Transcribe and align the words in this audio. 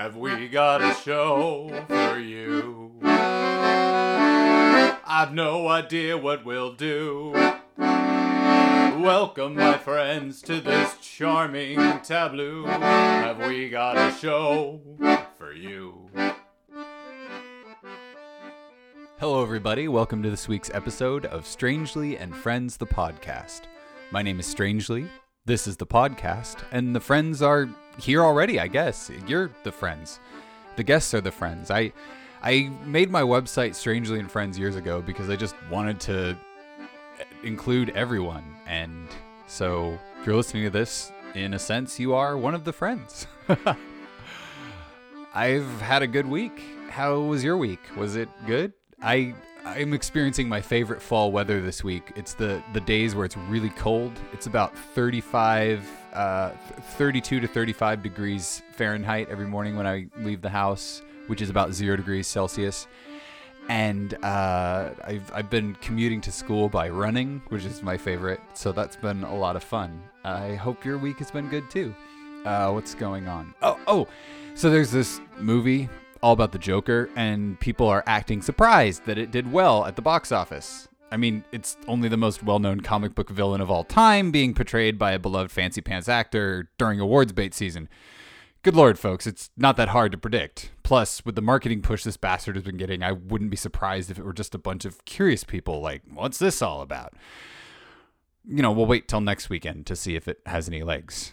have 0.00 0.16
we 0.16 0.48
got 0.48 0.80
a 0.80 0.94
show 0.94 1.84
for 1.86 2.18
you? 2.18 2.90
I've 3.02 5.34
no 5.34 5.68
idea 5.68 6.16
what 6.16 6.42
we'll 6.42 6.72
do. 6.72 7.32
Welcome, 7.76 9.56
my 9.56 9.76
friends, 9.76 10.40
to 10.42 10.62
this 10.62 10.96
charming 11.02 12.00
tableau. 12.00 12.64
Have 12.64 13.46
we 13.46 13.68
got 13.68 13.98
a 13.98 14.10
show 14.16 14.80
for 15.36 15.52
you? 15.52 16.08
Hello, 19.18 19.42
everybody. 19.42 19.86
Welcome 19.86 20.22
to 20.22 20.30
this 20.30 20.48
week's 20.48 20.70
episode 20.72 21.26
of 21.26 21.46
Strangely 21.46 22.16
and 22.16 22.34
Friends, 22.34 22.78
the 22.78 22.86
podcast. 22.86 23.64
My 24.10 24.22
name 24.22 24.40
is 24.40 24.46
Strangely. 24.46 25.08
This 25.44 25.66
is 25.66 25.76
the 25.76 25.86
podcast, 25.86 26.56
and 26.72 26.96
the 26.96 27.00
friends 27.00 27.42
are 27.42 27.68
here 28.00 28.22
already, 28.22 28.58
I 28.58 28.68
guess. 28.68 29.10
You're 29.26 29.50
the 29.62 29.72
friends. 29.72 30.18
The 30.76 30.82
guests 30.82 31.12
are 31.14 31.20
the 31.20 31.30
friends. 31.30 31.70
I 31.70 31.92
I 32.42 32.70
made 32.84 33.10
my 33.10 33.22
website 33.22 33.74
Strangely 33.74 34.18
and 34.18 34.30
Friends 34.30 34.58
years 34.58 34.76
ago 34.76 35.02
because 35.02 35.28
I 35.28 35.36
just 35.36 35.54
wanted 35.70 36.00
to 36.00 36.30
uh, 36.30 37.24
include 37.42 37.90
everyone. 37.90 38.44
And 38.66 39.08
so 39.46 39.98
if 40.20 40.26
you're 40.26 40.36
listening 40.36 40.64
to 40.64 40.70
this, 40.70 41.12
in 41.34 41.54
a 41.54 41.58
sense, 41.58 42.00
you 42.00 42.14
are 42.14 42.36
one 42.36 42.54
of 42.54 42.64
the 42.64 42.72
friends. 42.72 43.26
I've 45.34 45.80
had 45.80 46.02
a 46.02 46.06
good 46.06 46.26
week. 46.26 46.60
How 46.88 47.20
was 47.20 47.44
your 47.44 47.56
week? 47.56 47.80
Was 47.96 48.16
it 48.16 48.28
good? 48.46 48.72
I 49.02 49.34
I'm 49.64 49.92
experiencing 49.92 50.48
my 50.48 50.60
favorite 50.60 51.02
fall 51.02 51.32
weather 51.32 51.60
this 51.60 51.84
week. 51.84 52.12
It's 52.16 52.34
the 52.34 52.62
the 52.72 52.80
days 52.80 53.14
where 53.14 53.24
it's 53.24 53.36
really 53.36 53.70
cold. 53.70 54.12
It's 54.32 54.46
about 54.46 54.76
35 54.76 55.88
uh 56.12 56.50
32 56.96 57.40
to 57.40 57.46
35 57.46 58.02
degrees 58.02 58.62
Fahrenheit 58.72 59.28
every 59.30 59.46
morning 59.46 59.76
when 59.76 59.86
I 59.86 60.06
leave 60.18 60.42
the 60.42 60.50
house, 60.50 61.02
which 61.26 61.40
is 61.40 61.50
about 61.50 61.72
0 61.72 61.96
degrees 61.96 62.26
Celsius. 62.26 62.86
And 63.68 64.14
uh, 64.24 64.90
I've, 65.04 65.30
I've 65.32 65.50
been 65.50 65.76
commuting 65.76 66.20
to 66.22 66.32
school 66.32 66.68
by 66.68 66.88
running, 66.88 67.40
which 67.50 67.64
is 67.64 67.84
my 67.84 67.96
favorite. 67.96 68.40
So 68.54 68.72
that's 68.72 68.96
been 68.96 69.22
a 69.22 69.36
lot 69.36 69.54
of 69.54 69.62
fun. 69.62 70.02
I 70.24 70.56
hope 70.56 70.84
your 70.84 70.98
week 70.98 71.18
has 71.18 71.30
been 71.30 71.48
good 71.48 71.70
too. 71.70 71.94
Uh, 72.44 72.72
what's 72.72 72.94
going 72.94 73.28
on? 73.28 73.54
Oh, 73.62 73.78
oh, 73.86 74.08
so 74.54 74.70
there's 74.70 74.90
this 74.90 75.20
movie 75.38 75.88
all 76.22 76.32
about 76.32 76.52
the 76.52 76.58
Joker, 76.58 77.10
and 77.16 77.58
people 77.60 77.88
are 77.88 78.04
acting 78.06 78.42
surprised 78.42 79.06
that 79.06 79.18
it 79.18 79.30
did 79.30 79.52
well 79.52 79.84
at 79.86 79.96
the 79.96 80.02
box 80.02 80.32
office. 80.32 80.88
I 81.12 81.16
mean, 81.16 81.44
it's 81.50 81.76
only 81.88 82.08
the 82.08 82.16
most 82.16 82.42
well 82.42 82.58
known 82.58 82.80
comic 82.80 83.14
book 83.14 83.30
villain 83.30 83.60
of 83.60 83.70
all 83.70 83.84
time 83.84 84.30
being 84.30 84.54
portrayed 84.54 84.98
by 84.98 85.12
a 85.12 85.18
beloved 85.18 85.50
fancy 85.50 85.80
pants 85.80 86.08
actor 86.08 86.70
during 86.78 87.00
awards 87.00 87.32
bait 87.32 87.54
season. 87.54 87.88
Good 88.62 88.76
lord, 88.76 88.98
folks, 88.98 89.26
it's 89.26 89.50
not 89.56 89.76
that 89.78 89.88
hard 89.88 90.12
to 90.12 90.18
predict. 90.18 90.70
Plus, 90.82 91.24
with 91.24 91.34
the 91.34 91.42
marketing 91.42 91.80
push 91.80 92.04
this 92.04 92.18
bastard 92.18 92.56
has 92.56 92.64
been 92.64 92.76
getting, 92.76 93.02
I 93.02 93.12
wouldn't 93.12 93.50
be 93.50 93.56
surprised 93.56 94.10
if 94.10 94.18
it 94.18 94.24
were 94.24 94.34
just 94.34 94.54
a 94.54 94.58
bunch 94.58 94.84
of 94.84 95.04
curious 95.06 95.44
people 95.44 95.80
like, 95.80 96.02
what's 96.12 96.38
this 96.38 96.60
all 96.60 96.82
about? 96.82 97.14
You 98.46 98.62
know, 98.62 98.70
we'll 98.70 98.86
wait 98.86 99.08
till 99.08 99.20
next 99.20 99.48
weekend 99.48 99.86
to 99.86 99.96
see 99.96 100.14
if 100.14 100.28
it 100.28 100.40
has 100.46 100.68
any 100.68 100.82
legs. 100.82 101.32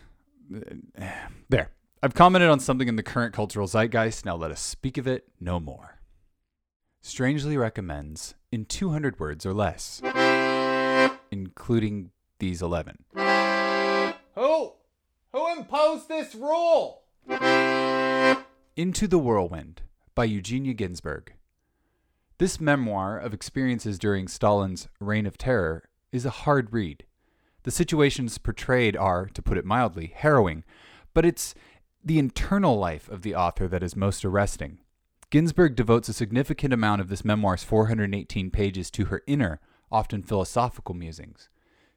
There. 1.49 1.69
I've 2.03 2.13
commented 2.13 2.49
on 2.49 2.59
something 2.59 2.87
in 2.87 2.95
the 2.95 3.01
current 3.01 3.33
cultural 3.33 3.67
zeitgeist. 3.67 4.23
Now 4.23 4.35
let 4.35 4.51
us 4.51 4.61
speak 4.61 4.99
of 4.99 5.07
it 5.07 5.27
no 5.39 5.59
more. 5.59 5.99
Strangely 7.01 7.57
recommends 7.57 8.35
in 8.51 8.65
200 8.65 9.19
words 9.19 9.47
or 9.47 9.53
less, 9.53 10.01
including 11.31 12.11
these 12.37 12.61
11. 12.61 13.05
Who? 14.35 14.73
Who 15.33 15.57
imposed 15.57 16.07
this 16.07 16.35
rule? 16.35 17.01
Into 18.75 19.07
the 19.07 19.17
Whirlwind 19.17 19.81
by 20.13 20.25
Eugenia 20.25 20.75
Ginzburg. 20.75 21.29
This 22.37 22.61
memoir 22.61 23.17
of 23.17 23.33
experiences 23.33 23.97
during 23.97 24.27
Stalin's 24.27 24.87
Reign 24.99 25.25
of 25.25 25.39
Terror 25.39 25.89
is 26.11 26.25
a 26.25 26.29
hard 26.29 26.71
read. 26.71 27.05
The 27.63 27.71
situations 27.71 28.37
portrayed 28.37 28.95
are, 28.95 29.25
to 29.25 29.41
put 29.41 29.57
it 29.57 29.65
mildly, 29.65 30.13
harrowing, 30.15 30.63
but 31.15 31.25
it's 31.25 31.55
the 32.07 32.19
internal 32.19 32.77
life 32.77 33.09
of 33.09 33.21
the 33.21 33.35
author 33.35 33.67
that 33.67 33.83
is 33.83 33.95
most 33.95 34.23
arresting. 34.23 34.79
Ginzburg 35.29 35.75
devotes 35.75 36.07
a 36.07 36.13
significant 36.13 36.73
amount 36.73 37.01
of 37.01 37.09
this 37.09 37.25
memoir's 37.25 37.63
418 37.63 38.49
pages 38.49 38.89
to 38.91 39.05
her 39.05 39.23
inner, 39.27 39.59
often 39.91 40.23
philosophical 40.23 40.95
musings. 40.95 41.49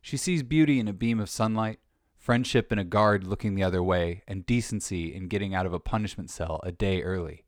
She 0.03 0.17
sees 0.17 0.43
beauty 0.43 0.81
in 0.81 0.89
a 0.89 0.93
beam 0.93 1.21
of 1.21 1.31
sunlight, 1.31 1.79
friendship 2.19 2.73
in 2.73 2.79
a 2.79 2.85
guard 2.85 3.25
looking 3.25 3.55
the 3.55 3.63
other 3.63 3.85
way, 3.85 4.25
and 4.27 4.45
decency 4.45 5.15
in 5.15 5.29
getting 5.29 5.55
out 5.55 5.65
of 5.67 5.73
a 5.73 5.79
punishment 5.79 6.29
cell 6.29 6.59
a 6.65 6.73
day 6.73 7.03
early. 7.03 7.45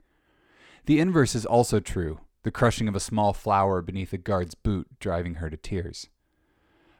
The 0.87 1.01
inverse 1.01 1.35
is 1.35 1.45
also 1.45 1.81
true, 1.81 2.21
the 2.45 2.53
crushing 2.53 2.87
of 2.87 2.95
a 2.95 3.01
small 3.01 3.33
flower 3.33 3.83
beneath 3.83 4.13
a 4.13 4.19
guard's 4.19 4.55
boot 4.55 4.87
driving 5.01 5.35
her 5.35 5.51
to 5.51 5.57
tears. 5.57 6.09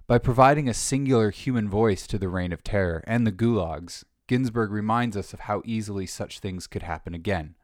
By 0.09 0.19
providing 0.19 0.69
a 0.69 0.75
singular 0.75 1.31
human 1.31 1.69
voice 1.69 2.09
to 2.09 2.19
the 2.19 2.29
reign 2.29 2.53
of 2.53 2.65
terror 2.65 3.05
and 3.07 3.25
the 3.25 3.33
gulags, 3.33 4.03
Ginzburg 4.33 4.71
reminds 4.71 5.15
us 5.15 5.35
of 5.35 5.41
how 5.41 5.61
easily 5.67 6.07
such 6.07 6.39
things 6.39 6.67
could 6.67 6.83
happen 6.83 7.13
again. 7.13 7.55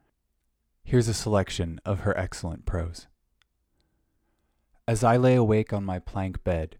Here's 0.83 1.07
a 1.07 1.15
selection 1.15 1.81
of 1.83 2.01
her 2.01 2.15
excellent 2.15 2.67
prose. 2.67 3.07
As 4.87 5.03
I 5.03 5.17
lay 5.17 5.33
awake 5.33 5.73
on 5.73 5.83
my 5.83 5.97
plank 5.97 6.43
bed, 6.43 6.77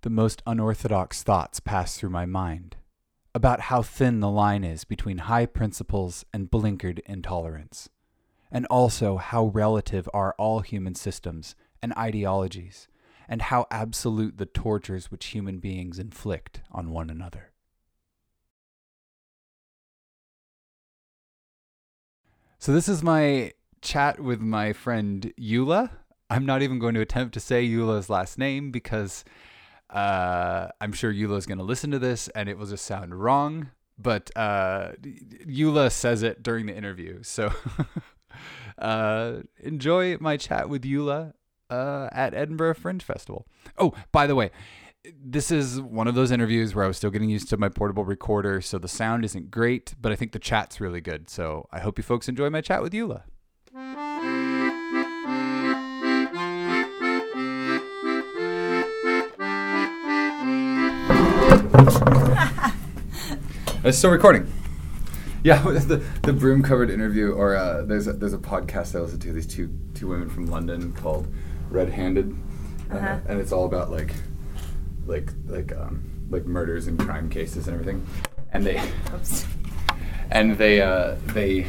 the 0.00 0.10
most 0.10 0.42
unorthodox 0.44 1.22
thoughts 1.22 1.60
pass 1.60 1.96
through 1.96 2.10
my 2.10 2.26
mind 2.26 2.74
about 3.32 3.60
how 3.60 3.80
thin 3.80 4.18
the 4.18 4.28
line 4.28 4.64
is 4.64 4.82
between 4.82 5.18
high 5.18 5.46
principles 5.46 6.24
and 6.34 6.50
blinkered 6.50 6.98
intolerance, 7.06 7.88
and 8.50 8.66
also 8.66 9.18
how 9.18 9.44
relative 9.44 10.08
are 10.12 10.34
all 10.36 10.62
human 10.62 10.96
systems 10.96 11.54
and 11.80 11.94
ideologies, 11.96 12.88
and 13.28 13.42
how 13.42 13.68
absolute 13.70 14.38
the 14.38 14.46
tortures 14.46 15.12
which 15.12 15.26
human 15.26 15.60
beings 15.60 16.00
inflict 16.00 16.62
on 16.72 16.90
one 16.90 17.08
another. 17.08 17.51
So 22.62 22.70
this 22.70 22.88
is 22.88 23.02
my 23.02 23.54
chat 23.80 24.20
with 24.20 24.40
my 24.40 24.72
friend 24.72 25.32
Eula. 25.36 25.90
I'm 26.30 26.46
not 26.46 26.62
even 26.62 26.78
going 26.78 26.94
to 26.94 27.00
attempt 27.00 27.34
to 27.34 27.40
say 27.40 27.68
Eula's 27.68 28.08
last 28.08 28.38
name 28.38 28.70
because 28.70 29.24
uh, 29.90 30.68
I'm 30.80 30.92
sure 30.92 31.12
Eula 31.12 31.38
is 31.38 31.46
going 31.46 31.58
to 31.58 31.64
listen 31.64 31.90
to 31.90 31.98
this 31.98 32.28
and 32.28 32.48
it 32.48 32.56
will 32.56 32.66
just 32.66 32.86
sound 32.86 33.20
wrong. 33.20 33.72
But 33.98 34.30
uh, 34.36 34.92
Eula 35.44 35.90
says 35.90 36.22
it 36.22 36.44
during 36.44 36.66
the 36.66 36.76
interview. 36.76 37.24
So 37.24 37.50
uh, 38.78 39.38
enjoy 39.58 40.18
my 40.20 40.36
chat 40.36 40.68
with 40.68 40.84
Eula 40.84 41.32
uh, 41.68 42.10
at 42.12 42.32
Edinburgh 42.32 42.74
Fringe 42.74 43.02
Festival. 43.02 43.44
Oh, 43.76 43.92
by 44.12 44.28
the 44.28 44.36
way, 44.36 44.52
this 45.24 45.50
is 45.50 45.80
one 45.80 46.06
of 46.06 46.14
those 46.14 46.30
interviews 46.30 46.74
where 46.74 46.84
I 46.84 46.88
was 46.88 46.96
still 46.96 47.10
getting 47.10 47.30
used 47.30 47.48
to 47.50 47.56
my 47.56 47.68
portable 47.68 48.04
recorder, 48.04 48.60
so 48.60 48.78
the 48.78 48.88
sound 48.88 49.24
isn't 49.24 49.50
great, 49.50 49.94
but 50.00 50.12
I 50.12 50.16
think 50.16 50.32
the 50.32 50.38
chat's 50.38 50.80
really 50.80 51.00
good. 51.00 51.28
So 51.28 51.68
I 51.72 51.80
hope 51.80 51.98
you 51.98 52.04
folks 52.04 52.28
enjoy 52.28 52.50
my 52.50 52.60
chat 52.60 52.82
with 52.82 52.92
Eula. 52.92 53.22
It's 63.84 63.98
still 63.98 64.10
recording. 64.10 64.50
Yeah, 65.42 65.60
the, 65.62 66.04
the 66.22 66.32
broom 66.32 66.62
covered 66.62 66.88
interview, 66.88 67.32
or 67.32 67.56
uh, 67.56 67.82
there's 67.82 68.06
a, 68.06 68.12
there's 68.12 68.32
a 68.32 68.38
podcast 68.38 68.94
I 68.94 69.00
listen 69.00 69.18
to. 69.20 69.32
These 69.32 69.48
two 69.48 69.76
two 69.94 70.06
women 70.06 70.30
from 70.30 70.46
London 70.46 70.92
called 70.92 71.26
Red 71.68 71.88
Handed, 71.88 72.36
uh, 72.90 72.94
Uh-huh. 72.94 73.18
and 73.28 73.40
it's 73.40 73.50
all 73.50 73.64
about 73.64 73.90
like 73.90 74.14
like 75.06 75.30
like 75.46 75.72
um, 75.76 76.02
like 76.30 76.44
murders 76.46 76.86
and 76.86 76.98
crime 76.98 77.28
cases 77.28 77.68
and 77.68 77.74
everything. 77.78 78.06
And 78.52 78.64
they 78.66 78.80
Oops. 79.14 79.46
and 80.30 80.56
they 80.58 80.80
uh, 80.82 81.16
they 81.26 81.66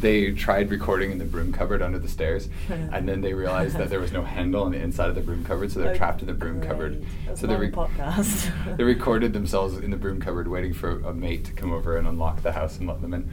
they 0.00 0.32
tried 0.32 0.70
recording 0.70 1.10
in 1.10 1.16
the 1.16 1.24
broom 1.24 1.54
cupboard 1.54 1.80
under 1.80 1.98
the 1.98 2.08
stairs, 2.08 2.50
and 2.68 3.08
then 3.08 3.22
they 3.22 3.32
realized 3.32 3.78
that 3.78 3.88
there 3.88 3.98
was 4.00 4.12
no 4.12 4.22
handle 4.22 4.62
on 4.64 4.72
the 4.72 4.78
inside 4.78 5.08
of 5.08 5.14
the 5.14 5.22
broom 5.22 5.42
cupboard, 5.42 5.72
so 5.72 5.80
they're 5.80 5.92
Oh, 5.94 5.96
trapped 5.96 6.20
in 6.20 6.26
the 6.26 6.34
broom 6.34 6.58
great. 6.58 6.68
cupboard. 6.68 7.06
That's 7.26 7.40
so 7.40 7.46
they 7.46 7.56
re- 7.56 7.70
podcast. 7.70 8.76
they 8.76 8.84
recorded 8.84 9.32
themselves 9.32 9.78
in 9.78 9.90
the 9.90 9.96
broom 9.96 10.20
cupboard, 10.20 10.48
waiting 10.48 10.74
for 10.74 11.00
a 11.00 11.14
mate 11.14 11.46
to 11.46 11.52
come 11.54 11.72
over 11.72 11.96
and 11.96 12.06
unlock 12.06 12.42
the 12.42 12.52
house 12.52 12.76
and 12.78 12.86
let 12.86 13.00
them 13.00 13.14
in, 13.14 13.30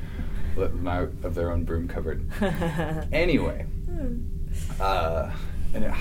let 0.55 0.71
them 0.71 0.87
out 0.87 1.09
of 1.23 1.35
their 1.35 1.51
own 1.51 1.65
broom 1.65 1.85
cupboard. 1.89 2.25
anyway, 3.11 3.65
Hmm. 3.87 4.19
uh, 4.79 5.31
and 5.73 5.83
it, 5.83 5.93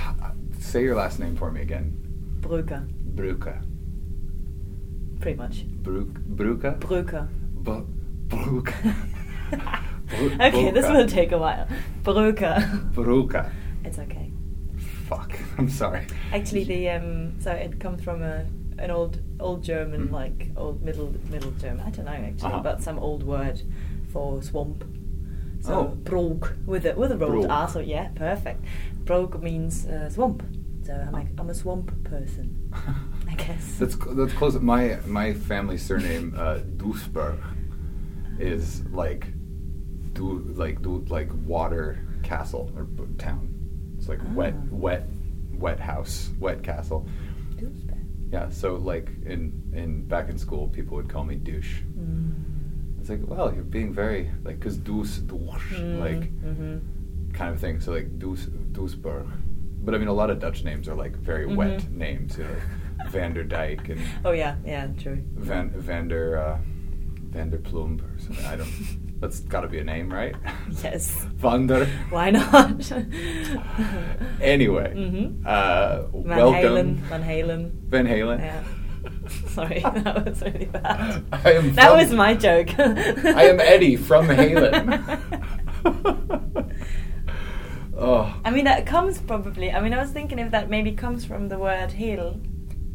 say 0.60 0.82
your 0.84 0.94
last 0.94 1.19
name 1.19 1.34
for 1.37 1.50
me 1.50 1.60
again. 1.62 1.98
Brücke, 2.40 2.87
Bruca. 3.14 3.62
pretty 5.20 5.36
much. 5.38 5.64
Bruk, 5.82 6.08
Bruca. 6.36 7.28
Bu- 7.62 7.86
Bruca. 8.28 8.94
Bru- 10.08 10.32
okay, 10.40 10.70
this 10.72 10.86
will 10.88 11.06
take 11.06 11.32
a 11.32 11.38
while. 11.38 11.66
Brücke. 12.02 12.92
Bruca. 12.94 13.50
It's 13.84 13.98
okay. 13.98 14.30
Fuck. 15.08 15.38
I'm 15.58 15.68
sorry. 15.68 16.06
Actually, 16.32 16.64
the 16.64 16.90
um, 16.90 17.40
so 17.40 17.52
it 17.52 17.78
comes 17.78 18.02
from 18.02 18.22
a 18.22 18.46
an 18.78 18.90
old 18.90 19.20
old 19.38 19.62
German, 19.62 20.08
Mm. 20.08 20.12
like 20.12 20.50
old 20.56 20.82
middle 20.82 21.14
middle 21.30 21.50
German. 21.52 21.80
I 21.86 21.90
don't 21.90 22.06
know 22.06 22.12
actually, 22.12 22.52
Uh-huh. 22.52 22.62
but 22.62 22.82
some 22.82 22.98
old 22.98 23.22
word 23.22 23.62
for 24.12 24.42
swamp. 24.42 24.84
So 25.60 25.74
Oh. 25.74 25.84
Brog 26.02 26.48
with 26.66 26.86
a 26.86 26.94
with 26.94 27.12
a 27.12 27.16
rolled. 27.16 27.46
R. 27.50 27.68
So 27.68 27.78
yeah, 27.80 28.08
perfect. 28.16 28.64
Brog 29.04 29.40
means 29.42 29.86
uh, 29.86 30.08
swamp. 30.10 30.42
So 30.84 30.94
I'm 30.94 31.12
like 31.12 31.28
I'm 31.38 31.48
a 31.50 31.54
swamp 31.54 31.92
person, 32.04 32.56
I 33.28 33.34
guess. 33.34 33.76
That's 33.78 33.96
that's 33.96 34.32
close. 34.34 34.54
My 34.60 34.98
my 35.06 35.32
family 35.34 35.78
surname 35.78 36.34
uh, 36.36 36.58
is 38.38 38.84
like 38.90 39.26
du 40.14 40.40
like 40.56 40.82
du 40.82 41.04
like 41.08 41.30
water 41.46 41.98
castle 42.22 42.70
or 42.76 42.86
town. 43.19 43.48
It's 43.98 44.08
like 44.08 44.20
wet 44.34 44.54
Ah. 44.56 44.62
wet 44.70 45.08
wet 45.54 45.80
house 45.80 46.30
wet 46.38 46.62
castle. 46.62 47.06
Duisburg. 47.56 47.98
Yeah. 48.32 48.48
So 48.50 48.76
like 48.76 49.10
in 49.24 49.52
in 49.72 50.06
back 50.06 50.28
in 50.28 50.38
school, 50.38 50.69
people 50.69 50.96
would 50.96 51.08
call 51.08 51.24
me 51.24 51.36
douche. 51.36 51.80
Mm. 51.98 52.32
It's 53.00 53.10
like, 53.10 53.20
well, 53.26 53.52
you're 53.52 53.64
being 53.64 53.92
very 53.92 54.30
like 54.44 54.58
because 54.60 54.76
douche 54.78 55.19
douche 55.19 55.72
like 55.98 56.30
hmm 56.40 56.78
kind 57.32 57.54
of 57.54 57.60
thing. 57.60 57.80
So 57.80 57.92
like 57.92 58.19
Duis, 58.19 58.46
Duisburg. 58.72 59.26
But 59.82 59.94
I 59.94 59.99
mean, 59.99 60.08
a 60.08 60.12
lot 60.12 60.31
of 60.31 60.38
Dutch 60.38 60.62
names 60.64 60.88
are 60.88 60.94
like 60.94 61.17
very 61.17 61.46
wet 61.46 61.81
Mhm. 61.81 61.90
names. 61.93 62.38
You 62.38 62.44
know, 62.44 62.50
like 62.99 63.11
Van 63.11 63.34
der 63.34 63.44
Dijk 63.44 63.88
and 63.90 64.00
Oh 64.25 64.32
yeah, 64.32 64.56
yeah, 64.64 64.87
true. 64.99 65.23
Van 65.34 65.70
Vander 65.70 66.38
uh, 66.38 66.58
Vander 67.31 67.58
Plumb 67.58 68.00
or 68.00 68.19
something. 68.20 68.44
I 68.46 68.56
don't. 68.56 68.73
That's 69.20 69.38
got 69.40 69.61
to 69.61 69.69
be 69.69 69.79
a 69.79 69.84
name, 69.84 70.12
right? 70.12 70.34
Yes. 70.84 71.25
Vander. 71.37 71.87
Why 72.11 72.31
not? 72.31 72.90
Anyway, 74.40 74.93
Mhm. 74.96 75.46
uh, 75.46 76.02
Van 76.11 76.25
welcome, 76.25 76.62
Halen. 76.62 76.94
Van 77.08 77.23
Halen. 77.23 77.70
Van 77.88 78.06
Halen. 78.06 78.38
Yeah. 78.40 78.62
Sorry, 79.49 79.81
that 79.81 80.25
was 80.25 80.43
really 80.43 80.67
bad. 80.67 81.25
I 81.32 81.52
am. 81.52 81.75
That 81.75 81.94
was 81.94 82.12
my 82.12 82.34
joke. 82.34 82.70
I 82.79 83.44
am 83.50 83.58
Eddie 83.61 83.96
from 83.96 84.26
Halen. 84.29 84.87
Oh, 87.96 88.34
I 88.44 88.50
mean, 88.50 88.64
that 88.64 88.86
comes 88.86 89.18
probably. 89.20 89.70
I 89.72 89.80
mean, 89.80 89.92
I 89.94 90.00
was 90.00 90.10
thinking 90.10 90.38
if 90.38 90.50
that 90.52 90.68
maybe 90.70 90.92
comes 90.92 91.24
from 91.24 91.48
the 91.48 91.58
word 91.58 91.92
"hell," 91.92 92.40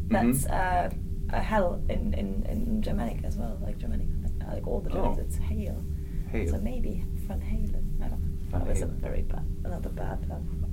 that's 0.10 0.46
Mhm. 0.46 0.52
uh, 0.52 0.90
a 1.36 1.42
hell 1.42 1.82
in, 1.90 2.14
in, 2.14 2.46
in 2.50 2.82
Germanic 2.82 3.24
as 3.26 3.36
well, 3.38 3.58
like 3.62 3.78
Germanic, 3.78 4.08
like, 4.50 4.66
all 4.66 4.80
the 4.80 4.90
Germans, 4.90 5.18
Oh. 5.20 5.22
it's 5.22 5.38
hail. 5.38 5.84
Hail. 6.32 6.48
So 6.48 6.58
maybe 6.60 7.04
Van 7.28 7.40
Halen. 7.40 7.84
I 8.04 8.08
don't 8.10 8.20
know. 8.22 8.38
Van 8.50 8.60
That 8.62 8.68
was 8.70 8.82
a 8.82 8.86
very 8.88 9.22
bad, 9.24 9.46
another 9.66 9.90
bad. 9.90 10.20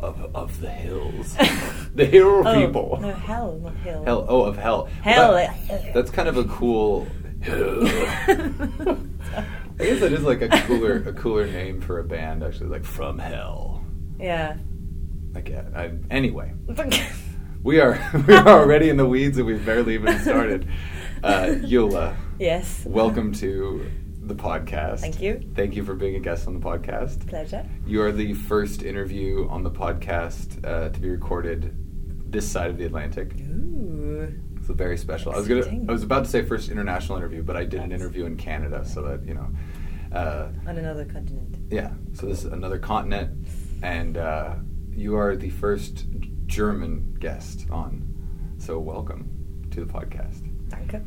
Of 0.01 0.31
of 0.35 0.61
the 0.61 0.71
hills, 0.71 1.37
the 1.95 2.05
hill 2.07 2.43
oh, 2.47 2.55
people. 2.55 2.99
No, 3.01 3.13
hell, 3.13 3.59
not 3.63 3.77
hill. 3.77 4.05
Hell. 4.05 4.27
Oh, 4.29 4.43
of 4.43 4.57
hell. 4.57 4.89
Hell. 5.03 5.33
That- 5.35 5.57
uh, 5.71 5.79
that's 5.93 6.11
kind 6.11 6.29
of 6.29 6.37
a 6.37 6.45
cool. 6.45 7.07
I 7.47 8.97
guess 9.79 10.03
it 10.03 10.13
is 10.13 10.23
like 10.23 10.41
a 10.41 10.49
cooler 10.49 10.97
a 11.07 11.13
cooler 11.13 11.47
name 11.47 11.81
for 11.81 11.99
a 11.99 12.05
band 12.05 12.43
actually, 12.43 12.69
like 12.71 12.85
from 12.85 13.19
hell. 13.19 13.84
Yeah. 14.19 14.57
Like 15.33 15.49
yeah, 15.49 15.65
I, 15.75 15.91
anyway, 16.11 16.53
we 17.63 17.81
are 17.81 17.99
we 18.27 18.35
are 18.35 18.49
already 18.49 18.89
in 18.89 18.97
the 18.97 19.07
weeds 19.07 19.37
and 19.39 19.47
we've 19.47 19.65
barely 19.65 19.95
even 19.95 20.19
started. 20.21 20.69
Uh, 21.23 21.57
Yola, 21.63 22.17
yes. 22.39 22.85
welcome 22.87 23.33
to 23.33 23.91
the 24.23 24.35
podcast. 24.35 25.01
Thank 25.01 25.21
you. 25.21 25.43
Thank 25.55 25.75
you 25.75 25.85
for 25.85 25.95
being 25.95 26.17
a 26.17 26.21
guest 26.21 26.47
on 26.47 26.55
the 26.55 26.61
podcast. 26.61 27.27
Pleasure. 27.27 27.67
You 27.87 28.03
are 28.03 28.13
the 28.13 28.35
first 28.35 28.83
interview 28.83 29.49
on 29.49 29.63
the 29.63 29.71
podcast 29.71 30.65
uh, 30.65 30.91
to 30.91 31.01
be 31.01 31.09
recorded 31.09 31.75
this 32.31 32.51
side 32.51 32.71
of 32.71 32.79
the 32.79 32.85
Atlantic. 32.85 33.33
Ooh. 33.41 34.33
So 34.67 34.73
very 34.73 34.97
special. 34.97 35.33
I 35.33 35.37
was 35.37 35.49
gonna. 35.49 35.67
I 35.89 35.93
was 35.93 36.03
about 36.03 36.25
to 36.25 36.31
say 36.31 36.43
first 36.45 36.71
international 36.71 37.19
interview, 37.19 37.43
but 37.43 37.57
I 37.57 37.65
did 37.65 37.81
an 37.81 37.91
interview 37.93 38.25
in 38.25 38.37
Canada, 38.37 38.85
so 38.85 39.03
that 39.03 39.27
you 39.27 39.35
know. 39.35 39.49
Uh, 40.13 40.49
On 40.67 40.79
another 40.79 41.05
continent. 41.05 41.57
yeah. 41.71 41.91
So 42.13 42.27
this 42.27 42.45
is 42.45 42.53
another 42.53 42.79
continent, 42.79 43.49
and 43.85 44.17
uh, 44.17 44.55
you 44.97 45.15
are 45.15 45.37
the 45.37 45.51
first 45.51 46.07
German 46.47 47.17
guest 47.21 47.67
on. 47.71 48.03
So 48.59 48.79
welcome 48.79 49.69
to 49.73 49.85
the 49.85 49.93
podcast. 49.93 50.41
Danke. 50.71 51.05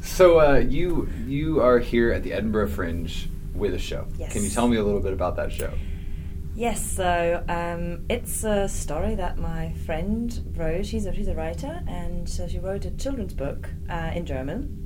so 0.02 0.40
uh, 0.40 0.58
you 0.58 1.08
you 1.26 1.60
are 1.60 1.80
here 1.80 2.12
at 2.12 2.22
the 2.22 2.32
Edinburgh 2.32 2.68
Fringe 2.68 3.28
with 3.54 3.74
a 3.74 3.78
show. 3.78 4.06
Yes. 4.18 4.32
Can 4.32 4.44
you 4.44 4.50
tell 4.50 4.68
me 4.68 4.76
a 4.76 4.84
little 4.84 5.00
bit 5.00 5.12
about 5.12 5.34
that 5.36 5.50
show? 5.50 5.72
Yes, 6.54 6.84
so 6.84 7.42
um, 7.48 8.04
it's 8.10 8.44
a 8.44 8.68
story 8.68 9.14
that 9.14 9.38
my 9.38 9.72
friend 9.86 10.54
wrote. 10.54 10.84
She's 10.84 11.06
a, 11.06 11.14
she's 11.14 11.28
a 11.28 11.34
writer, 11.34 11.82
and 11.88 12.28
so 12.28 12.46
she 12.46 12.58
wrote 12.58 12.84
a 12.84 12.90
children's 12.90 13.32
book 13.32 13.70
uh, 13.88 14.12
in 14.14 14.26
German. 14.26 14.78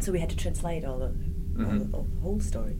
So 0.00 0.12
we 0.12 0.18
had 0.18 0.30
to 0.30 0.36
translate 0.36 0.84
all 0.84 1.02
of 1.02 1.18
the, 1.18 1.23
Mhm. 1.54 1.90
the, 1.90 1.96
all 1.96 2.06
whole 2.22 2.40
story 2.40 2.76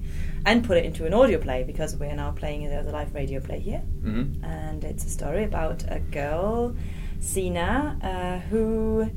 and 0.46 0.64
put 0.64 0.76
it 0.76 0.84
into 0.84 1.06
an 1.06 1.14
audio 1.14 1.38
play 1.38 1.62
because 1.64 1.96
we 1.96 2.06
are 2.06 2.16
now 2.16 2.32
playing 2.32 2.66
a 2.66 2.82
live 2.82 3.14
radio 3.14 3.40
play 3.40 3.58
here. 3.58 3.82
Mm-hmm. 4.02 4.44
And 4.44 4.84
it's 4.84 5.04
a 5.04 5.10
story 5.10 5.44
about 5.44 5.84
a 5.88 6.00
girl, 6.00 6.74
Sina, 7.20 7.98
uh, 8.02 8.48
who 8.50 9.10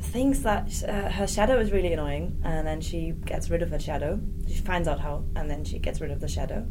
thinks 0.00 0.38
that 0.40 0.68
uh, 0.88 1.10
her 1.10 1.26
shadow 1.26 1.58
is 1.58 1.72
really 1.72 1.92
annoying, 1.92 2.40
and 2.44 2.66
then 2.66 2.80
she 2.80 3.12
gets 3.24 3.50
rid 3.50 3.62
of 3.62 3.70
her 3.70 3.78
shadow. 3.78 4.20
She 4.48 4.56
finds 4.56 4.86
out 4.88 5.00
how, 5.00 5.24
and 5.34 5.50
then 5.50 5.64
she 5.64 5.78
gets 5.78 6.00
rid 6.00 6.10
of 6.10 6.20
the 6.20 6.28
shadow, 6.28 6.66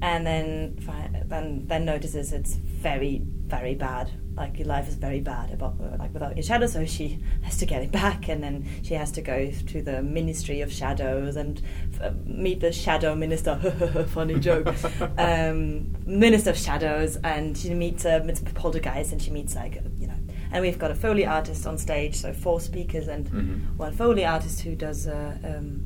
and 0.00 0.26
then 0.26 0.76
fi- 0.80 1.22
then 1.26 1.66
then 1.66 1.84
notices 1.84 2.32
it's 2.32 2.54
very 2.54 3.22
very 3.46 3.74
bad. 3.74 4.10
Like 4.34 4.58
your 4.58 4.66
life 4.66 4.88
is 4.88 4.94
very 4.94 5.20
bad 5.20 5.50
about 5.52 5.78
like 5.98 6.12
without 6.14 6.36
your 6.36 6.42
shadow, 6.42 6.66
so 6.66 6.86
she 6.86 7.18
has 7.42 7.58
to 7.58 7.66
get 7.66 7.82
it 7.82 7.92
back, 7.92 8.28
and 8.28 8.42
then 8.42 8.66
she 8.82 8.94
has 8.94 9.12
to 9.12 9.20
go 9.20 9.50
to 9.50 9.82
the 9.82 10.02
Ministry 10.02 10.62
of 10.62 10.72
Shadows 10.72 11.36
and 11.36 11.60
f- 12.00 12.14
meet 12.24 12.60
the 12.60 12.72
Shadow 12.72 13.14
Minister. 13.14 13.56
Funny 14.08 14.40
joke. 14.40 14.74
um, 15.18 15.94
Minister 16.06 16.50
of 16.50 16.56
Shadows, 16.56 17.16
and 17.22 17.56
she 17.58 17.74
meets 17.74 18.06
uh, 18.06 18.22
meets 18.24 18.40
Poltergeist, 18.54 19.12
and 19.12 19.20
she 19.20 19.30
meets 19.30 19.54
like 19.54 19.82
you 20.00 20.06
know. 20.06 20.14
And 20.50 20.62
we've 20.62 20.78
got 20.78 20.90
a 20.90 20.94
Foley 20.94 21.26
artist 21.26 21.66
on 21.66 21.76
stage, 21.76 22.14
so 22.16 22.32
four 22.32 22.58
speakers 22.60 23.08
and 23.08 23.30
Mhm. 23.30 23.76
one 23.76 23.92
Foley 23.92 24.24
artist 24.24 24.60
who 24.62 24.74
does 24.74 25.06
uh, 25.06 25.36
um, 25.44 25.84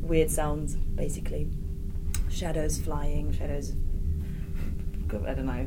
weird 0.00 0.30
sounds, 0.30 0.74
basically. 0.74 1.48
Shadows 2.30 2.78
flying, 2.78 3.32
shadows. 3.32 3.74
I 5.08 5.34
don't 5.34 5.46
know. 5.46 5.66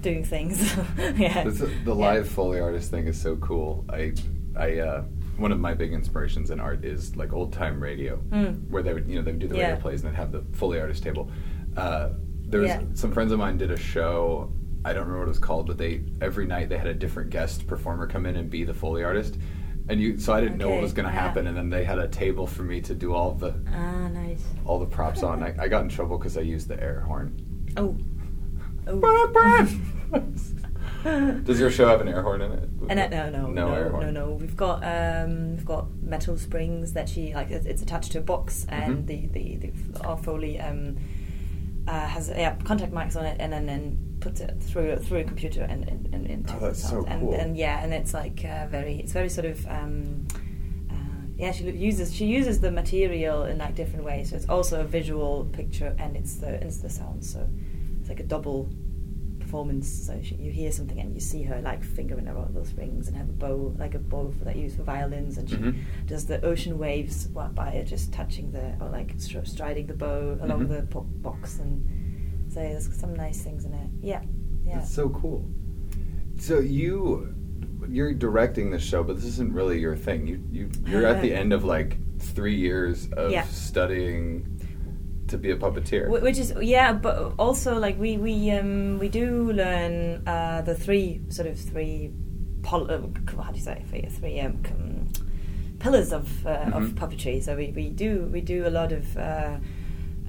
Doing 0.00 0.24
things. 0.24 0.74
yeah. 1.16 1.44
This, 1.44 1.58
the 1.58 1.70
Yeah. 1.86 1.92
live 1.92 2.28
Foley 2.28 2.60
artist 2.60 2.90
thing 2.90 3.06
is 3.06 3.20
so 3.20 3.36
cool. 3.36 3.84
I, 3.88 4.12
I, 4.56 4.78
uh, 4.78 5.02
one 5.36 5.52
of 5.52 5.60
my 5.60 5.74
big 5.74 5.92
inspirations 5.92 6.50
in 6.50 6.60
art 6.60 6.84
is 6.84 7.14
like 7.16 7.32
old 7.32 7.52
time 7.52 7.80
radio, 7.82 8.16
Mm. 8.30 8.68
where 8.70 8.82
they 8.82 8.92
would, 8.94 9.08
you 9.08 9.16
know, 9.16 9.22
they 9.22 9.32
would 9.32 9.40
do 9.40 9.48
the 9.48 9.54
radio 9.54 9.76
plays 9.76 10.02
and 10.02 10.12
they'd 10.12 10.16
have 10.16 10.32
the 10.32 10.42
Foley 10.52 10.80
artist 10.80 11.02
table. 11.02 11.30
Uh, 11.76 12.10
there 12.48 12.60
was 12.60 12.68
Yeah. 12.70 12.82
some 12.94 13.12
friends 13.12 13.32
of 13.32 13.38
mine 13.38 13.58
did 13.58 13.70
a 13.70 13.76
show. 13.76 14.52
I 14.84 14.92
don't 14.92 15.02
remember 15.02 15.18
what 15.20 15.26
it 15.26 15.28
was 15.30 15.38
called, 15.38 15.66
but 15.66 15.78
they 15.78 16.02
every 16.20 16.46
night 16.46 16.68
they 16.68 16.78
had 16.78 16.86
a 16.86 16.94
different 16.94 17.30
guest 17.30 17.66
performer 17.66 18.06
come 18.06 18.24
in 18.24 18.36
and 18.36 18.48
be 18.48 18.64
the 18.64 18.74
Foley 18.74 19.02
artist. 19.04 19.36
And 19.88 20.00
you, 20.00 20.18
so 20.18 20.32
I 20.32 20.40
didn't 20.40 20.58
know 20.58 20.68
what 20.70 20.80
was 20.82 20.92
going 20.92 21.06
to 21.08 21.14
yeah. 21.14 21.20
happen, 21.20 21.46
and 21.46 21.56
then 21.56 21.70
they 21.70 21.84
had 21.84 21.98
a 22.00 22.08
table 22.08 22.44
for 22.46 22.62
me 22.64 22.80
to 22.80 22.94
do 22.94 23.12
all 23.14 23.32
the 23.32 23.54
Ah, 23.72 24.08
nice. 24.08 24.42
all 24.64 24.78
the 24.80 24.86
props 24.86 25.22
on. 25.22 25.42
I, 25.44 25.54
I 25.60 25.68
got 25.68 25.82
in 25.84 25.88
trouble 25.88 26.18
because 26.18 26.36
I 26.36 26.40
used 26.40 26.66
the 26.66 26.80
air 26.82 27.00
horn. 27.00 27.36
Oh. 27.76 27.96
Does 31.44 31.60
your 31.60 31.70
show 31.70 31.86
have 31.86 32.00
an 32.00 32.08
air 32.08 32.22
horn 32.22 32.40
in 32.42 32.52
it? 32.52 32.68
And 32.88 32.98
uh, 33.00 33.08
no, 33.08 33.30
no, 33.30 33.46
no, 33.48 33.68
no, 33.68 33.74
air 33.74 33.88
horn. 33.90 34.06
no, 34.14 34.26
no. 34.26 34.32
We've 34.34 34.56
got 34.56 34.82
um, 34.84 35.56
we've 35.56 35.64
got 35.64 35.86
metal 36.02 36.36
springs 36.36 36.92
that 36.94 37.08
she 37.08 37.34
like. 37.34 37.50
It's, 37.50 37.66
it's 37.66 37.82
attached 37.82 38.12
to 38.12 38.18
a 38.18 38.22
box, 38.22 38.66
and 38.68 39.04
Mhm. 39.04 39.06
the, 39.06 39.26
the 39.26 39.56
the 39.68 40.04
our 40.04 40.16
Foley 40.16 40.58
um, 40.60 40.96
uh, 41.86 42.06
has 42.06 42.28
yeah 42.28 42.56
contact 42.64 42.92
mics 42.92 43.16
on 43.16 43.24
it, 43.24 43.36
and 43.40 43.52
then, 43.52 43.66
then 43.66 43.98
puts 44.20 44.40
it 44.40 44.56
through 44.60 44.96
through 44.96 45.18
a 45.20 45.24
computer 45.24 45.62
and, 45.62 45.86
and, 45.88 46.08
and 46.12 46.26
into 46.26 46.54
Oh, 46.54 46.58
the 46.60 46.66
that's 46.68 46.82
so 46.82 46.88
sound. 46.88 47.08
and 47.08 47.20
cool. 47.20 47.34
and 47.34 47.56
yeah, 47.56 47.82
and 47.84 47.92
it's 47.94 48.12
like 48.14 48.44
uh, 48.44 48.66
very 48.68 48.96
it's 48.98 49.12
very 49.12 49.28
sort 49.28 49.46
of 49.46 49.64
um, 49.68 50.26
uh, 50.90 50.94
yeah. 51.36 51.52
She 51.52 51.64
uses 51.70 52.12
she 52.14 52.26
uses 52.26 52.60
the 52.60 52.70
material 52.72 53.44
in 53.44 53.58
like 53.58 53.74
different 53.76 54.04
ways. 54.04 54.30
So 54.30 54.36
it's 54.36 54.48
also 54.48 54.80
a 54.80 54.84
visual 54.84 55.44
picture, 55.52 55.94
and 56.00 56.16
it's 56.16 56.36
the 56.36 56.54
it's 56.64 56.78
the 56.78 56.90
sound. 56.90 57.24
So 57.24 57.46
it's 58.06 58.08
like 58.10 58.20
a 58.20 58.28
double 58.28 58.68
performance. 59.40 59.88
So 59.88 60.20
she, 60.22 60.36
you 60.36 60.52
hear 60.52 60.70
something 60.70 61.00
and 61.00 61.12
you 61.12 61.20
see 61.20 61.42
her 61.42 61.60
like 61.60 61.82
fingering 61.82 62.28
around 62.28 62.54
those 62.54 62.68
strings 62.68 63.08
and 63.08 63.16
have 63.16 63.28
a 63.28 63.32
bow, 63.32 63.74
like 63.78 63.94
a 63.94 63.98
bow 63.98 64.30
for, 64.38 64.44
that 64.44 64.54
you 64.54 64.62
use 64.62 64.76
for 64.76 64.84
violins, 64.84 65.38
and 65.38 65.50
she 65.50 65.56
Mhm. 65.56 65.74
does 66.06 66.24
the 66.26 66.40
ocean 66.44 66.78
waves 66.78 67.28
wa- 67.34 67.48
by 67.48 67.70
her 67.70 67.82
just 67.82 68.12
touching 68.12 68.52
the 68.52 68.74
or 68.80 68.90
like 68.90 69.14
str- 69.18 69.44
striding 69.44 69.86
the 69.88 69.94
bow 69.94 70.38
along 70.40 70.66
Mhm. 70.66 70.68
the 70.68 70.82
po- 70.86 71.00
box, 71.00 71.58
and 71.58 71.84
so 72.48 72.60
there's 72.60 72.94
some 72.96 73.12
nice 73.14 73.42
things 73.42 73.64
in 73.64 73.72
it. 73.74 73.90
Yeah, 74.02 74.22
yeah. 74.64 74.76
That's 74.78 74.90
so 74.92 75.08
cool. 75.08 75.44
So 76.38 76.60
you 76.60 77.32
you're 77.88 78.14
directing 78.14 78.70
the 78.70 78.78
show, 78.80 79.02
but 79.04 79.16
this 79.16 79.24
isn't 79.24 79.52
really 79.52 79.80
your 79.80 79.96
thing. 79.96 80.26
You 80.28 80.40
you 80.52 80.70
you're 80.86 81.06
at 81.06 81.22
the 81.22 81.32
end 81.40 81.52
of 81.52 81.64
like 81.64 81.98
three 82.18 82.54
years 82.56 83.08
of 83.16 83.32
Yeah. 83.32 83.42
studying 83.44 84.55
to 85.28 85.38
be 85.38 85.50
a 85.50 85.56
puppeteer. 85.56 86.08
Which 86.08 86.38
is 86.38 86.52
yeah, 86.60 86.92
but 86.92 87.32
also 87.38 87.78
like 87.78 87.98
we 87.98 88.16
we 88.16 88.50
um 88.52 88.98
we 88.98 89.08
do 89.08 89.52
learn 89.52 90.26
uh, 90.26 90.62
the 90.62 90.74
three 90.74 91.20
sort 91.28 91.48
of 91.48 91.58
three 91.58 92.12
pol- 92.62 92.90
uh, 92.90 93.00
how 93.42 93.50
do 93.52 93.58
you 93.58 93.64
say 93.64 93.84
three, 93.90 94.02
three 94.18 94.40
um, 94.40 94.62
com- 94.62 95.08
pillars 95.78 96.12
of 96.12 96.46
uh, 96.46 96.70
of 96.72 96.82
Mhm. 96.84 96.94
puppetry. 96.94 97.42
So 97.42 97.56
we, 97.56 97.72
we 97.76 97.88
do 97.90 98.28
we 98.32 98.40
do 98.40 98.66
a 98.66 98.70
lot 98.70 98.92
of 98.92 99.16
uh, 99.16 99.56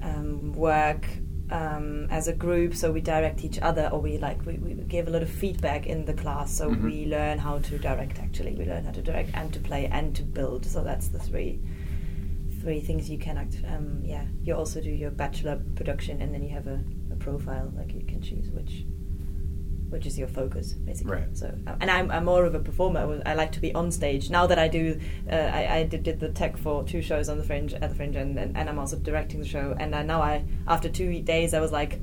um, 0.02 0.52
work 0.52 1.06
um, 1.50 2.06
as 2.10 2.28
a 2.28 2.32
group. 2.34 2.74
So 2.74 2.92
we 2.92 3.00
direct 3.00 3.44
each 3.44 3.58
other, 3.60 3.88
or 3.92 4.00
we 4.00 4.18
like 4.18 4.44
we, 4.46 4.54
we 4.58 4.74
give 4.74 5.08
a 5.08 5.10
lot 5.10 5.22
of 5.22 5.30
feedback 5.30 5.86
in 5.86 6.04
the 6.04 6.14
class. 6.14 6.52
So 6.56 6.70
Mhm. 6.70 6.82
we 6.82 7.06
learn 7.06 7.38
how 7.38 7.58
to 7.58 7.78
direct. 7.78 8.18
Actually, 8.18 8.54
we 8.54 8.64
learn 8.66 8.84
how 8.84 8.92
to 8.92 9.02
direct 9.02 9.30
and 9.34 9.52
to 9.54 9.60
play 9.60 9.86
and 9.86 10.14
to 10.16 10.22
build. 10.22 10.66
So 10.66 10.82
that's 10.84 11.08
the 11.08 11.18
three 11.18 11.60
three 12.60 12.80
things 12.80 13.08
you 13.10 13.18
can 13.18 13.38
act. 13.38 13.56
Um, 13.66 14.00
yeah, 14.04 14.24
you 14.42 14.54
also 14.54 14.80
do 14.80 14.90
your 14.90 15.10
bachelor 15.10 15.60
production, 15.76 16.20
and 16.22 16.32
then 16.34 16.42
you 16.42 16.50
have 16.50 16.66
a, 16.66 16.80
a 17.12 17.16
profile. 17.16 17.72
Like 17.76 17.92
you 17.94 18.04
can 18.04 18.20
choose 18.20 18.50
which 18.50 18.84
which 19.90 20.04
is 20.04 20.18
your 20.18 20.28
focus 20.28 20.72
basically. 20.74 21.12
Right. 21.12 21.34
So, 21.36 21.46
uh, 21.66 21.74
and 21.80 21.90
I'm, 21.90 22.10
I'm 22.10 22.26
more 22.26 22.44
of 22.44 22.54
a 22.54 22.58
performer. 22.58 23.22
I 23.24 23.32
like 23.32 23.52
to 23.52 23.60
be 23.60 23.74
on 23.74 23.90
stage. 23.90 24.28
Now 24.28 24.46
that 24.46 24.58
I 24.58 24.68
do, 24.68 25.00
uh, 25.32 25.34
I, 25.34 25.76
I 25.78 25.82
did, 25.84 26.02
did 26.02 26.20
the 26.20 26.28
tech 26.28 26.58
for 26.58 26.84
two 26.84 27.00
shows 27.00 27.30
on 27.30 27.38
the 27.38 27.42
Fringe 27.44 27.72
at 27.72 27.88
the 27.88 27.94
Fringe, 27.94 28.14
and, 28.16 28.38
and, 28.38 28.54
and 28.54 28.68
I'm 28.68 28.78
also 28.78 28.98
directing 28.98 29.40
the 29.40 29.46
show. 29.48 29.74
And 29.80 29.94
I, 29.94 30.02
now 30.02 30.20
I, 30.20 30.44
after 30.66 30.90
two 30.90 31.22
days, 31.22 31.54
I 31.54 31.60
was 31.60 31.72
like, 31.72 32.00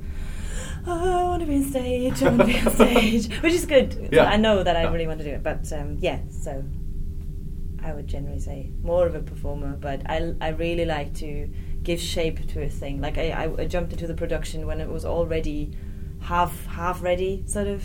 oh, 0.84 1.20
I 1.20 1.22
want 1.28 1.40
to 1.42 1.46
be 1.46 1.54
on 1.58 1.62
stage. 1.62 2.20
I 2.24 2.28
want 2.28 2.40
to 2.40 2.46
be 2.46 2.58
on 2.58 2.70
stage, 2.74 3.32
which 3.40 3.52
is 3.54 3.66
good. 3.66 4.08
Yeah. 4.10 4.24
I 4.24 4.36
know 4.36 4.64
that 4.64 4.76
I 4.76 4.82
Yeah. 4.82 4.90
really 4.90 5.06
want 5.06 5.20
to 5.20 5.24
do 5.24 5.30
it. 5.30 5.44
But 5.44 5.72
um, 5.72 5.96
yeah, 6.00 6.18
so 6.28 6.64
I 7.86 7.94
would 7.94 8.08
generally 8.08 8.40
say 8.40 8.72
more 8.82 9.06
of 9.06 9.14
a 9.14 9.20
performer, 9.20 9.76
but 9.80 10.02
I, 10.10 10.34
I 10.40 10.48
really 10.48 10.84
like 10.84 11.14
to 11.16 11.48
give 11.84 12.00
shape 12.00 12.44
to 12.48 12.62
a 12.62 12.68
thing. 12.68 13.00
Like 13.00 13.16
I, 13.16 13.48
I, 13.58 13.64
jumped 13.66 13.92
into 13.92 14.08
the 14.08 14.14
production 14.14 14.66
when 14.66 14.80
it 14.80 14.88
was 14.88 15.04
already 15.04 15.70
half 16.20 16.66
half 16.66 17.00
ready, 17.00 17.44
sort 17.46 17.68
of, 17.68 17.84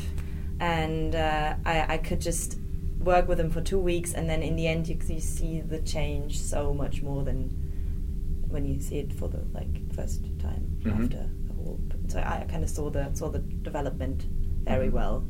and 0.59 1.13
uh, 1.13 1.53
I, 1.65 1.93
I 1.93 1.97
could 1.97 2.19
just 2.19 2.57
work 2.99 3.27
with 3.27 3.37
them 3.37 3.51
for 3.51 3.61
two 3.61 3.77
weeks, 3.77 4.13
and 4.13 4.27
then 4.27 4.41
in 4.41 4.55
the 4.55 4.67
end 4.67 4.87
you, 4.87 4.97
you 5.07 5.19
see 5.19 5.61
the 5.61 5.79
change 5.81 6.39
so 6.39 6.73
much 6.73 7.03
more 7.03 7.23
than 7.23 7.49
when 8.49 8.65
you 8.65 8.81
see 8.81 8.97
it 8.97 9.13
for 9.13 9.27
the 9.29 9.41
like 9.53 9.93
first 9.93 10.23
time 10.39 10.67
Mhm. 10.81 11.03
after 11.03 11.29
the 11.47 11.53
whole. 11.53 11.79
So 12.07 12.19
I 12.19 12.45
kind 12.49 12.63
of 12.63 12.71
saw 12.71 12.89
the 12.89 13.11
saw 13.13 13.29
the 13.29 13.39
development 13.39 14.25
very 14.63 14.89
Mhm. 14.89 14.93
well, 14.93 15.23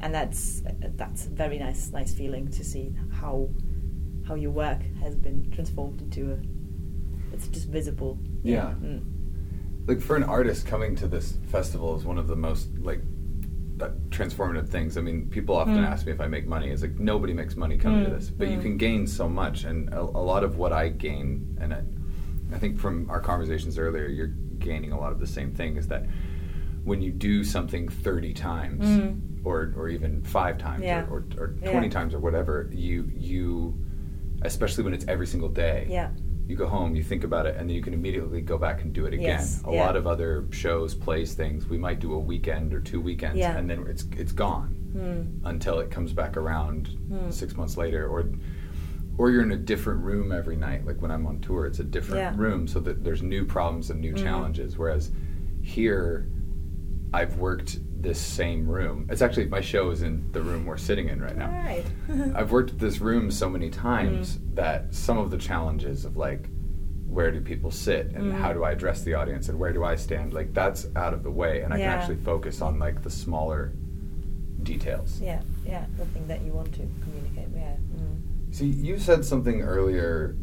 and 0.00 0.14
that's 0.14 0.62
that's 0.96 1.26
a 1.26 1.30
very 1.30 1.58
nice 1.58 1.92
nice 1.92 2.14
feeling 2.14 2.48
to 2.48 2.64
see 2.64 2.94
how 3.10 3.50
how 4.26 4.34
your 4.34 4.50
work 4.50 4.80
has 5.02 5.14
been 5.14 5.50
transformed 5.52 6.00
into 6.00 6.32
a 6.32 6.38
it's 7.34 7.48
just 7.48 7.68
visible 7.68 8.18
Yeah. 8.42 8.74
Mm. 8.82 9.02
like 9.86 10.00
for 10.00 10.16
an 10.16 10.22
artist 10.24 10.66
coming 10.66 10.94
to 10.96 11.06
this 11.08 11.38
festival 11.46 11.96
is 11.96 12.04
one 12.04 12.18
of 12.18 12.26
the 12.28 12.36
most 12.36 12.68
like 12.78 13.00
uh, 13.80 13.88
transformative 14.10 14.68
things. 14.68 14.96
I 14.96 15.00
mean, 15.00 15.28
people 15.28 15.56
often 15.56 15.74
Mm. 15.78 15.88
ask 15.88 16.06
me 16.06 16.12
if 16.12 16.20
I 16.20 16.28
make 16.28 16.46
money. 16.46 16.68
It's 16.70 16.82
like 16.82 16.96
nobody 17.00 17.32
makes 17.32 17.56
money 17.56 17.76
coming 17.76 18.04
to 18.04 18.10
Mm, 18.10 18.14
this, 18.14 18.30
but 18.30 18.48
you 18.48 18.58
mm. 18.58 18.62
can 18.62 18.76
gain 18.76 19.04
so 19.04 19.28
much, 19.28 19.64
and 19.64 19.92
a, 19.92 20.00
a 20.00 20.22
lot 20.32 20.44
of 20.44 20.58
what 20.58 20.72
I 20.72 20.90
gain, 20.90 21.58
and 21.60 21.74
I, 21.74 21.82
I 22.52 22.58
think 22.60 22.78
from 22.78 23.10
our 23.10 23.20
conversations 23.20 23.76
earlier, 23.76 24.06
you're 24.06 24.32
gaining 24.60 24.92
a 24.92 24.98
lot 25.00 25.10
of 25.10 25.18
the 25.18 25.26
same 25.26 25.50
thing. 25.52 25.76
Is 25.76 25.88
that 25.88 26.06
when 26.84 27.02
you 27.02 27.10
do 27.10 27.42
something 27.42 27.88
thirty 27.88 28.32
times, 28.32 28.86
Mm. 28.86 29.20
or 29.42 29.74
or 29.76 29.88
even 29.88 30.22
five 30.22 30.56
times, 30.56 30.84
Yeah. 30.84 31.06
or, 31.10 31.24
or, 31.36 31.42
or 31.42 31.54
Yeah. 31.60 31.72
twenty 31.72 31.88
times, 31.88 32.14
or 32.14 32.20
whatever, 32.20 32.70
you 32.72 33.10
you, 33.12 33.74
especially 34.44 34.84
when 34.84 34.94
it's 34.94 35.06
every 35.08 35.26
single 35.26 35.48
day, 35.48 35.86
yeah 35.90 36.10
you 36.46 36.56
go 36.56 36.66
home, 36.66 36.94
you 36.94 37.02
think 37.02 37.24
about 37.24 37.46
it, 37.46 37.56
and 37.56 37.70
then 37.70 37.74
you 37.74 37.80
can 37.80 37.94
immediately 37.94 38.42
go 38.42 38.58
back 38.58 38.82
and 38.82 38.92
do 38.92 39.06
it 39.06 39.14
again. 39.14 39.28
Yes, 39.38 39.62
a 39.66 39.72
yeah. 39.72 39.82
lot 39.82 39.96
of 39.96 40.06
other 40.06 40.44
shows, 40.50 40.92
plays, 40.94 41.32
things, 41.32 41.66
we 41.70 41.78
might 41.78 42.00
do 42.00 42.12
a 42.12 42.18
weekend 42.18 42.74
or 42.74 42.80
two 42.80 43.00
weekends, 43.00 43.38
Yeah. 43.38 43.56
and 43.56 43.68
then 43.70 43.86
it's 43.88 44.04
it's 44.18 44.32
gone 44.32 44.76
Mm. 44.94 45.40
until 45.44 45.78
it 45.78 45.90
comes 45.90 46.12
back 46.12 46.36
around 46.36 46.88
Hmm. 47.08 47.30
six 47.30 47.56
months 47.56 47.78
later, 47.78 48.06
or 48.06 48.26
or 49.16 49.30
you're 49.30 49.42
in 49.42 49.52
a 49.52 49.56
different 49.56 50.02
room 50.04 50.32
every 50.32 50.56
night. 50.56 50.84
Like 50.84 51.00
when 51.00 51.10
I'm 51.10 51.26
on 51.26 51.40
tour, 51.40 51.64
it's 51.64 51.78
a 51.80 51.84
different 51.84 52.20
Yeah. 52.20 52.34
room, 52.36 52.68
so 52.68 52.78
that 52.80 53.02
there's 53.02 53.22
new 53.22 53.46
problems 53.46 53.88
and 53.88 53.98
new 53.98 54.12
Mhm. 54.12 54.18
challenges. 54.18 54.76
Whereas 54.76 55.12
here, 55.62 56.26
I've 57.14 57.36
worked 57.38 57.78
this 58.02 58.18
same 58.20 58.66
room. 58.66 59.06
It's 59.08 59.22
actually 59.22 59.46
my 59.46 59.60
show 59.60 59.90
is 59.90 60.02
in 60.02 60.30
the 60.32 60.42
room 60.42 60.66
we're 60.66 60.76
sitting 60.76 61.08
in 61.08 61.22
right 61.22 61.36
now. 61.36 61.48
Right. 61.48 61.84
I've 62.34 62.50
worked 62.50 62.78
this 62.78 63.00
room 63.00 63.30
so 63.30 63.48
many 63.48 63.70
times 63.70 64.36
Mm. 64.38 64.54
that 64.56 64.94
some 64.94 65.18
of 65.18 65.30
the 65.30 65.38
challenges 65.38 66.04
of 66.04 66.16
like 66.16 66.48
where 67.06 67.30
do 67.30 67.40
people 67.40 67.70
sit 67.70 68.06
and 68.16 68.32
Mm. 68.32 68.34
how 68.40 68.52
do 68.52 68.64
I 68.64 68.72
address 68.72 69.02
the 69.02 69.14
audience 69.14 69.48
and 69.48 69.58
where 69.60 69.72
do 69.72 69.84
I 69.84 69.94
stand 69.94 70.34
like 70.34 70.52
that's 70.52 70.86
out 70.96 71.14
of 71.14 71.22
the 71.22 71.30
way 71.30 71.62
and 71.62 71.72
I 71.72 71.76
can 71.78 71.88
actually 71.88 72.16
focus 72.16 72.60
on 72.60 72.78
like 72.80 73.02
the 73.02 73.10
smaller 73.10 73.72
details. 74.62 75.20
yeah 75.20 75.40
yeah 75.66 75.84
the 75.98 76.06
thing 76.06 76.26
that 76.26 76.40
you 76.42 76.52
want 76.52 76.72
to 76.72 76.82
communicate 77.02 77.48
yeah 77.54 77.76
mm. 77.96 78.20
See, 78.54 78.66
you 78.66 78.98
said 78.98 79.24
something 79.24 79.62
earlier 79.62 80.36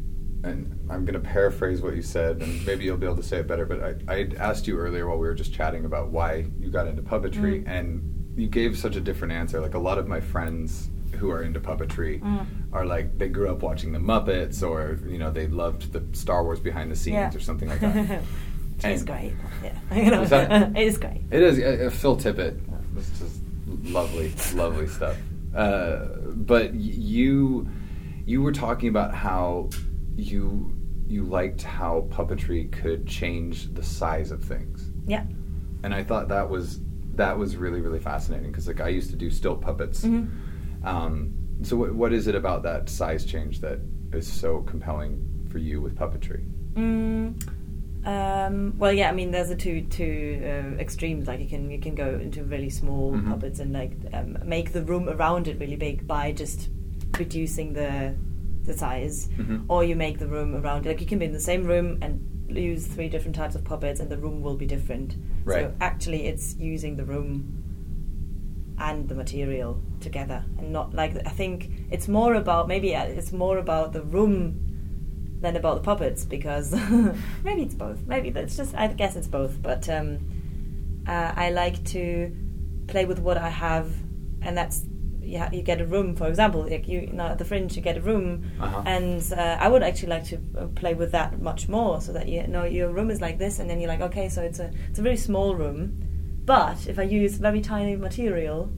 and 0.44 0.78
I'm 0.90 1.06
going 1.06 1.14
to 1.14 1.20
paraphrase 1.20 1.82
what 1.82 1.96
you 1.96 2.02
said 2.02 2.42
and 2.42 2.66
maybe 2.66 2.84
you'll 2.86 2.98
be 2.98 3.06
able 3.06 3.18
to 3.18 3.24
say 3.24 3.38
it 3.38 3.48
better 3.48 3.66
but 3.66 3.82
I 4.10 4.14
I 4.14 4.30
asked 4.38 4.68
you 4.68 4.78
earlier 4.78 5.08
while 5.08 5.18
we 5.18 5.28
were 5.28 5.36
just 5.36 5.54
chatting 5.54 5.86
about 5.86 6.10
why 6.10 6.46
you 6.60 6.70
got 6.70 6.88
into 6.88 7.02
puppetry 7.02 7.64
Mm. 7.64 7.68
and 7.68 8.34
you 8.38 8.48
gave 8.48 8.78
such 8.78 8.96
a 8.96 9.02
different 9.02 9.34
answer 9.34 9.60
like 9.62 9.74
a 9.76 9.80
lot 9.80 9.98
of 9.98 10.08
my 10.08 10.20
friends 10.22 10.90
who 11.18 11.30
are 11.30 11.44
into 11.44 11.60
puppetry 11.60 12.20
Mm. 12.22 12.46
are 12.74 12.86
like 12.86 13.18
they 13.20 13.28
grew 13.30 13.50
up 13.52 13.62
watching 13.62 13.92
the 13.92 14.00
Muppets 14.00 14.64
or 14.68 15.00
you 15.08 15.18
know 15.20 15.30
they 15.32 15.48
loved 15.48 15.92
the 15.94 16.02
Star 16.18 16.44
Wars 16.44 16.60
behind 16.60 16.90
the 16.92 16.96
scenes 16.96 17.14
Yeah. 17.16 17.36
or 17.36 17.40
something 17.40 17.68
like 17.70 17.80
that. 17.82 18.22
it's 18.84 19.04
great. 19.04 19.34
Yeah, 19.64 20.04
you 20.04 20.10
know, 20.12 20.26
that- 20.26 20.76
it 20.76 20.88
is 20.88 20.98
great. 20.98 21.22
It 21.30 21.44
is 21.44 21.60
uh, 21.60 21.92
Phil 21.96 22.18
Tippett. 22.18 22.60
This 22.96 23.22
is 23.22 23.40
lovely, 23.84 24.34
lovely 24.56 24.88
stuff. 24.88 25.16
Uh, 25.54 26.06
but 26.34 26.72
y- 26.72 26.78
you 26.80 27.68
you 28.26 28.42
were 28.42 28.52
talking 28.54 28.90
about 28.90 29.14
how 29.14 29.70
you 30.22 30.74
you 31.08 31.24
liked 31.24 31.62
how 31.64 32.08
puppetry 32.10 32.72
could 32.72 33.06
change 33.06 33.74
the 33.74 33.84
size 33.84 34.32
of 34.32 34.44
things, 34.44 34.92
Yeah. 35.06 35.26
and 35.84 35.94
I 35.94 36.04
thought 36.04 36.30
that 36.30 36.50
was 36.50 36.80
that 37.16 37.38
was 37.38 37.58
really 37.58 37.82
really 37.82 38.00
fascinating 38.00 38.52
because 38.52 38.68
like 38.68 38.80
I 38.82 38.88
used 38.90 39.10
to 39.12 39.18
do 39.18 39.30
still 39.30 39.56
puppets. 39.56 40.04
Mhm. 40.06 40.30
Um, 40.84 41.34
so 41.64 41.76
what, 41.78 41.94
what 41.94 42.14
is 42.14 42.28
it 42.28 42.36
about 42.36 42.64
that 42.64 42.90
size 42.90 43.26
change 43.26 43.60
that 43.62 43.80
is 44.14 44.26
so 44.26 44.62
compelling 44.62 45.28
for 45.50 45.58
you 45.60 45.82
with 45.82 45.96
puppetry? 45.96 46.44
Mm, 46.76 47.36
um, 48.06 48.74
well, 48.80 48.94
yeah. 48.94 49.10
I 49.10 49.14
mean, 49.14 49.32
there's 49.32 49.50
the 49.50 49.56
two 49.56 49.82
two 49.82 50.42
uh, 50.44 50.80
extremes. 50.80 51.28
Like 51.28 51.40
you 51.42 51.48
can 51.48 51.70
you 51.70 51.80
can 51.80 51.94
go 51.96 52.18
into 52.22 52.44
really 52.44 52.70
small 52.70 53.12
Mhm. 53.14 53.28
puppets 53.28 53.60
and 53.60 53.74
like 53.74 53.92
um, 54.14 54.38
make 54.46 54.72
the 54.72 54.84
room 54.84 55.10
around 55.10 55.48
it 55.48 55.60
really 55.60 55.76
big 55.76 56.08
by 56.08 56.32
just 56.32 56.70
reducing 57.20 57.74
the 57.74 58.16
the 58.66 58.74
size, 58.74 59.28
Mhm. 59.38 59.66
or 59.68 59.84
you 59.84 59.96
make 59.96 60.20
the 60.20 60.28
room 60.28 60.56
around 60.56 60.86
it. 60.86 60.90
Like 60.90 61.02
you 61.02 61.08
can 61.08 61.20
be 61.20 61.26
in 61.26 61.34
the 61.34 61.40
same 61.40 61.64
room 61.66 61.98
and 62.02 62.20
use 62.50 62.86
three 62.86 63.10
different 63.10 63.36
types 63.36 63.56
of 63.56 63.64
puppets, 63.64 64.00
and 64.00 64.10
the 64.10 64.18
room 64.18 64.42
will 64.42 64.58
be 64.58 64.66
different. 64.66 65.16
Right. 65.46 65.66
So 65.66 65.74
actually, 65.82 66.26
it's 66.28 66.56
using 66.60 66.96
the 66.98 67.06
room 67.06 67.58
and 68.78 69.08
the 69.08 69.16
material 69.16 69.80
together, 70.00 70.44
and 70.58 70.72
not 70.72 70.94
like 70.94 71.16
I 71.26 71.30
think 71.30 71.70
it's 71.92 72.08
more 72.08 72.34
about 72.36 72.68
maybe 72.68 72.96
uh, 72.96 73.04
it's 73.06 73.32
more 73.32 73.58
about 73.58 73.94
the 73.94 74.02
room 74.04 74.68
than 75.42 75.56
about 75.56 75.76
the 75.76 75.82
puppets 75.82 76.24
because 76.26 76.72
maybe 77.44 77.64
it's 77.64 77.74
both. 77.76 78.06
Maybe 78.06 78.30
that's 78.30 78.56
just 78.58 78.76
I 78.76 78.88
guess 78.88 79.16
it's 79.16 79.28
both. 79.28 79.62
But 79.62 79.88
um, 79.90 80.20
uh, 81.08 81.34
I 81.36 81.50
like 81.52 81.84
to 81.86 82.36
play 82.88 83.06
with 83.06 83.20
what 83.20 83.38
I 83.38 83.50
have, 83.50 83.92
and 84.42 84.58
that's 84.58 84.84
yeah. 85.32 85.50
You 85.52 85.62
get 85.72 85.80
a 85.82 85.86
room, 85.86 86.16
for 86.16 86.28
example, 86.28 86.62
like 86.70 86.88
you, 86.88 87.00
you 87.02 87.14
know, 87.14 87.28
at 87.34 87.38
the 87.38 87.46
Fringe, 87.46 87.76
you 87.76 87.82
get 87.82 87.98
a 87.98 88.02
room, 88.12 88.44
Uh-huh. 88.60 88.84
and 88.86 89.22
uh, 89.34 89.58
I 89.66 89.68
would 89.72 89.84
actually 89.84 90.10
like 90.16 90.26
to 90.26 90.38
uh, 90.58 90.68
play 90.82 90.94
with 91.02 91.12
that 91.12 91.42
much 91.50 91.68
more, 91.70 92.02
so 92.02 92.12
that 92.14 92.28
you 92.28 92.46
know 92.48 92.66
your 92.66 92.90
room 92.98 93.10
is 93.10 93.20
like 93.22 93.38
this, 93.38 93.60
and 93.60 93.70
then 93.70 93.80
you're 93.80 93.94
like, 93.96 94.02
okay, 94.10 94.28
so 94.30 94.42
it's 94.50 94.60
a 94.60 94.70
it's 94.90 95.00
a 95.00 95.02
very 95.10 95.18
small 95.18 95.56
room, 95.56 95.80
but 96.46 96.78
if 96.88 96.98
I 97.00 97.04
use 97.04 97.34
very 97.38 97.62
tiny 97.62 97.96
material, 97.96 98.70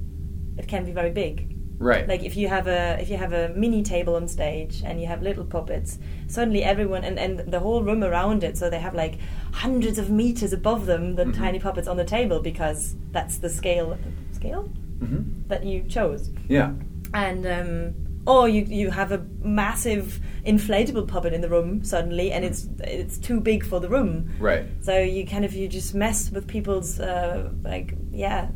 it 0.58 0.68
can 0.68 0.86
be 0.86 0.92
very 0.92 1.12
big. 1.12 1.50
Right. 1.80 2.08
Like 2.08 2.24
if 2.24 2.38
you 2.38 2.48
have 2.48 2.68
a 2.68 2.98
if 3.02 3.10
you 3.10 3.18
have 3.18 3.34
a 3.34 3.50
mini 3.64 3.82
table 3.84 4.16
on 4.16 4.28
stage 4.28 4.84
and 4.86 5.02
you 5.02 5.08
have 5.08 5.22
little 5.30 5.44
puppets, 5.44 5.98
suddenly 6.28 6.64
everyone 6.64 7.04
and, 7.04 7.18
and 7.20 7.40
the 7.52 7.60
whole 7.60 7.82
room 7.84 8.04
around 8.04 8.44
it, 8.44 8.58
so 8.58 8.70
they 8.70 8.80
have 8.80 8.94
like 8.96 9.16
hundreds 9.52 9.98
of 9.98 10.10
meters 10.10 10.54
above 10.54 10.86
them 10.86 11.16
the 11.16 11.26
Mhm. 11.26 11.36
tiny 11.44 11.60
puppets 11.60 11.88
on 11.88 11.98
the 11.98 12.06
table 12.18 12.40
because 12.40 12.96
that's 13.12 13.38
the 13.40 13.50
scale 13.50 13.98
scale 14.32 14.64
hmm 15.00 15.22
that 15.48 15.64
you 15.66 15.84
chose. 15.84 16.30
Yeah. 16.48 16.72
And 17.14 17.46
um, 17.46 17.94
or 18.26 18.48
you 18.48 18.64
you 18.64 18.90
have 18.92 19.12
a 19.12 19.20
massive 19.44 20.20
inflatable 20.46 21.08
puppet 21.08 21.34
in 21.34 21.42
the 21.42 21.50
room 21.50 21.84
suddenly, 21.84 22.32
and 22.32 22.44
it's 22.46 22.68
it's 22.80 23.18
too 23.18 23.40
big 23.40 23.66
for 23.66 23.80
the 23.80 23.90
room. 23.90 24.30
Right. 24.40 24.66
So 24.82 24.98
you 24.98 25.26
kind 25.28 25.46
of 25.46 25.54
you 25.54 25.68
just 25.68 25.94
mess 25.94 26.32
with 26.32 26.48
people's 26.48 27.00
uh, 27.00 27.52
like 27.64 27.94
yeah 28.12 28.48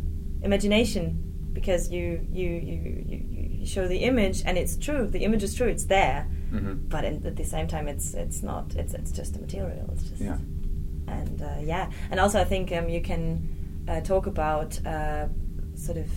imagination 0.44 1.50
because 1.54 1.90
you 1.92 2.26
you, 2.32 2.50
you 2.50 3.16
you 3.60 3.66
show 3.66 3.88
the 3.88 3.98
image 3.98 4.44
and 4.46 4.58
it's 4.58 4.78
true 4.78 5.08
the 5.08 5.24
image 5.24 5.44
is 5.44 5.54
true 5.56 5.68
it's 5.68 5.86
there 5.86 6.22
hmm 6.52 6.74
but 6.88 7.04
in, 7.04 7.26
at 7.26 7.36
the 7.36 7.44
same 7.44 7.68
time 7.68 7.88
it's 7.88 8.14
it's 8.14 8.42
not 8.44 8.74
it's 8.76 8.94
it's 8.94 9.12
just 9.12 9.36
a 9.36 9.40
material 9.40 9.90
it's 9.94 10.04
just 10.04 10.22
Yeah. 10.22 10.38
and 11.08 11.42
uh, 11.42 11.56
yeah 11.62 11.90
and 12.12 12.20
also 12.20 12.40
I 12.40 12.46
think 12.46 12.72
um, 12.72 12.88
you 12.88 13.02
can 13.02 13.24
uh, 13.90 14.02
talk 14.02 14.28
about 14.28 14.80
uh, 14.86 15.28
sort 15.76 15.98
of 15.98 16.08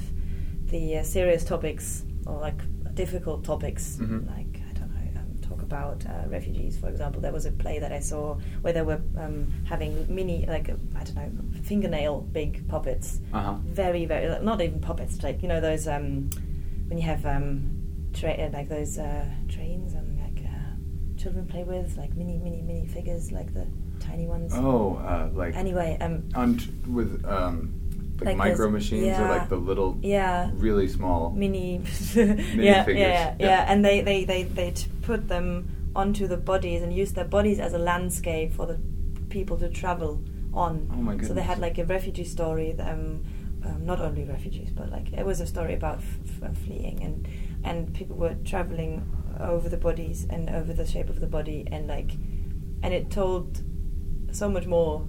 the 0.71 0.99
uh, 0.99 1.03
serious 1.03 1.45
topics 1.45 2.05
or 2.27 2.39
like 2.41 2.61
difficult 2.95 3.45
topics 3.45 3.97
Mhm. 4.01 4.27
like 4.27 4.61
I 4.69 4.73
don't 4.79 4.91
know 4.91 5.21
um, 5.21 5.39
talk 5.41 5.63
about 5.63 6.05
uh, 6.07 6.29
refugees. 6.29 6.77
For 6.79 6.89
example, 6.89 7.21
there 7.21 7.33
was 7.33 7.47
a 7.47 7.53
play 7.53 7.79
that 7.79 7.93
I 7.93 8.01
saw 8.01 8.37
where 8.63 8.73
they 8.73 8.83
were 8.83 9.01
um, 9.19 9.47
having 9.65 9.93
mini, 10.15 10.45
like 10.47 10.69
I 10.71 10.75
I 11.01 11.05
don't 11.05 11.35
know, 11.35 11.61
fingernail 11.63 12.21
big 12.33 12.67
puppets. 12.69 13.21
Uh-huh. 13.33 13.55
Very, 13.65 14.05
very 14.07 14.29
like, 14.29 14.43
not 14.43 14.61
even 14.61 14.81
puppets. 14.81 15.23
Like 15.23 15.43
you 15.43 15.49
know 15.49 15.61
those 15.61 15.87
um, 15.89 16.31
when 16.89 16.99
you 16.99 17.05
have 17.05 17.25
um, 17.27 17.71
tra- 18.13 18.33
uh, 18.45 18.51
like 18.53 18.69
those 18.69 18.99
uh, 18.99 19.25
trains 19.49 19.95
and 19.95 20.07
like 20.19 20.45
uh, 20.45 21.21
children 21.21 21.47
play 21.47 21.65
with, 21.65 21.97
like 21.97 22.15
mini, 22.17 22.39
mini, 22.39 22.63
mini 22.63 22.87
figures, 22.87 23.33
like 23.33 23.53
the 23.55 23.67
tiny 24.01 24.27
ones. 24.27 24.53
Oh, 24.55 24.97
uh, 24.97 25.29
like 25.33 25.55
Anyway, 25.55 25.97
um, 26.01 26.25
on 26.35 26.57
t- 26.59 26.71
with 26.89 27.25
um, 27.27 27.73
like, 28.21 28.37
Like 28.37 28.37
micro 28.37 28.67
those- 28.67 28.73
machines 28.73 29.19
or 29.19 29.29
like 29.29 29.49
the 29.49 29.57
little, 29.57 29.99
yeah, 30.03 30.51
really 30.55 30.89
small. 30.89 31.31
mini, 31.31 31.79
yeah, 32.15 32.25
yeah, 32.55 32.85
figures, 32.85 32.87
yeah, 32.87 32.87
yeah. 32.99 33.35
yeah, 33.39 33.65
and 33.73 33.85
they 33.85 34.01
they 34.03 34.25
they 34.25 34.43
they 34.45 34.73
put 35.03 35.29
them 35.29 35.69
onto 35.97 36.27
the 36.29 36.37
bodies 36.37 36.83
and 36.83 36.93
use 36.93 37.13
their 37.13 37.25
bodies 37.25 37.59
as 37.59 37.73
a 37.73 37.79
landscape 37.79 38.53
for 38.53 38.67
the 38.67 38.79
people 39.29 39.57
to 39.59 39.69
travel 39.69 40.23
on. 40.55 40.89
Oh 40.93 40.97
my 40.97 41.19
So 41.27 41.33
they 41.35 41.43
had 41.43 41.59
like 41.59 41.79
a 41.79 41.85
refugee 41.85 42.25
story. 42.25 42.79
Um, 42.79 43.23
um, 43.63 43.85
not 43.85 44.01
only 44.01 44.25
refugees, 44.25 44.71
but 44.71 44.91
like 44.91 45.13
it 45.13 45.25
was 45.27 45.41
a 45.41 45.47
story 45.47 45.75
about 45.75 45.99
f- 45.99 46.43
f- 46.43 46.57
fleeing 46.65 47.03
and 47.03 47.29
and 47.63 47.93
people 47.95 48.17
were 48.17 48.35
traveling 48.45 49.05
over 49.39 49.69
the 49.69 49.77
bodies 49.77 50.27
and 50.31 50.49
over 50.49 50.73
the 50.73 50.87
shape 50.87 51.11
of 51.11 51.21
the 51.21 51.27
body 51.27 51.67
and 51.71 51.87
like 51.87 52.13
and 52.83 52.95
it 52.95 53.11
told 53.11 53.63
so 54.33 54.49
much 54.49 54.67
more 54.67 55.07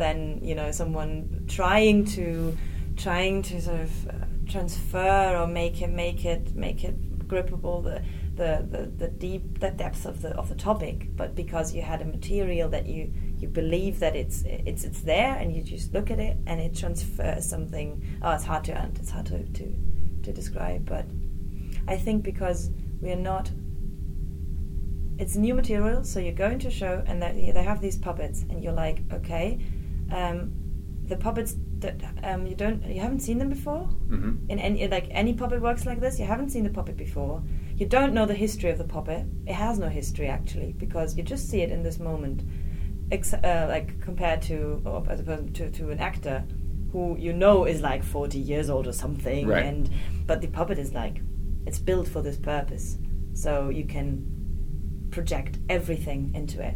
than 0.00 0.40
you 0.42 0.54
know 0.54 0.70
someone 0.72 1.44
trying 1.46 2.04
to 2.16 2.56
trying 2.96 3.42
to 3.42 3.60
sort 3.60 3.80
of 3.80 4.08
uh, 4.08 4.12
transfer 4.48 5.36
or 5.38 5.46
make 5.46 5.80
it 5.80 5.90
make 5.90 6.24
it 6.24 6.54
make 6.54 6.82
it 6.82 6.96
grippable 7.28 7.84
the 7.84 8.02
the, 8.40 8.66
the, 8.70 8.82
the 9.02 9.08
deep 9.08 9.60
the 9.60 9.70
depth 9.70 10.06
of 10.06 10.22
the 10.22 10.30
of 10.30 10.48
the 10.48 10.54
topic. 10.54 10.96
But 11.14 11.34
because 11.34 11.74
you 11.74 11.82
had 11.82 12.00
a 12.02 12.04
material 12.04 12.68
that 12.70 12.86
you 12.86 13.12
you 13.38 13.48
believe 13.48 14.00
that 14.00 14.16
it's 14.16 14.42
it's 14.46 14.84
it's 14.84 15.02
there 15.02 15.36
and 15.36 15.54
you 15.54 15.62
just 15.62 15.92
look 15.94 16.10
at 16.10 16.18
it 16.18 16.36
and 16.46 16.60
it 16.60 16.74
transfers 16.74 17.48
something 17.48 18.02
oh 18.22 18.32
it's 18.32 18.44
hard 18.44 18.64
to 18.64 18.90
it's 19.00 19.10
hard 19.10 19.26
to, 19.26 19.44
to 19.58 19.64
to 20.24 20.32
describe. 20.32 20.86
But 20.86 21.04
I 21.86 21.96
think 21.96 22.22
because 22.22 22.70
we 23.00 23.10
are 23.12 23.22
not 23.32 23.50
it's 25.20 25.36
new 25.36 25.52
material, 25.52 26.02
so 26.02 26.18
you 26.18 26.32
go 26.32 26.48
into 26.48 26.68
a 26.68 26.70
show 26.70 27.04
and 27.06 27.22
they, 27.22 27.52
they 27.52 27.62
have 27.62 27.82
these 27.82 27.98
puppets, 27.98 28.46
and 28.48 28.64
you're 28.64 28.72
like, 28.72 29.02
okay, 29.12 29.60
um, 30.12 30.52
the 31.04 31.16
puppets 31.16 31.54
that 31.80 32.00
um, 32.22 32.46
you 32.46 32.54
don't 32.54 32.84
you 32.84 33.00
haven't 33.00 33.20
seen 33.20 33.38
them 33.38 33.48
before 33.48 33.80
hmm 34.08 34.36
in 34.48 34.58
any 34.58 34.86
like 34.88 35.06
any 35.10 35.32
puppet 35.34 35.60
works 35.60 35.86
like 35.86 36.00
this. 36.00 36.18
You 36.18 36.26
haven't 36.26 36.50
seen 36.50 36.64
the 36.64 36.70
puppet 36.70 36.96
before. 36.96 37.42
You 37.76 37.86
don't 37.86 38.12
know 38.12 38.26
the 38.26 38.34
history 38.34 38.70
of 38.70 38.78
the 38.78 38.84
puppet. 38.84 39.24
It 39.46 39.54
has 39.54 39.78
no 39.78 39.88
history 39.88 40.28
actually 40.28 40.72
because 40.74 41.16
you 41.16 41.22
just 41.22 41.48
see 41.48 41.62
it 41.62 41.70
in 41.70 41.82
this 41.82 41.98
moment, 41.98 42.42
ex- 43.10 43.32
uh, 43.32 43.66
like 43.68 44.00
compared 44.00 44.42
to 44.42 44.82
or 44.84 45.04
as 45.08 45.20
opposed 45.20 45.54
to 45.56 45.70
to 45.70 45.90
an 45.90 45.98
actor 46.00 46.44
who 46.92 47.16
you 47.18 47.32
know 47.32 47.64
is 47.64 47.80
like 47.80 48.02
40 48.02 48.38
years 48.38 48.68
old 48.68 48.86
or 48.88 48.92
something 48.92 49.46
Right. 49.46 49.64
and 49.64 49.88
but 50.26 50.40
the 50.40 50.48
puppet 50.48 50.78
is 50.78 50.92
like 50.92 51.22
it's 51.66 51.78
built 51.78 52.08
for 52.08 52.20
this 52.20 52.36
purpose 52.36 52.98
so 53.32 53.68
you 53.68 53.84
can 53.84 54.26
project 55.10 55.58
everything 55.68 56.32
into 56.34 56.60
it 56.60 56.74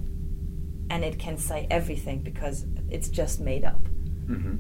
and 0.91 1.05
it 1.05 1.19
can 1.19 1.37
say 1.37 1.67
everything 1.71 2.21
because 2.21 2.65
it's 2.95 3.09
just 3.21 3.41
made 3.41 3.65
up 3.65 3.83
hmm 4.27 4.57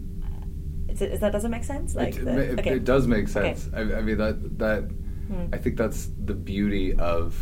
is, 0.88 1.00
it, 1.02 1.12
is 1.12 1.20
that 1.20 1.32
doesn't 1.32 1.50
make 1.50 1.64
sense 1.64 1.94
like 1.94 2.14
it, 2.16 2.24
the- 2.24 2.38
it, 2.52 2.60
okay. 2.60 2.74
it 2.76 2.84
does 2.84 3.06
make 3.06 3.24
Okay. 3.24 3.54
sense. 3.54 3.70
I, 3.78 3.80
I 3.98 4.00
mean 4.06 4.18
that 4.18 4.36
that 4.58 4.82
Hmm. 5.32 5.46
I 5.54 5.56
think 5.56 5.78
that's 5.78 6.10
the 6.26 6.34
beauty 6.34 6.92
of 7.14 7.34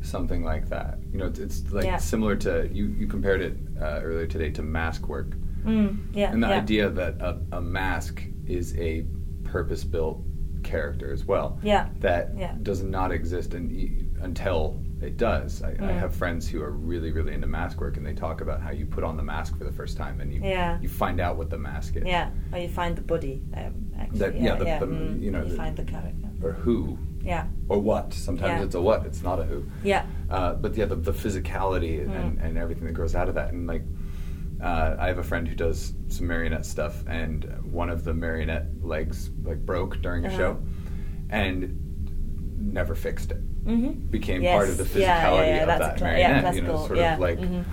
something 0.00 0.42
like 0.42 0.68
that. 0.70 0.98
You 1.12 1.18
know, 1.18 1.26
it's, 1.26 1.38
it's 1.38 1.70
like 1.72 1.84
Yeah. 1.84 1.96
similar 2.14 2.34
to 2.46 2.68
you. 2.72 2.86
You 3.00 3.06
compared 3.06 3.40
it 3.48 3.54
uh, 3.80 4.00
earlier 4.02 4.26
today 4.26 4.50
to 4.58 4.62
mask 4.62 5.06
work, 5.08 5.30
Mm, 5.64 5.98
yeah 6.12 6.32
and 6.32 6.42
the 6.42 6.48
yeah. 6.48 6.62
idea 6.64 6.90
that 6.90 7.14
a, 7.20 7.40
a 7.52 7.60
mask 7.60 8.24
is 8.46 8.76
a 8.76 9.06
purpose-built 9.44 10.18
character 10.64 11.12
as 11.12 11.24
well. 11.24 11.60
Yeah. 11.62 11.88
That 12.00 12.32
Yeah. 12.36 12.54
does 12.62 12.82
not 12.82 13.12
exist 13.12 13.54
in, 13.54 13.64
until 14.20 14.82
it 15.00 15.16
does. 15.16 15.62
I, 15.62 15.70
I 15.70 15.72
Mm. 15.74 15.98
have 16.00 16.14
friends 16.14 16.48
who 16.48 16.62
are 16.62 16.70
really, 16.72 17.12
really 17.12 17.32
into 17.34 17.46
mask 17.46 17.80
work, 17.80 17.96
and 17.96 18.04
they 18.06 18.14
talk 18.14 18.40
about 18.40 18.60
how 18.60 18.70
you 18.70 18.84
put 18.86 19.04
on 19.04 19.16
the 19.16 19.22
mask 19.22 19.56
for 19.56 19.64
the 19.64 19.72
first 19.72 19.96
time, 19.96 20.20
and 20.20 20.32
you 20.32 20.40
Yeah. 20.42 20.78
you 20.80 20.88
find 20.88 21.20
out 21.20 21.36
what 21.36 21.50
the 21.50 21.58
mask 21.58 21.96
is. 21.96 22.04
Yeah, 22.04 22.30
or 22.52 22.58
you 22.58 22.68
find 22.68 22.96
the 22.96 23.02
body. 23.02 23.42
Um, 23.54 23.90
actually, 23.98 24.18
That- 24.18 24.34
yeah, 24.36 24.42
yeah, 24.44 24.54
the- 24.56 24.64
yeah. 24.64 24.78
the- 24.80 24.86
mm, 24.86 25.20
you 25.22 25.30
know, 25.30 25.42
you 25.42 25.50
the- 25.50 25.56
find 25.56 25.76
the 25.76 25.84
character. 25.84 26.28
Or 26.42 26.52
who, 26.52 26.98
Yeah, 27.22 27.46
or 27.68 27.80
what. 27.80 28.14
Sometimes 28.14 28.60
Yeah. 28.60 28.64
it's 28.64 28.74
a 28.74 28.80
what. 28.80 29.04
It's 29.06 29.22
not 29.22 29.38
a 29.40 29.44
who. 29.44 29.64
yeah, 29.82 30.04
Uh, 30.30 30.54
but 30.54 30.76
yeah, 30.76 30.84
the, 30.86 30.96
the 30.96 31.12
physicality 31.12 32.00
and, 32.00 32.38
Mm. 32.38 32.44
and 32.44 32.58
everything 32.58 32.84
that 32.86 32.92
grows 32.94 33.14
out 33.14 33.28
of 33.28 33.34
that, 33.34 33.52
and 33.52 33.66
like, 33.66 33.82
uh, 34.60 34.96
I 34.98 35.06
have 35.08 35.18
a 35.18 35.22
friend 35.22 35.46
who 35.46 35.54
does 35.54 35.94
some 36.08 36.26
marionette 36.26 36.64
stuff, 36.66 37.04
and 37.08 37.44
one 37.70 37.90
of 37.90 38.02
the 38.04 38.14
marionette 38.14 38.66
legs 38.82 39.30
like 39.44 39.64
broke 39.64 40.00
during 40.02 40.24
a 40.24 40.28
Uh-huh. 40.28 40.36
show, 40.36 40.58
and 41.30 41.78
never 42.58 42.94
fixed 42.94 43.30
it. 43.32 43.40
Mm-hmm. 43.64 43.92
Became 44.10 44.42
Yes. 44.42 44.54
part 44.56 44.68
of 44.68 44.76
the 44.78 44.84
physicality 44.84 45.00
Yeah, 45.00 45.34
yeah, 45.34 45.56
yeah, 45.56 45.62
of 45.62 45.78
that 45.78 46.00
yeah, 46.00 46.04
marionette. 46.06 46.54
you 46.56 46.62
know, 46.62 46.76
sort 46.86 46.98
of 46.98 47.18
like 47.20 47.38
mhm. 47.38 47.64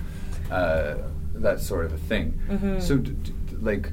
uh, 0.50 0.96
that 1.34 1.60
sort 1.60 1.84
of 1.86 1.92
a 1.92 1.98
thing. 1.98 2.38
Mhm. 2.48 2.80
So, 2.82 2.96
d- 2.98 3.10
d- 3.22 3.32
like, 3.60 3.92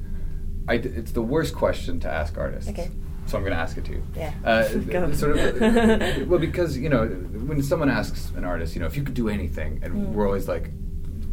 I 0.67 0.77
d 0.77 0.89
it's 0.89 1.11
the 1.11 1.21
worst 1.21 1.55
question 1.55 1.99
to 2.01 2.09
ask 2.09 2.37
artists. 2.37 2.69
Okay. 2.69 2.89
So 3.25 3.37
I'm 3.37 3.43
going 3.43 3.53
to 3.53 3.59
ask 3.59 3.77
it 3.77 3.85
to 3.85 3.91
you. 3.93 4.03
Yeah. 4.17 4.33
Uh, 4.43 4.67
Go. 4.95 5.11
sort 5.13 5.37
of. 5.37 6.27
well, 6.29 6.39
because 6.39 6.77
you 6.77 6.89
know, 6.89 7.07
when 7.07 7.61
someone 7.63 7.89
asks 7.89 8.31
an 8.35 8.43
artist, 8.43 8.75
you 8.75 8.81
know, 8.81 8.87
if 8.87 8.97
you 8.97 9.03
could 9.03 9.13
do 9.13 9.29
anything, 9.29 9.79
and 9.81 9.93
Mm. 9.93 10.11
we're 10.13 10.25
always 10.27 10.47
like, 10.49 10.71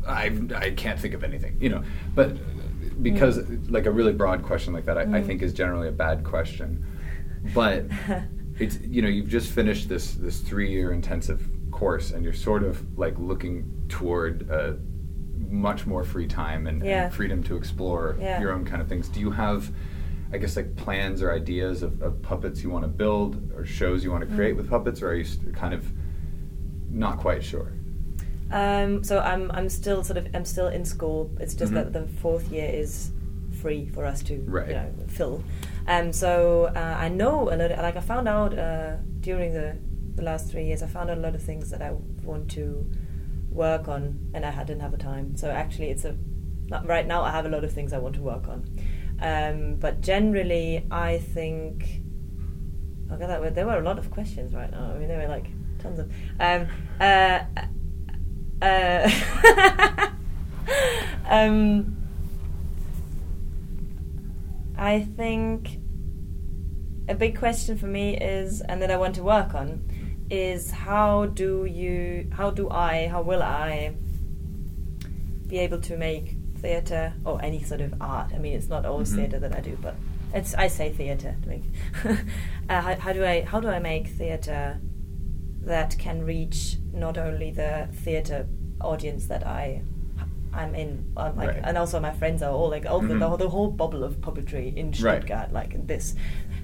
I 0.07 0.31
I 0.55 0.71
can't 0.71 0.99
think 1.01 1.15
of 1.15 1.25
anything, 1.25 1.57
you 1.61 1.69
know, 1.69 1.83
but 2.15 2.37
because 3.03 3.39
like 3.69 3.87
a 3.87 3.91
really 3.91 4.13
broad 4.13 4.43
question 4.43 4.73
like 4.73 4.85
that, 4.87 4.97
I, 4.99 5.03
I 5.03 5.07
Mm. 5.07 5.27
think 5.27 5.43
is 5.43 5.53
generally 5.53 5.89
a 5.89 5.93
bad 5.93 6.23
question. 6.25 6.85
But 7.55 7.87
it's 8.61 8.79
you 8.81 9.03
know 9.03 9.09
you've 9.09 9.29
just 9.29 9.51
finished 9.53 9.89
this 9.89 10.15
this 10.15 10.41
three 10.41 10.71
year 10.71 10.93
intensive 10.93 11.49
course, 11.71 12.11
and 12.13 12.23
you're 12.25 12.33
sort 12.33 12.63
of 12.63 12.99
like 12.99 13.19
looking 13.19 13.85
toward. 13.89 14.51
Uh, 14.51 14.73
much 15.49 15.85
more 15.87 16.05
free 16.05 16.29
time 16.29 16.67
and, 16.69 16.85
Yeah. 16.85 17.05
and 17.07 17.15
freedom 17.15 17.43
to 17.45 17.57
explore 17.57 18.15
Yeah. 18.21 18.41
your 18.41 18.53
own 18.53 18.65
kind 18.65 18.81
of 18.83 18.89
things. 18.89 19.09
Do 19.09 19.19
you 19.21 19.31
have, 19.33 19.73
I 20.33 20.39
guess, 20.39 20.55
like 20.55 20.77
plans 20.77 21.23
or 21.23 21.33
ideas 21.33 21.83
of, 21.83 22.01
of 22.03 22.21
puppets 22.23 22.63
you 22.63 22.71
want 22.71 22.85
to 22.85 22.89
build 22.89 23.51
or 23.57 23.65
shows 23.65 24.05
you 24.05 24.13
want 24.13 24.29
to 24.29 24.33
create 24.37 24.55
Mm. 24.55 24.59
with 24.59 24.69
puppets, 24.69 25.03
or 25.03 25.09
are 25.09 25.15
you 25.15 25.25
kind 25.55 25.75
of 25.75 25.91
not 26.91 27.19
quite 27.19 27.43
sure? 27.43 27.73
Um, 28.53 29.03
so 29.03 29.19
I'm 29.21 29.51
I'm 29.53 29.69
still 29.69 30.05
sort 30.05 30.19
of 30.19 30.29
I'm 30.35 30.45
still 30.45 30.69
in 30.69 30.85
school. 30.85 31.31
It's 31.41 31.55
just 31.55 31.73
Mhm. 31.73 31.77
that 31.77 31.93
the 31.95 32.07
fourth 32.21 32.53
year 32.53 32.69
is 32.73 33.11
free 33.63 33.87
for 33.87 34.05
us 34.05 34.23
to 34.25 34.35
Right. 34.47 34.69
you 34.69 34.75
know 34.75 34.91
fill. 35.09 35.43
Um, 35.87 36.13
so 36.13 36.71
uh, 36.75 36.97
I 36.99 37.09
know 37.09 37.49
a 37.51 37.57
lot. 37.57 37.71
Of, 37.73 37.79
like 37.79 37.97
I 37.97 38.01
found 38.01 38.29
out 38.29 38.59
uh, 38.59 38.97
during 39.21 39.53
the 39.53 39.77
the 40.15 40.23
last 40.23 40.51
three 40.51 40.65
years, 40.65 40.83
I 40.83 40.87
found 40.87 41.11
out 41.11 41.19
a 41.19 41.21
lot 41.21 41.35
of 41.35 41.43
things 41.43 41.71
that 41.71 41.83
I 41.83 41.93
want 42.23 42.51
to 42.53 42.91
work 43.51 43.89
on, 43.89 44.31
and 44.35 44.45
I 44.45 44.51
didn't 44.65 44.81
have 44.81 44.93
the 44.93 44.99
time. 44.99 45.37
So 45.37 45.51
actually, 45.51 45.91
it's 45.91 46.05
a 46.05 46.17
right 46.85 47.07
now 47.07 47.23
I 47.23 47.31
have 47.31 47.47
a 47.47 47.49
lot 47.49 47.65
of 47.65 47.73
things 47.73 47.93
I 47.93 47.99
want 47.99 48.15
to 48.17 48.23
work 48.23 48.49
on. 48.49 48.67
Um, 49.21 49.77
but 49.77 50.01
generally, 50.01 50.87
I 50.91 51.19
think. 51.19 52.03
Okay, 53.13 53.27
that 53.27 53.55
there 53.57 53.67
were 53.67 53.79
a 53.79 53.83
lot 53.83 53.99
of 53.99 54.11
questions 54.11 54.55
right 54.55 54.71
now. 54.71 54.93
I 54.95 54.99
mean, 54.99 55.09
there 55.09 55.19
were 55.19 55.29
like 55.29 55.47
tons 55.81 55.99
of. 55.99 56.13
Um, 56.39 56.69
uh, 57.01 57.41
uh, 58.63 59.11
um, 61.29 62.00
I 64.81 65.01
think 65.03 65.79
a 67.07 67.15
big 67.15 67.39
question 67.39 67.77
for 67.77 67.87
me 67.87 68.17
is, 68.17 68.63
and 68.63 68.81
that 68.81 68.91
I 68.91 68.97
want 68.97 69.15
to 69.17 69.23
work 69.23 69.55
on, 69.55 69.87
is 70.31 70.71
how 70.71 71.27
do 71.27 71.67
you, 71.67 72.31
how 72.33 72.51
do 72.51 72.71
I, 72.71 73.07
how 73.09 73.21
will 73.21 73.43
I 73.43 73.95
be 75.47 75.59
able 75.59 75.81
to 75.83 75.97
make 75.99 76.37
theatre 76.59 77.13
or 77.27 77.43
any 77.43 77.63
sort 77.63 77.83
of 77.83 77.95
art? 78.01 78.33
I 78.35 78.39
mean, 78.39 78.55
it's 78.55 78.69
not 78.69 78.87
always 78.87 79.13
Mhm. 79.13 79.17
theatre 79.17 79.39
that 79.41 79.55
I 79.55 79.61
do, 79.61 79.77
but 79.83 79.97
it's 80.33 80.55
I 80.55 80.69
say 80.69 80.91
theatre 80.93 81.35
uh, 82.05 82.17
how, 82.81 82.95
how 82.95 83.13
do 83.13 83.23
I, 83.25 83.43
how 83.43 83.61
do 83.61 83.69
I 83.69 83.81
make 83.81 84.07
theatre 84.09 84.81
that 85.63 85.99
can 85.99 86.23
reach 86.23 86.77
not 86.93 87.19
only 87.19 87.51
the 87.51 87.89
theatre 87.93 88.47
audience 88.81 89.27
that 89.27 89.47
I 89.47 89.83
I'm 90.53 90.75
in, 90.75 91.05
um, 91.17 91.37
like, 91.37 91.49
Right. 91.51 91.61
and 91.63 91.79
also 91.79 92.01
my 92.01 92.13
friends 92.13 92.43
are 92.43 92.51
all 92.53 92.69
like 92.71 92.87
all 92.87 93.01
the, 93.01 93.15
Mhm. 93.15 93.21
the, 93.21 93.37
the 93.45 93.49
whole 93.51 93.71
bubble 93.71 94.03
of 94.05 94.21
puppetry 94.21 94.75
in 94.77 94.87
Right. 94.89 94.97
Stuttgart, 94.97 95.53
like 95.53 95.87
this. 95.87 96.15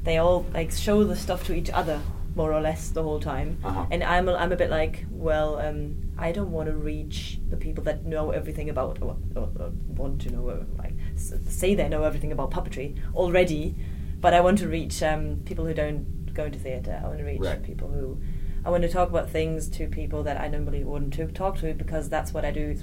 They 0.04 0.18
all 0.18 0.44
like 0.54 0.70
show 0.72 1.04
the 1.04 1.16
stuff 1.16 1.44
to 1.46 1.54
each 1.54 1.70
other 1.70 2.00
more 2.34 2.52
or 2.52 2.60
less 2.60 2.90
the 2.90 3.02
whole 3.02 3.18
time, 3.20 3.56
Uh-huh. 3.64 3.86
and 3.90 4.02
I'm 4.04 4.28
a, 4.28 4.34
I'm 4.34 4.52
a 4.52 4.56
bit 4.56 4.68
like, 4.70 5.06
well, 5.10 5.58
um, 5.58 5.96
I 6.18 6.32
don't 6.32 6.50
want 6.52 6.68
to 6.68 6.76
reach 6.76 7.40
the 7.48 7.56
people 7.56 7.82
that 7.84 8.04
know 8.04 8.30
everything 8.30 8.68
about 8.68 9.00
or, 9.00 9.16
or, 9.34 9.48
or 9.58 9.70
want 9.96 10.20
to 10.22 10.30
know 10.30 10.48
uh, 10.50 10.64
like 10.78 10.92
say 11.16 11.74
they 11.74 11.88
know 11.88 12.02
everything 12.02 12.32
about 12.32 12.50
puppetry 12.50 12.96
already, 13.14 13.74
but 14.20 14.34
I 14.34 14.40
want 14.40 14.58
to 14.58 14.68
reach 14.68 15.02
um, 15.02 15.40
people 15.46 15.64
who 15.64 15.72
don't 15.72 16.34
go 16.34 16.44
into 16.44 16.58
theatre. 16.58 17.00
I 17.02 17.06
want 17.06 17.18
to 17.18 17.24
reach 17.24 17.40
Right. 17.40 17.62
people 17.62 17.88
who 17.88 18.18
I 18.66 18.70
want 18.70 18.82
to 18.82 18.88
talk 18.88 19.08
about 19.08 19.30
things 19.30 19.68
to 19.70 19.86
people 19.86 20.22
that 20.24 20.38
I 20.40 20.48
normally 20.48 20.84
wouldn't 20.84 21.34
talk 21.34 21.56
to 21.60 21.72
because 21.72 22.08
that's 22.10 22.34
what 22.34 22.44
I 22.44 22.50
do 22.50 22.76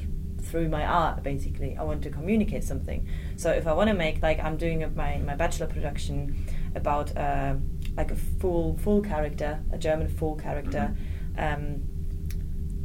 through 0.43 0.69
my 0.69 0.85
art. 0.85 1.23
Basically, 1.23 1.75
I 1.77 1.83
want 1.83 2.03
to 2.03 2.09
communicate 2.09 2.63
something. 2.63 3.07
So 3.35 3.51
if 3.51 3.65
I 3.67 3.73
want 3.73 3.89
to 3.89 3.93
make 3.93 4.21
like 4.21 4.39
I'm 4.39 4.57
doing 4.57 4.83
a, 4.83 4.89
my 4.89 5.17
my 5.17 5.35
bachelor 5.35 5.67
production 5.67 6.45
about 6.75 7.15
uh, 7.17 7.55
like 7.95 8.11
a 8.11 8.15
full 8.15 8.77
full 8.77 9.01
character, 9.01 9.63
a 9.71 9.77
German 9.77 10.07
full 10.07 10.35
character, 10.35 10.95
um, 11.37 11.83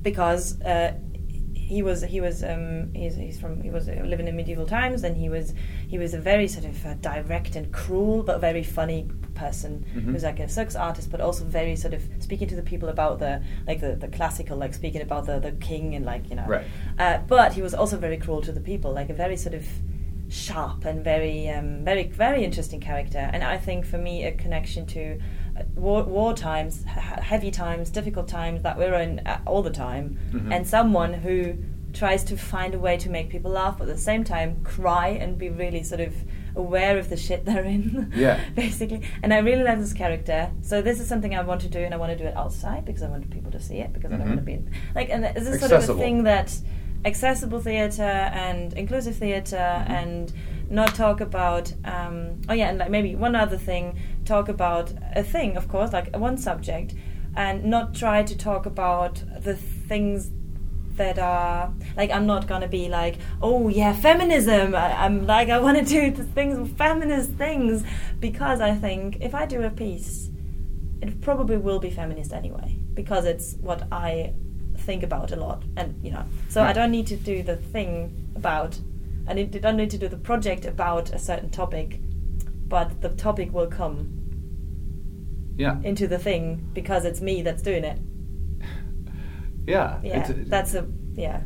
because. 0.02 0.60
Uh, 0.62 0.94
he 1.74 1.82
was 1.82 1.98
he 2.14 2.20
was 2.26 2.36
um, 2.52 2.90
he's, 2.94 3.14
he's 3.16 3.38
from 3.38 3.52
he 3.62 3.70
was 3.70 3.84
uh, 3.88 3.92
living 4.12 4.26
in 4.30 4.34
medieval 4.36 4.66
times 4.66 5.04
and 5.04 5.14
he 5.16 5.28
was 5.28 5.46
he 5.92 5.98
was 5.98 6.14
a 6.14 6.18
very 6.30 6.48
sort 6.48 6.64
of 6.72 6.76
uh, 6.86 6.94
direct 7.10 7.56
and 7.56 7.66
cruel 7.72 8.22
but 8.28 8.40
very 8.40 8.62
funny 8.78 9.00
person 9.34 9.84
Mhm. 9.94 10.04
who's 10.12 10.24
like 10.24 10.40
a 10.40 10.48
circus 10.48 10.74
artist 10.88 11.10
but 11.12 11.20
also 11.20 11.44
very 11.44 11.76
sort 11.76 11.94
of 11.94 12.02
speaking 12.26 12.48
to 12.48 12.56
the 12.56 12.62
people 12.72 12.88
about 12.88 13.18
the 13.24 13.32
like 13.68 13.80
the, 13.80 13.92
the 14.04 14.08
classical 14.08 14.56
like 14.64 14.74
speaking 14.74 15.02
about 15.08 15.26
the, 15.26 15.38
the 15.38 15.52
king 15.52 15.94
and 15.96 16.04
like 16.12 16.24
you 16.30 16.36
know 16.36 16.46
Right. 16.54 16.66
uh, 16.98 17.18
but 17.34 17.52
he 17.52 17.62
was 17.62 17.74
also 17.74 17.96
very 17.98 18.16
cruel 18.16 18.40
to 18.48 18.52
the 18.52 18.60
people 18.70 18.90
like 19.00 19.10
a 19.10 19.14
very 19.24 19.36
sort 19.36 19.54
of 19.54 19.64
sharp 20.30 20.84
and 20.84 21.02
very 21.04 21.48
um, 21.48 21.84
very 21.84 22.04
very 22.08 22.44
interesting 22.44 22.80
character 22.80 23.22
and 23.32 23.42
I 23.44 23.56
think 23.58 23.84
for 23.86 23.98
me 23.98 24.24
a 24.24 24.32
connection 24.32 24.86
to 24.86 25.18
war, 25.74 26.02
war 26.04 26.34
times 26.34 26.84
heavy 26.84 27.50
times 27.50 27.90
difficult 27.90 28.28
times 28.28 28.62
that 28.62 28.76
we're 28.78 28.94
in 28.94 29.20
uh, 29.26 29.38
all 29.46 29.62
the 29.62 29.70
time 29.70 30.16
Mhm. 30.32 30.54
and 30.54 30.66
someone 30.66 31.12
who 31.14 31.54
tries 31.92 32.22
to 32.24 32.36
find 32.36 32.74
a 32.74 32.78
way 32.78 32.96
to 32.98 33.08
make 33.10 33.28
people 33.30 33.50
laugh 33.50 33.78
but 33.78 33.88
at 33.88 33.96
the 33.96 34.02
same 34.02 34.22
time 34.22 34.60
cry 34.62 35.08
and 35.08 35.38
be 35.38 35.48
really 35.48 35.82
sort 35.82 36.00
of 36.00 36.12
aware 36.54 36.98
of 36.98 37.08
the 37.08 37.16
shit 37.16 37.44
they're 37.44 37.64
in 37.64 38.12
Yeah. 38.16 38.38
basically 38.54 39.02
and 39.22 39.32
I 39.32 39.38
really 39.38 39.62
love 39.62 39.78
this 39.78 39.92
character 39.94 40.50
so 40.60 40.82
this 40.82 41.00
is 41.00 41.08
something 41.08 41.34
I 41.34 41.42
want 41.42 41.60
to 41.62 41.68
do 41.68 41.78
and 41.80 41.94
I 41.94 41.96
want 41.96 42.12
to 42.12 42.18
do 42.18 42.24
it 42.24 42.36
outside 42.36 42.84
because 42.84 43.02
I 43.02 43.08
want 43.08 43.30
people 43.30 43.50
to 43.52 43.60
see 43.60 43.78
it 43.78 43.92
because 43.92 44.12
I 44.12 44.16
don't 44.16 44.26
want 44.28 44.38
to 44.40 44.44
be 44.44 44.54
in, 44.54 44.70
like 44.94 45.08
and 45.10 45.24
this 45.24 45.46
is 45.48 45.60
sort 45.60 45.72
of 45.72 45.88
a 45.88 45.94
thing 45.94 46.24
that 46.24 46.54
accessible 47.04 47.60
theater 47.60 48.02
and 48.02 48.72
inclusive 48.74 49.16
theater 49.16 49.56
Mm-hmm. 49.56 49.92
and 49.92 50.32
not 50.70 50.94
talk 50.94 51.22
about 51.22 51.72
um, 51.86 52.38
oh 52.50 52.52
yeah 52.52 52.68
and 52.68 52.76
like 52.78 52.90
maybe 52.90 53.16
one 53.16 53.34
other 53.34 53.56
thing 53.56 53.96
talk 54.28 54.48
about 54.48 54.92
a 55.16 55.22
thing 55.22 55.56
of 55.56 55.68
course 55.68 55.92
like 55.92 56.14
one 56.16 56.36
subject 56.36 56.94
and 57.36 57.64
not 57.64 57.94
try 57.94 58.22
to 58.22 58.36
talk 58.36 58.66
about 58.66 59.22
the 59.42 59.54
things 59.54 60.30
that 60.98 61.18
are 61.18 61.72
like 61.96 62.10
I'm 62.10 62.26
not 62.26 62.46
gonna 62.46 62.68
be 62.68 62.88
like 62.88 63.16
oh 63.40 63.68
yeah 63.68 63.94
feminism. 63.94 64.74
I, 64.74 65.04
I'm 65.04 65.26
like 65.26 65.48
I 65.48 65.58
want 65.58 65.78
to 65.78 65.84
do 65.84 66.10
the 66.10 66.24
things 66.24 66.70
feminist 66.76 67.30
things 67.32 67.84
because 68.20 68.60
I 68.60 68.74
think 68.74 69.18
if 69.20 69.34
I 69.34 69.46
do 69.46 69.62
a 69.62 69.70
piece 69.70 70.30
it 71.00 71.20
probably 71.20 71.56
will 71.56 71.78
be 71.78 71.90
feminist 71.90 72.32
anyway 72.32 72.76
because 72.94 73.24
it's 73.24 73.54
what 73.60 73.84
I 73.92 74.34
think 74.78 75.02
about 75.02 75.32
a 75.32 75.36
lot 75.36 75.62
and 75.76 75.94
you 76.04 76.10
know 76.10 76.24
so 76.48 76.62
I 76.62 76.72
don't 76.72 76.90
need 76.90 77.06
to 77.08 77.16
do 77.16 77.42
the 77.42 77.56
thing 77.56 78.30
about 78.34 78.78
I 79.28 79.34
need 79.34 79.52
to, 79.52 79.60
don't 79.60 79.76
need 79.76 79.90
to 79.90 79.98
do 79.98 80.08
the 80.08 80.16
project 80.16 80.64
about 80.64 81.12
a 81.12 81.18
certain 81.18 81.50
topic 81.50 82.00
but 82.68 83.00
the 83.00 83.08
topic 83.10 83.52
will 83.52 83.66
come 83.66 84.14
Yeah. 85.56 85.78
into 85.82 86.06
the 86.06 86.18
thing 86.18 86.68
because 86.72 87.04
it's 87.04 87.20
me 87.20 87.42
that's 87.42 87.62
doing 87.62 87.84
it 87.84 87.98
Yeah. 89.66 90.00
yeah 90.02 90.32
that's 90.46 90.74
a 90.74 90.86
yeah 91.14 91.42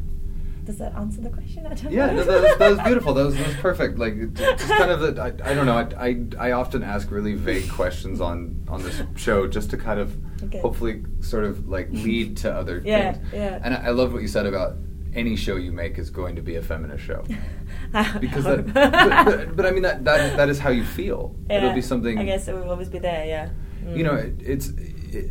does 0.64 0.78
that 0.78 0.94
answer 0.94 1.20
the 1.20 1.30
question 1.30 1.66
I 1.66 1.74
don't 1.74 1.90
Yeah, 1.92 2.06
know 2.12 2.22
that, 2.22 2.42
was, 2.42 2.58
that 2.58 2.70
was 2.70 2.80
beautiful. 2.86 3.14
That 3.14 3.24
was, 3.24 3.36
that 3.36 3.46
was 3.48 3.56
perfect. 3.56 3.98
Like, 3.98 4.32
just 4.34 4.68
kind 4.68 4.92
of 4.92 5.00
the, 5.00 5.20
I, 5.20 5.50
I 5.50 5.54
don't 5.54 5.66
know. 5.66 5.76
I, 5.76 6.06
I, 6.38 6.50
I 6.50 6.52
often 6.52 6.84
ask 6.84 7.10
really 7.10 7.34
vague 7.34 7.68
questions 7.68 8.20
on, 8.20 8.64
on 8.68 8.80
this 8.80 9.02
show 9.16 9.48
just 9.48 9.70
to 9.70 9.76
kind 9.76 9.98
of 9.98 10.16
Okay. 10.44 10.60
hopefully 10.60 11.02
sort 11.20 11.44
of 11.46 11.68
like 11.68 11.88
lead 11.90 12.36
to 12.38 12.52
other 12.54 12.80
Yeah, 12.84 13.14
things. 13.14 13.28
yeah. 13.32 13.60
And 13.64 13.74
I, 13.74 13.86
I 13.86 13.90
love 13.90 14.12
what 14.12 14.22
you 14.22 14.28
said 14.28 14.46
about 14.46 14.76
any 15.14 15.34
show 15.34 15.56
you 15.56 15.72
make 15.72 15.98
is 15.98 16.10
going 16.10 16.36
to 16.36 16.42
be 16.42 16.54
a 16.54 16.62
feminist 16.62 17.02
show. 17.02 17.24
Because 18.20 18.44
that, 18.44 18.72
but, 18.72 18.92
but, 19.24 19.56
but 19.56 19.66
I 19.66 19.70
mean 19.70 19.82
that, 19.82 20.04
that 20.04 20.36
that 20.36 20.48
is 20.48 20.58
how 20.58 20.70
you 20.70 20.84
feel. 20.84 21.34
It'll 21.50 21.72
be 21.74 21.82
something. 21.82 22.18
I 22.18 22.24
guess 22.24 22.48
it 22.48 22.54
will 22.54 22.70
always 22.70 22.88
be 22.88 22.98
there 22.98 23.24
yeah 23.26 23.50
you 23.96 24.04
know 24.04 24.12
Mm. 24.12 24.40
it, 24.40 24.46
it's 24.52 24.68
it, 24.68 25.30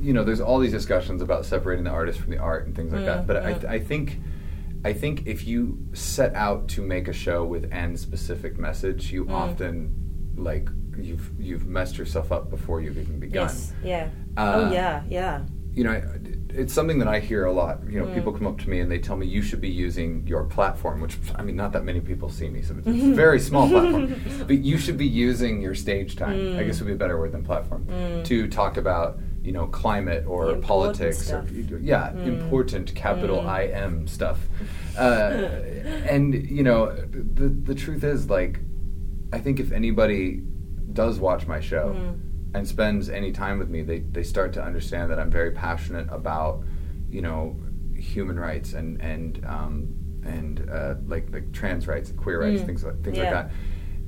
you 0.00 0.12
know 0.12 0.22
there's 0.24 0.40
all 0.40 0.58
these 0.60 0.72
discussions 0.72 1.20
about 1.22 1.44
separating 1.44 1.84
the 1.84 1.90
artist 1.90 2.20
from 2.20 2.30
the 2.30 2.38
art 2.38 2.66
and 2.66 2.76
things 2.76 2.92
like 2.92 3.04
that 3.06 3.22
Mm, 3.24 3.26
but 3.26 3.36
I, 3.38 3.54
mm. 3.54 3.64
I 3.68 3.78
think 3.80 4.20
i 4.84 4.92
think 4.92 5.26
if 5.26 5.46
you 5.46 5.78
set 5.94 6.34
out 6.34 6.68
to 6.68 6.82
make 6.82 7.08
a 7.08 7.12
show 7.12 7.44
with 7.44 7.64
an 7.72 7.96
specific 7.96 8.58
message 8.58 9.10
you 9.10 9.24
Mm. 9.24 9.32
often 9.32 9.74
like 10.36 10.68
you've 10.96 11.30
you've 11.40 11.66
messed 11.66 11.96
yourself 11.98 12.30
up 12.30 12.50
before 12.50 12.80
you've 12.82 12.98
even 12.98 13.18
begun 13.18 13.44
yes 13.48 13.72
yeah 13.82 14.08
Uh, 14.36 14.52
oh 14.56 14.72
yeah 14.72 15.02
yeah 15.08 15.42
you 15.72 15.82
know 15.84 16.00
it's 16.56 16.72
something 16.72 16.98
that 16.98 17.08
i 17.08 17.18
hear 17.18 17.44
a 17.46 17.52
lot 17.52 17.80
you 17.88 17.98
know 18.00 18.06
Mm. 18.06 18.14
people 18.14 18.32
come 18.32 18.46
up 18.46 18.58
to 18.60 18.68
me 18.70 18.78
and 18.80 18.90
they 18.90 18.98
tell 18.98 19.16
me 19.16 19.26
you 19.26 19.42
should 19.42 19.60
be 19.60 19.68
using 19.68 20.26
your 20.26 20.44
platform 20.44 21.00
which 21.00 21.16
i 21.36 21.42
mean 21.42 21.56
not 21.56 21.72
that 21.72 21.84
many 21.84 22.00
people 22.00 22.28
see 22.28 22.48
me 22.48 22.62
so 22.62 22.74
it's 22.78 22.86
a 22.86 22.90
very 23.24 23.40
small 23.40 23.68
platform 23.68 24.14
but 24.46 24.58
you 24.58 24.76
should 24.78 24.96
be 24.98 25.06
using 25.06 25.60
your 25.60 25.74
stage 25.74 26.16
time 26.16 26.30
i 26.56 26.60
Mm. 26.62 26.66
guess 26.66 26.80
would 26.80 26.86
be 26.86 26.92
a 26.92 26.96
better 27.04 27.18
word 27.18 27.32
than 27.32 27.42
platform 27.44 27.86
Mm. 27.86 28.24
to 28.24 28.48
talk 28.48 28.76
about 28.76 29.18
you 29.42 29.52
know 29.52 29.66
climate 29.66 30.24
or 30.26 30.54
politics 30.56 31.18
stuff. 31.26 31.44
or 31.72 31.78
yeah 31.78 32.12
Mm. 32.12 32.26
important 32.34 32.94
capital 32.94 33.38
Mm. 33.42 33.46
i 33.60 33.62
m 33.66 34.06
stuff 34.06 34.38
uh, 34.98 35.48
and 36.14 36.34
you 36.58 36.62
know 36.62 36.80
the 37.40 37.48
the 37.48 37.74
truth 37.74 38.04
is 38.04 38.30
like 38.30 38.60
i 39.32 39.38
think 39.38 39.58
if 39.60 39.72
anybody 39.72 40.42
does 40.92 41.18
watch 41.18 41.46
my 41.46 41.60
show 41.60 41.86
Mm. 41.96 42.20
And 42.54 42.66
spends 42.66 43.08
any 43.10 43.32
time 43.32 43.58
with 43.58 43.68
me, 43.68 43.82
they, 43.82 43.98
they 44.00 44.22
start 44.22 44.52
to 44.54 44.62
understand 44.62 45.10
that 45.10 45.18
I'm 45.18 45.30
very 45.30 45.50
passionate 45.50 46.06
about, 46.10 46.62
you 47.10 47.20
know, 47.20 47.56
human 47.96 48.38
rights 48.38 48.72
and 48.74 49.00
and 49.02 49.44
um, 49.44 49.94
and 50.24 50.68
uh, 50.70 50.94
like 51.06 51.30
like 51.32 51.52
trans 51.52 51.86
rights, 51.86 52.12
queer 52.16 52.40
rights, 52.40 52.62
Mm. 52.62 52.66
things 52.66 52.84
like 52.84 53.02
things 53.02 53.18
like 53.18 53.30
that. 53.30 53.50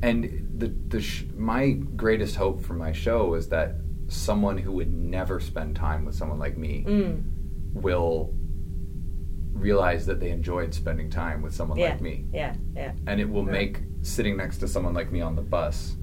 And 0.02 0.48
the 0.58 0.68
the 0.88 1.00
sh- 1.00 1.24
my 1.36 1.70
greatest 1.70 2.36
hope 2.36 2.60
for 2.62 2.74
my 2.74 2.92
show 2.92 3.34
is 3.34 3.48
that 3.48 3.76
someone 4.08 4.56
who 4.58 4.70
would 4.72 4.92
never 4.94 5.40
spend 5.40 5.74
time 5.74 6.04
with 6.04 6.14
someone 6.14 6.38
like 6.38 6.56
me 6.56 6.84
Mm. 6.86 7.22
will 7.74 8.32
realize 9.52 10.06
that 10.06 10.20
they 10.20 10.30
enjoyed 10.30 10.72
spending 10.74 11.08
time 11.10 11.40
with 11.42 11.54
someone 11.54 11.78
yeah 11.78 11.90
like 11.90 12.00
me 12.02 12.24
yeah 12.32 12.54
yeah 12.76 12.92
and 13.06 13.20
it 13.20 13.28
will 13.28 13.44
Yeah. 13.46 13.52
make 13.52 13.80
sitting 14.02 14.36
next 14.36 14.58
to 14.58 14.68
someone 14.68 14.92
like 14.94 15.10
me 15.10 15.22
on 15.22 15.34
the 15.34 15.42
bus 15.42 15.96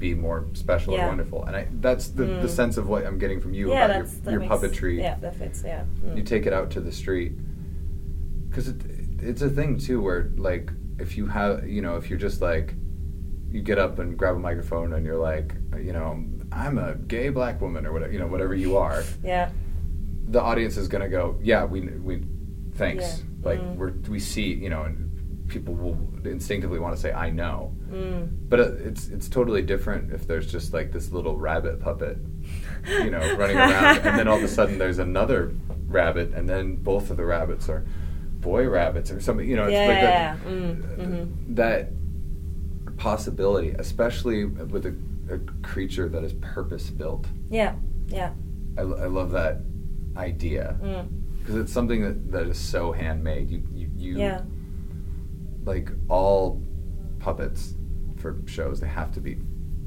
be 0.00 0.14
more 0.14 0.46
special 0.54 0.94
Yeah. 0.94 1.00
and 1.00 1.08
wonderful. 1.10 1.44
And 1.44 1.54
I, 1.54 1.68
that's 1.80 2.08
the, 2.08 2.24
the 2.24 2.48
Mm. 2.48 2.50
sense 2.50 2.76
of 2.78 2.88
what 2.88 3.06
I'm 3.06 3.18
getting 3.18 3.38
from 3.40 3.52
you 3.54 3.70
yeah 3.70 3.84
about 3.84 4.08
your, 4.24 4.32
your 4.32 4.40
makes- 4.40 4.52
puppetry. 4.52 4.98
yeah 4.98 5.14
that 5.20 5.36
fits 5.36 5.62
yeah 5.64 5.84
Mm. 6.04 6.16
You 6.16 6.22
take 6.24 6.46
it 6.46 6.52
out 6.52 6.70
to 6.72 6.80
the 6.80 6.90
street 6.90 7.32
because 8.48 8.66
it, 8.68 8.76
it's 9.20 9.42
a 9.42 9.50
thing 9.50 9.78
too 9.78 10.00
where 10.02 10.30
like 10.36 10.72
if 10.98 11.16
you 11.16 11.26
have 11.26 11.68
you 11.68 11.82
know 11.82 11.96
if 11.96 12.08
you're 12.10 12.18
just 12.18 12.40
like 12.40 12.74
you 13.50 13.60
get 13.62 13.78
up 13.78 13.98
and 13.98 14.16
grab 14.16 14.34
a 14.36 14.38
microphone 14.38 14.92
and 14.94 15.04
you're 15.04 15.18
like 15.18 15.54
you 15.78 15.92
know 15.92 16.24
I'm 16.52 16.78
a 16.78 16.94
gay 16.94 17.28
black 17.28 17.60
woman 17.60 17.86
or 17.86 17.92
whatever 17.92 18.12
you 18.12 18.18
know 18.18 18.26
whatever 18.26 18.54
you 18.54 18.76
are 18.78 19.04
yeah 19.22 19.50
the 20.28 20.40
audience 20.40 20.76
is 20.76 20.86
going 20.86 21.02
to 21.02 21.08
go, 21.08 21.36
yeah, 21.42 21.64
we 21.64 21.80
we 21.80 22.22
thanks. 22.74 23.02
Yeah. 23.18 23.24
Like 23.50 23.60
Mm. 23.60 23.74
we're 23.76 23.92
we 24.08 24.20
see, 24.20 24.52
you 24.54 24.70
know, 24.70 24.82
and 24.82 25.48
people 25.48 25.74
will 25.74 25.98
instinctively 26.24 26.78
want 26.78 26.94
to 26.94 27.00
say 27.00 27.12
I 27.12 27.30
know. 27.30 27.74
Mm. 27.90 28.28
But 28.48 28.60
uh, 28.60 28.72
it's 28.84 29.08
it's 29.08 29.28
totally 29.28 29.62
different 29.62 30.12
if 30.12 30.26
there's 30.26 30.50
just 30.50 30.72
like 30.72 30.92
this 30.92 31.10
little 31.12 31.36
rabbit 31.36 31.80
puppet, 31.80 32.18
you 32.88 33.10
know, 33.10 33.36
running 33.36 33.56
around 33.56 33.98
and 33.98 34.18
then 34.18 34.28
all 34.28 34.36
of 34.38 34.42
a 34.44 34.48
sudden 34.58 34.78
there's 34.78 34.98
another 34.98 35.54
rabbit 35.86 36.32
and 36.34 36.48
then 36.48 36.76
both 36.76 37.10
of 37.10 37.16
the 37.16 37.24
rabbits 37.24 37.68
are 37.68 37.84
boy 38.40 38.66
rabbits 38.68 39.10
or 39.10 39.20
something, 39.20 39.48
you 39.48 39.56
know, 39.56 39.64
it's 39.64 39.72
Yeah, 39.72 39.86
like 39.86 39.96
yeah, 39.96 40.34
that, 40.36 40.38
yeah. 40.46 40.50
Mm, 40.50 40.98
mhm. 40.98 41.56
that 41.56 41.88
possibility, 42.96 43.70
especially 43.78 44.44
with 44.44 44.86
a, 44.86 44.94
a 45.32 45.38
creature 45.62 46.08
that 46.08 46.24
is 46.24 46.32
purpose 46.34 46.90
built. 46.90 47.26
yeah 47.50 47.74
yeah 48.08 48.32
I, 48.78 48.82
I 48.82 49.06
love 49.06 49.30
that 49.32 49.58
idea 50.16 50.78
mm. 50.82 51.06
because 51.38 51.56
it's 51.56 51.72
something 51.72 52.02
that, 52.02 52.32
that 52.32 52.46
is 52.46 52.58
so 52.58 52.92
handmade. 52.92 53.50
You 53.50 53.62
you, 53.72 53.90
you 53.96 54.18
yeah 54.18 54.40
like 55.64 55.90
all 56.08 56.62
puppets 57.18 57.74
for 58.20 58.36
shows 58.46 58.80
they 58.80 58.88
have 58.88 59.12
to 59.12 59.20
be 59.20 59.36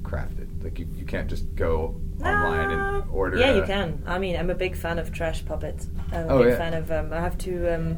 crafted. 0.01 0.47
Like 0.63 0.79
you, 0.79 0.87
you 0.95 1.05
can't 1.05 1.29
just 1.29 1.53
go 1.55 1.99
online 2.21 2.71
and 2.71 3.03
order. 3.11 3.37
Yeah, 3.37 3.55
you 3.55 3.63
a- 3.63 3.67
can. 3.67 4.03
I 4.05 4.17
mean, 4.19 4.35
I'm 4.35 4.49
a 4.49 4.55
big 4.55 4.75
fan 4.75 4.99
of 4.99 5.11
trash 5.11 5.45
puppets. 5.45 5.87
I'm 6.11 6.29
a 6.29 6.33
Oh, 6.33 6.39
big 6.39 6.49
yeah. 6.49 6.57
fan 6.57 6.73
of. 6.73 6.91
Um, 6.91 7.13
I 7.13 7.19
have 7.21 7.37
two 7.37 7.69
um, 7.69 7.97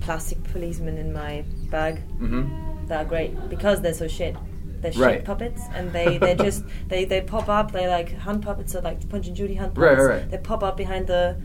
plastic 0.00 0.42
policemen 0.52 0.98
in 0.98 1.12
my 1.12 1.44
bag. 1.70 2.00
Mhm. 2.18 2.86
That 2.88 3.02
are 3.06 3.08
great 3.08 3.48
because 3.50 3.80
they're 3.82 3.92
so 3.94 4.08
shit. 4.08 4.34
They're 4.80 4.92
shit 4.92 5.02
Right. 5.02 5.24
puppets, 5.24 5.62
and 5.74 5.92
they 5.92 6.18
they 6.18 6.34
just 6.46 6.64
they 6.88 7.04
they 7.04 7.20
pop 7.20 7.48
up. 7.48 7.72
They 7.72 7.86
like 7.88 8.10
hand 8.10 8.42
puppets, 8.42 8.72
so 8.72 8.80
like 8.80 9.06
Punch 9.08 9.26
and 9.26 9.36
Judy 9.36 9.54
hand 9.54 9.76
Right, 9.76 9.90
puppets. 9.96 10.08
right, 10.08 10.20
right. 10.22 10.30
They 10.30 10.38
pop 10.38 10.62
up 10.62 10.76
behind 10.76 11.06
the 11.06 11.36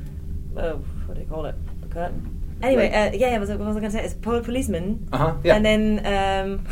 oh, 0.56 0.78
what 1.06 1.16
do 1.16 1.22
you 1.22 1.28
call 1.28 1.46
it? 1.46 1.56
The 1.82 1.88
curtain. 1.88 2.33
Anyway, 2.64 2.90
Right. 2.90 3.14
uh, 3.14 3.18
yeah, 3.18 3.28
yeah, 3.28 3.32
what 3.34 3.40
was, 3.42 3.50
I- 3.52 3.56
what 3.58 3.68
was 3.68 3.78
I 3.78 3.80
going 3.82 3.92
to 3.92 3.98
say? 4.00 4.04
It's 4.06 4.14
po- 4.14 4.42
policeman. 4.42 5.08
Uh-huh, 5.12 5.36
yeah. 5.44 5.56
And 5.56 5.66
then 5.66 5.84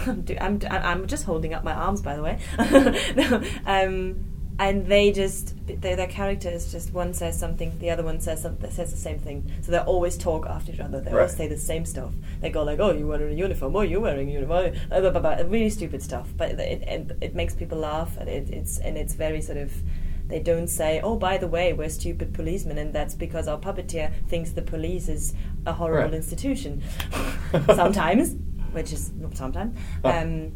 um, 0.07 0.25
I'm 0.41 0.59
I'm 0.71 1.05
just 1.07 1.25
holding 1.25 1.53
up 1.53 1.63
my 1.63 1.73
arms, 1.73 2.01
by 2.01 2.15
the 2.15 2.23
way. 2.23 2.39
no, 3.15 3.43
um, 3.65 4.25
and 4.59 4.85
they 4.85 5.11
just 5.11 5.55
they, 5.65 5.95
their 5.95 6.07
characters 6.07 6.71
just 6.71 6.93
one 6.93 7.13
says 7.13 7.37
something, 7.39 7.77
the 7.79 7.89
other 7.89 8.03
one 8.03 8.19
says 8.21 8.41
something, 8.41 8.69
says 8.71 8.91
the 8.91 8.97
same 8.97 9.19
thing. 9.19 9.51
So 9.61 9.71
they 9.71 9.79
always 9.79 10.17
talk 10.17 10.45
after 10.45 10.71
each 10.71 10.79
other. 10.79 11.01
They 11.01 11.11
Right. 11.11 11.21
always 11.21 11.35
say 11.35 11.47
the 11.47 11.57
same 11.57 11.83
stuff. 11.85 12.13
They 12.41 12.49
go 12.51 12.63
like, 12.63 12.79
"Oh, 12.79 12.91
you're 12.91 13.07
wearing 13.07 13.33
a 13.33 13.35
uniform? 13.37 13.75
Oh, 13.75 13.81
you're 13.81 13.99
wearing 14.01 14.29
a 14.29 14.31
uniform?" 14.31 14.73
Blah, 14.89 14.99
blah, 15.01 15.09
blah, 15.09 15.19
blah. 15.21 15.35
Really 15.47 15.69
stupid 15.71 16.01
stuff, 16.03 16.29
but 16.37 16.51
it, 16.51 16.81
it, 16.83 17.17
it 17.21 17.35
makes 17.35 17.53
people 17.55 17.79
laugh, 17.79 18.15
and 18.17 18.29
it, 18.29 18.49
it's 18.49 18.77
and 18.79 18.97
it's 18.97 19.13
very 19.15 19.41
sort 19.41 19.57
of. 19.57 19.73
They 20.31 20.39
don't 20.39 20.67
say, 20.67 20.99
"Oh, 21.03 21.17
by 21.17 21.37
the 21.37 21.47
way, 21.47 21.73
we're 21.73 21.89
stupid 21.89 22.33
policemen," 22.33 22.77
and 22.77 22.91
that's 22.93 23.13
because 23.13 23.47
our 23.47 23.59
puppeteer 23.59 24.11
thinks 24.27 24.51
the 24.51 24.61
police 24.61 25.07
is 25.09 25.33
a 25.65 25.73
horrible 25.73 26.05
Right. 26.09 26.13
institution. 26.15 26.81
sometimes, 27.75 28.35
which 28.71 28.91
is 28.93 29.11
not 29.13 29.35
sometimes. 29.37 29.77
Oh. 30.03 30.09
Um, 30.09 30.51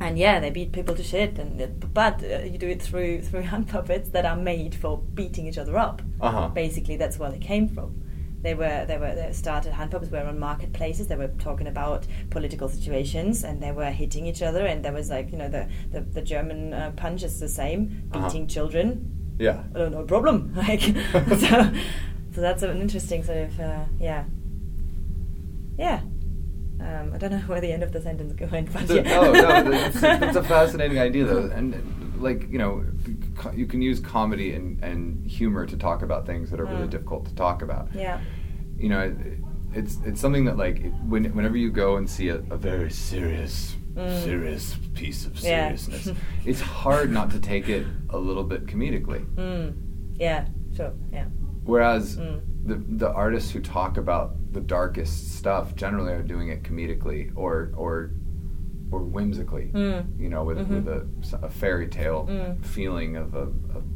and 0.00 0.16
yeah, 0.16 0.38
they 0.38 0.50
beat 0.50 0.70
people 0.72 0.94
to 0.94 1.02
shit, 1.02 1.38
and 1.38 1.80
but 1.92 2.22
uh, 2.22 2.38
you 2.44 2.58
do 2.58 2.68
it 2.68 2.80
through 2.80 3.20
through 3.26 3.42
hand 3.42 3.68
puppets 3.68 4.10
that 4.10 4.24
are 4.24 4.36
made 4.36 4.74
for 4.74 4.98
beating 5.14 5.46
each 5.46 5.58
other 5.58 5.76
up. 5.76 6.00
Uh 6.20 6.30
huh. 6.30 6.48
Basically, 6.48 6.96
that's 6.96 7.18
where 7.18 7.30
they 7.30 7.38
came 7.38 7.68
from. 7.68 8.02
They 8.40 8.54
were 8.54 8.84
they 8.86 8.98
were 8.98 9.14
they 9.14 9.32
started 9.32 9.72
hand 9.72 9.90
puppets 9.90 10.12
were 10.12 10.20
on 10.20 10.38
marketplaces. 10.38 11.08
They 11.08 11.16
were 11.16 11.28
talking 11.38 11.66
about 11.66 12.06
political 12.30 12.68
situations, 12.68 13.42
and 13.44 13.60
they 13.60 13.72
were 13.72 13.90
hitting 13.90 14.26
each 14.26 14.42
other. 14.42 14.64
And 14.64 14.84
there 14.84 14.92
was 14.92 15.10
like 15.10 15.32
you 15.32 15.38
know 15.38 15.48
the 15.48 15.66
the, 15.90 16.00
the 16.02 16.22
German 16.22 16.72
uh, 16.72 16.92
punch 16.96 17.22
is 17.24 17.40
the 17.40 17.48
same, 17.48 18.04
Uh-huh. 18.12 18.26
beating 18.26 18.46
children. 18.46 19.14
Yeah. 19.40 19.62
Oh, 19.74 19.88
no 19.88 20.04
problem. 20.04 20.52
Like 20.56 20.80
so, 21.44 21.72
so 22.32 22.40
that's 22.40 22.62
an 22.62 22.80
interesting 22.80 23.24
sort 23.24 23.38
of 23.38 23.60
uh, 23.60 23.84
yeah, 23.98 24.24
yeah. 25.78 26.00
Um, 26.80 27.12
I 27.12 27.18
don't 27.18 27.32
know 27.32 27.38
where 27.46 27.60
the 27.60 27.72
end 27.72 27.82
of 27.82 27.92
the 27.92 28.00
sentence 28.00 28.32
went, 28.52 28.72
but 28.72 28.88
yeah. 28.88 29.18
oh 29.18 29.32
no, 29.32 29.72
it's, 29.72 30.00
that's 30.00 30.36
a 30.36 30.44
fascinating 30.44 30.98
idea 30.98 31.24
though, 31.24 31.50
and 31.50 31.74
and, 31.74 31.94
like 32.20 32.50
you 32.50 32.58
know, 32.58 32.84
you 33.54 33.66
can 33.66 33.80
use 33.82 34.00
comedy 34.00 34.52
and, 34.52 34.82
and 34.82 35.26
humor 35.26 35.66
to 35.66 35.76
talk 35.76 36.02
about 36.02 36.26
things 36.26 36.50
that 36.50 36.60
are 36.60 36.64
really 36.66 36.86
Mm. 36.86 36.90
difficult 36.90 37.26
to 37.26 37.34
talk 37.34 37.62
about. 37.62 37.88
Yeah. 37.94 38.20
You 38.76 38.88
know, 38.90 39.00
it, 39.00 39.16
it's 39.74 39.98
it's 40.04 40.20
something 40.20 40.44
that 40.46 40.56
like 40.56 40.80
it- 40.80 40.92
when, 41.06 41.24
whenever 41.34 41.56
you 41.56 41.70
go 41.70 41.96
and 41.96 42.08
see 42.08 42.28
a, 42.28 42.36
a 42.50 42.56
very 42.56 42.90
serious 42.90 43.74
Mm. 43.94 44.22
serious 44.22 44.76
piece 44.94 45.26
of 45.26 45.34
Yeah. 45.40 45.74
seriousness, 45.76 46.16
it's 46.44 46.60
hard 46.60 47.10
not 47.10 47.30
to 47.32 47.40
take 47.40 47.68
it 47.68 47.84
a 48.10 48.18
little 48.18 48.44
bit 48.44 48.66
comedically. 48.66 49.24
Mm. 49.34 49.74
Yeah. 50.16 50.46
Sure. 50.76 50.92
Yeah. 51.12 51.24
Whereas 51.64 52.16
Mm. 52.16 52.40
the 52.64 52.74
the 52.96 53.10
artists 53.12 53.50
who 53.50 53.60
talk 53.60 53.96
about 53.96 54.36
the 54.52 54.60
darkest 54.60 55.36
stuff 55.36 55.74
generally 55.74 56.12
are 56.12 56.22
doing 56.22 56.48
it 56.48 56.62
comedically 56.62 57.32
or 57.34 57.72
or 57.76 58.12
or 58.90 59.00
whimsically. 59.02 59.70
Mm. 59.74 60.18
You 60.18 60.28
know, 60.28 60.44
with, 60.44 60.58
Mhm. 60.58 60.68
with 60.84 60.88
a, 60.88 61.06
a 61.46 61.50
fairy 61.50 61.88
tale 61.88 62.26
Mm. 62.30 62.64
feeling 62.64 63.16
of 63.16 63.34
a, 63.34 63.48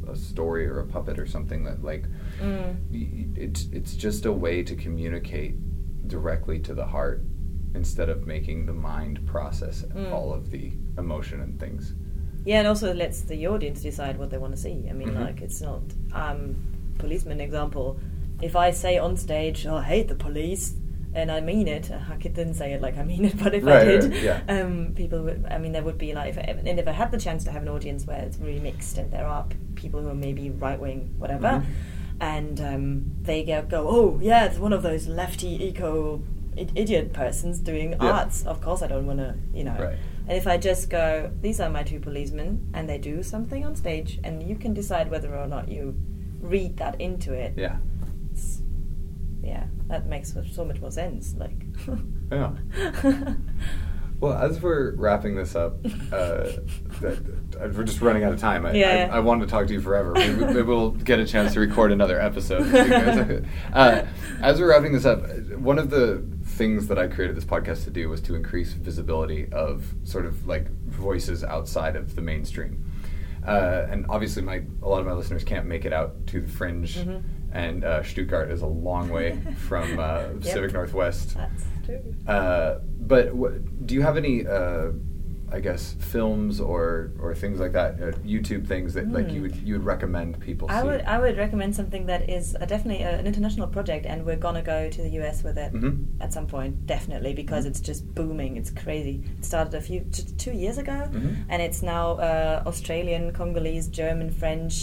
a, 0.07 0.11
a 0.11 0.15
story 0.15 0.67
or 0.67 0.79
a 0.79 0.85
puppet 0.85 1.17
or 1.19 1.25
something 1.25 1.63
that 1.63 1.83
like 1.83 2.05
Mm. 2.41 2.75
y- 2.91 3.27
it's 3.35 3.67
it's 3.71 3.95
just 3.95 4.25
a 4.25 4.31
way 4.31 4.63
to 4.63 4.75
communicate 4.75 5.55
directly 6.07 6.59
to 6.59 6.73
the 6.73 6.85
heart 6.85 7.23
instead 7.75 8.09
of 8.09 8.27
making 8.27 8.65
the 8.67 8.73
mind 8.73 9.25
process 9.25 9.83
Mm. 9.83 10.11
all 10.11 10.31
of 10.33 10.51
the 10.51 10.71
emotion 10.97 11.41
and 11.41 11.59
things. 11.59 11.93
Yeah, 12.45 12.59
and 12.59 12.67
also 12.67 12.89
it 12.91 12.97
lets 12.97 13.21
the 13.21 13.47
audience 13.47 13.81
decide 13.81 14.17
what 14.19 14.29
they 14.29 14.37
want 14.37 14.53
to 14.53 14.61
see. 14.61 14.87
I 14.89 14.93
mean, 14.93 15.09
Mhm. 15.09 15.25
like 15.25 15.41
it's 15.41 15.61
not 15.61 15.81
um, 16.13 16.55
policeman 16.99 17.39
example. 17.41 17.97
If 18.41 18.55
I 18.55 18.71
say 18.71 18.97
on 18.97 19.15
stage, 19.17 19.65
"Oh, 19.65 19.77
I 19.77 19.83
hate 19.83 20.07
the 20.09 20.15
police," 20.15 20.75
and 21.15 21.31
I 21.31 21.41
mean 21.41 21.67
it, 21.67 21.91
I 21.91 22.15
didn't 22.17 22.55
say 22.55 22.73
it 22.73 22.81
like 22.81 22.97
I 22.97 23.03
mean 23.03 23.25
it, 23.25 23.37
but 23.43 23.53
if 23.53 23.65
I 23.67 23.83
did, 23.83 24.03
right, 24.05 24.21
yeah. 24.23 24.41
um, 24.47 24.93
people 24.95 25.21
would. 25.23 25.45
I 25.49 25.57
mean, 25.57 25.71
there 25.71 25.83
would 25.83 25.97
be 25.97 26.13
like, 26.13 26.29
if 26.29 26.37
I, 26.37 26.41
and 26.41 26.79
if 26.79 26.87
I 26.87 26.91
had 26.91 27.11
the 27.11 27.19
chance 27.19 27.43
to 27.45 27.51
have 27.51 27.61
an 27.61 27.69
audience 27.69 28.05
where 28.05 28.19
it's 28.21 28.37
really 28.37 28.59
mixed, 28.59 28.97
and 28.97 29.11
there 29.11 29.25
are 29.25 29.43
p- 29.45 29.57
people 29.75 30.01
who 30.01 30.09
are 30.09 30.15
maybe 30.15 30.49
right 30.49 30.79
wing, 30.79 31.13
whatever, 31.17 31.47
Mhm. 31.47 31.65
and 32.19 32.61
um, 32.61 33.11
they 33.23 33.43
go, 33.43 33.61
go, 33.63 33.87
"Oh, 33.87 34.19
yeah, 34.21 34.45
it's 34.45 34.57
one 34.59 34.73
of 34.73 34.81
those 34.83 35.07
lefty 35.07 35.63
eco 35.67 36.21
i- 36.57 36.67
idiot 36.75 37.13
persons 37.13 37.59
doing 37.59 37.91
Yeah. 37.91 37.97
arts." 38.11 38.45
Of 38.45 38.61
course, 38.61 38.81
I 38.81 38.87
don't 38.87 39.05
want 39.05 39.19
to, 39.19 39.35
you 39.53 39.63
know. 39.63 39.77
Right. 39.79 39.97
And 40.27 40.37
if 40.37 40.47
I 40.47 40.57
just 40.57 40.89
go, 40.89 41.29
these 41.41 41.59
are 41.59 41.69
my 41.69 41.83
two 41.83 41.99
policemen, 41.99 42.69
and 42.73 42.87
they 42.87 42.97
do 42.97 43.23
something 43.23 43.65
on 43.65 43.75
stage, 43.75 44.19
and 44.23 44.41
you 44.41 44.55
can 44.55 44.73
decide 44.73 45.11
whether 45.11 45.35
or 45.35 45.47
not 45.47 45.67
you 45.69 45.95
read 46.39 46.77
that 46.77 46.99
into 47.01 47.33
it. 47.33 47.53
Yeah. 47.57 47.77
Yeah, 49.43 49.65
that 49.87 50.07
makes 50.07 50.33
so 50.51 50.63
much 50.65 50.79
more 50.79 50.91
sense. 50.91 51.35
Like, 51.37 51.55
Yeah. 52.31 52.53
Well, 54.19 54.33
as 54.37 54.61
we're 54.61 54.95
wrapping 54.95 55.35
this 55.35 55.53
up, 55.53 55.79
uh, 56.13 56.45
we're 57.01 57.83
just 57.83 57.99
running 57.99 58.23
out 58.23 58.31
of 58.31 58.39
time. 58.39 58.65
I, 58.65 58.71
Yeah. 58.71 59.09
I, 59.11 59.17
I 59.17 59.19
wanted 59.19 59.47
to 59.47 59.51
talk 59.51 59.67
to 59.67 59.73
you 59.73 59.81
forever. 59.81 60.13
Maybe, 60.13 60.45
maybe 60.45 60.61
we'll 60.61 60.91
get 60.91 61.19
a 61.19 61.25
chance 61.25 61.51
to 61.55 61.59
record 61.59 61.91
another 61.91 62.21
episode. 62.21 62.63
uh, 63.73 64.05
as 64.41 64.61
we're 64.61 64.69
wrapping 64.69 64.93
this 64.93 65.03
up, 65.03 65.27
one 65.57 65.77
of 65.77 65.89
the 65.89 66.23
things 66.45 66.87
that 66.87 66.97
I 66.97 67.07
created 67.07 67.35
this 67.35 67.43
podcast 67.43 67.83
to 67.83 67.89
do 67.89 68.07
was 68.07 68.21
to 68.21 68.35
increase 68.35 68.71
visibility 68.71 69.49
of 69.51 69.93
sort 70.05 70.25
of 70.25 70.47
like 70.47 70.71
voices 70.85 71.43
outside 71.43 71.97
of 71.97 72.15
the 72.15 72.21
mainstream. 72.21 72.81
Uh, 73.45 73.87
and 73.89 74.05
obviously, 74.07 74.41
my 74.41 74.61
a 74.81 74.87
lot 74.87 75.01
of 75.01 75.05
my 75.05 75.11
listeners 75.11 75.43
can't 75.43 75.65
make 75.65 75.83
it 75.83 75.91
out 75.91 76.27
to 76.27 76.39
the 76.39 76.47
fringe, 76.47 76.95
Mhm. 76.97 77.23
And 77.53 77.83
uh, 77.85 78.03
Stuttgart 78.03 78.51
is 78.51 78.61
a 78.61 78.67
long 78.67 79.09
way 79.09 79.39
from 79.67 79.99
uh, 79.99 80.03
Yep. 80.03 80.41
Pacific 80.41 80.73
Northwest. 80.73 81.35
that's 81.37 81.63
true. 81.85 82.01
Uh, 82.27 82.79
but 82.99 83.33
what, 83.33 83.85
do 83.87 83.93
you 83.95 84.01
have 84.01 84.17
any, 84.17 84.45
uh, 84.47 84.91
I 85.51 85.59
guess, 85.59 85.95
films 85.99 86.59
or 86.59 87.11
or 87.19 87.35
things 87.35 87.59
like 87.59 87.73
that, 87.73 87.91
uh, 88.01 88.05
YouTube 88.35 88.65
things 88.65 88.95
that 88.95 89.05
like 89.11 89.27
Hmm. 89.27 89.35
you 89.35 89.41
would 89.43 89.55
you 89.67 89.73
would 89.75 89.85
recommend 89.85 90.39
people 90.39 90.65
I 90.71 90.81
see? 90.81 90.87
would 90.87 91.01
I 91.15 91.19
would 91.19 91.37
recommend 91.37 91.75
something 91.75 92.07
that 92.07 92.27
is 92.37 92.55
uh 92.59 92.65
definitely 92.65 93.03
an 93.03 93.27
international 93.27 93.67
project, 93.67 94.03
and 94.07 94.25
we're 94.25 94.41
gonna 94.47 94.63
go 94.63 94.89
to 94.89 95.01
the 95.05 95.11
US 95.21 95.43
with 95.43 95.57
it 95.65 95.71
Mhm. 95.73 95.93
at 96.25 96.33
some 96.33 96.47
point, 96.47 96.87
definitely, 96.87 97.33
because 97.35 97.63
it's 97.69 97.81
just 97.89 98.01
booming. 98.15 98.57
It's 98.57 98.71
crazy. 98.71 99.15
It 99.37 99.45
started 99.45 99.75
a 99.75 99.81
few 99.81 99.99
t- 100.15 100.23
two 100.43 100.53
years 100.63 100.77
ago, 100.79 100.97
Mhm. 101.11 101.35
and 101.49 101.61
it's 101.61 101.83
now 101.83 102.05
uh, 102.29 102.63
Australian, 102.65 103.31
Congolese, 103.31 103.87
German, 104.01 104.31
French. 104.31 104.75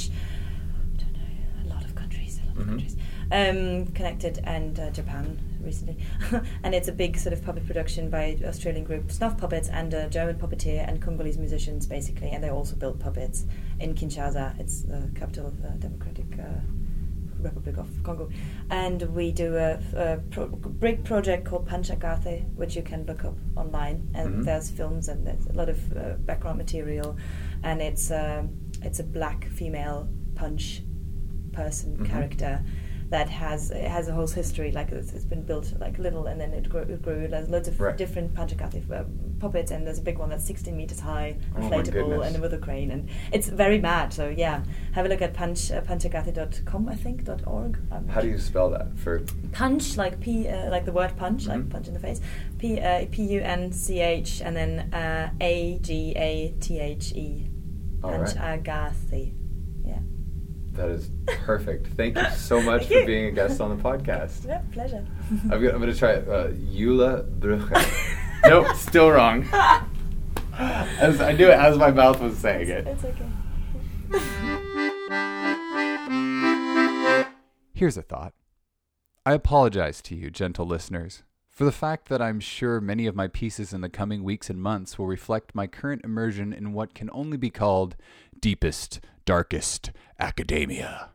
I 0.94 1.02
don't 1.02 1.12
know, 1.18 1.64
a 1.64 1.66
lot 1.74 1.85
of 2.56 2.66
countries, 2.66 2.94
a 2.94 2.96
lot 2.96 3.48
of 3.48 3.54
Mhm. 3.54 3.54
countries 3.58 3.86
um, 3.86 3.94
connected, 3.94 4.40
and 4.44 4.78
uh, 4.80 4.90
Japan 4.90 5.38
recently. 5.62 5.96
and 6.62 6.74
it's 6.74 6.88
a 6.88 6.92
big 6.92 7.16
sort 7.18 7.32
of 7.32 7.44
puppet 7.44 7.66
production 7.66 8.10
by 8.10 8.36
Australian 8.44 8.84
group 8.84 9.10
Snuff 9.12 9.36
Puppets 9.38 9.68
and 9.68 9.92
a 9.94 10.08
German 10.08 10.36
puppeteer 10.36 10.86
and 10.88 11.00
Congolese 11.00 11.38
musicians, 11.38 11.86
basically. 11.86 12.30
And 12.30 12.42
they 12.42 12.50
also 12.50 12.76
build 12.76 12.98
puppets 13.00 13.44
in 13.78 13.94
Kinshasa. 13.94 14.58
It's 14.58 14.82
the 14.82 15.10
capital 15.14 15.46
of 15.46 15.60
the 15.62 15.68
Democratic 15.78 16.26
uh, 16.38 16.44
Republic 17.40 17.78
of 17.78 17.88
Congo. 18.02 18.28
And 18.70 19.00
we 19.14 19.32
do 19.32 19.56
a, 19.56 19.78
a 19.94 20.18
pro- 20.30 20.48
big 20.48 21.04
project 21.04 21.46
called 21.46 21.66
Punchagathe, 21.68 22.44
which 22.54 22.76
you 22.76 22.82
can 22.82 23.06
look 23.06 23.24
up 23.24 23.36
online. 23.56 24.10
And 24.14 24.28
Mhm. 24.40 24.44
there's 24.44 24.70
films 24.70 25.08
and 25.08 25.26
there's 25.26 25.46
a 25.46 25.52
lot 25.52 25.68
of 25.70 25.96
uh, 25.96 26.14
background 26.26 26.58
material. 26.58 27.16
And 27.62 27.80
it's 27.80 28.10
um 28.10 28.50
it's 28.82 28.98
a 29.00 29.04
black 29.04 29.44
female 29.46 30.08
punch 30.34 30.82
person 31.52 31.96
Mhm. 31.96 32.06
character 32.06 32.60
that 33.10 33.28
has 33.28 33.72
it 33.72 33.88
has 33.88 34.06
a 34.06 34.12
whole 34.12 34.28
history. 34.28 34.70
Like 34.70 34.92
it's, 34.92 35.12
it's 35.12 35.24
been 35.24 35.42
built 35.42 35.72
like 35.80 35.98
little, 35.98 36.26
and 36.28 36.40
then 36.40 36.52
it 36.52 36.68
grew. 36.68 36.82
It 36.82 37.02
grew. 37.02 37.26
There's 37.26 37.48
loads 37.48 37.66
of 37.66 37.80
Right. 37.80 37.96
different 37.96 38.34
Punchagathe 38.34 38.88
uh, 38.88 39.02
puppets, 39.40 39.72
and 39.72 39.84
there's 39.84 39.98
a 39.98 40.02
big 40.02 40.18
one 40.18 40.28
that's 40.30 40.44
16 40.44 40.76
meters 40.76 41.00
high, 41.00 41.34
Oh 41.56 41.60
inflatable, 41.60 41.92
goodness. 41.92 42.34
and 42.34 42.40
with 42.42 42.54
a 42.54 42.58
crane, 42.58 42.92
and 42.92 43.08
it's 43.32 43.48
very 43.48 43.80
mad. 43.80 44.12
So 44.12 44.28
yeah, 44.28 44.62
have 44.92 45.06
a 45.06 45.08
look 45.08 45.22
at 45.22 45.34
punch 45.34 45.72
uh, 45.72 45.80
punchagathe.com, 45.80 46.88
I 46.88 46.94
think 46.94 47.24
dot 47.24 47.42
org. 47.48 47.78
I'm 47.90 48.06
How 48.06 48.20
do 48.20 48.28
you 48.28 48.38
spell 48.38 48.70
that 48.70 48.96
for? 48.96 49.22
punch 49.50 49.96
like 49.96 50.20
p 50.20 50.46
uh, 50.46 50.70
like 50.70 50.84
the 50.84 50.92
word 50.92 51.16
punch 51.16 51.48
like 51.48 51.62
Mhm. 51.62 51.70
punch 51.70 51.88
in 51.88 51.94
the 51.94 52.00
face 52.00 52.20
p 52.58 52.78
uh, 52.78 53.06
p 53.10 53.24
u 53.24 53.40
n 53.40 53.72
c 53.72 53.98
h 53.98 54.40
and 54.44 54.54
then 54.54 54.72
uh, 54.94 55.30
a 55.40 55.80
g 55.82 56.12
a 56.16 56.54
t 56.60 56.78
h 56.78 57.12
e 57.16 57.50
All 58.04 58.12
right. 58.12 58.20
Punchagathe. 58.20 59.32
Yeah. 59.32 59.39
That 60.80 60.88
is 60.88 61.10
perfect. 61.26 61.88
Thank 61.88 62.16
you 62.16 62.24
so 62.30 62.58
much 62.62 62.86
Thank 62.86 62.92
for 62.92 62.98
you. 63.00 63.06
being 63.06 63.26
a 63.26 63.30
guest 63.32 63.60
on 63.60 63.76
the 63.76 63.82
podcast. 63.82 64.46
Yeah, 64.48 64.62
pleasure. 64.72 65.06
I'm 65.42 65.48
gonna, 65.50 65.72
I'm 65.72 65.78
gonna 65.78 65.94
try 65.94 66.12
it. 66.12 66.26
Uh, 66.26 66.48
Eula 66.52 67.28
Brugge. 67.38 67.70
nope, 68.46 68.74
still 68.76 69.10
wrong. 69.10 69.46
As 70.54 71.20
I 71.20 71.32
knew 71.32 71.48
it 71.48 71.58
as 71.58 71.76
my 71.76 71.90
mouth 71.90 72.18
was 72.22 72.38
saying 72.38 72.68
it. 72.70 72.86
It's 72.86 73.04
okay. 73.04 73.26
Here's 77.74 77.98
a 77.98 78.02
thought. 78.02 78.32
I 79.26 79.34
apologize 79.34 80.00
to 80.02 80.14
you, 80.16 80.30
gentle 80.30 80.64
listeners, 80.64 81.24
for 81.50 81.64
the 81.66 81.72
fact 81.72 82.08
that 82.08 82.22
I'm 82.22 82.40
sure 82.40 82.80
many 82.80 83.06
of 83.06 83.14
my 83.14 83.28
pieces 83.28 83.74
in 83.74 83.82
the 83.82 83.90
coming 83.90 84.24
weeks 84.24 84.48
and 84.48 84.62
months 84.62 84.98
will 84.98 85.06
reflect 85.06 85.54
my 85.54 85.66
current 85.66 86.02
immersion 86.04 86.54
in 86.54 86.72
what 86.72 86.94
can 86.94 87.10
only 87.12 87.36
be 87.36 87.50
called 87.50 87.96
deepest, 88.40 89.00
darkest 89.24 89.90
academia. 90.18 91.11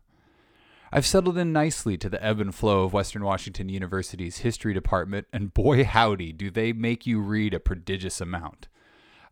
I've 0.92 1.06
settled 1.06 1.38
in 1.38 1.52
nicely 1.52 1.98
to 1.98 2.10
the 2.10 2.24
ebb 2.24 2.40
and 2.40 2.56
flow 2.56 2.84
of 2.84 2.94
Western 2.94 3.24
Washington 3.24 3.68
University's 3.68 4.38
history 4.38 4.74
department, 4.74 5.28
and 5.34 5.54
boy 5.54 5.84
howdy, 5.84 6.32
do 6.32 6.50
they 6.50 6.72
make 6.72 7.06
you 7.06 7.20
read 7.20 7.54
a 7.54 7.60
prodigious 7.60 8.22
amount. 8.22 8.68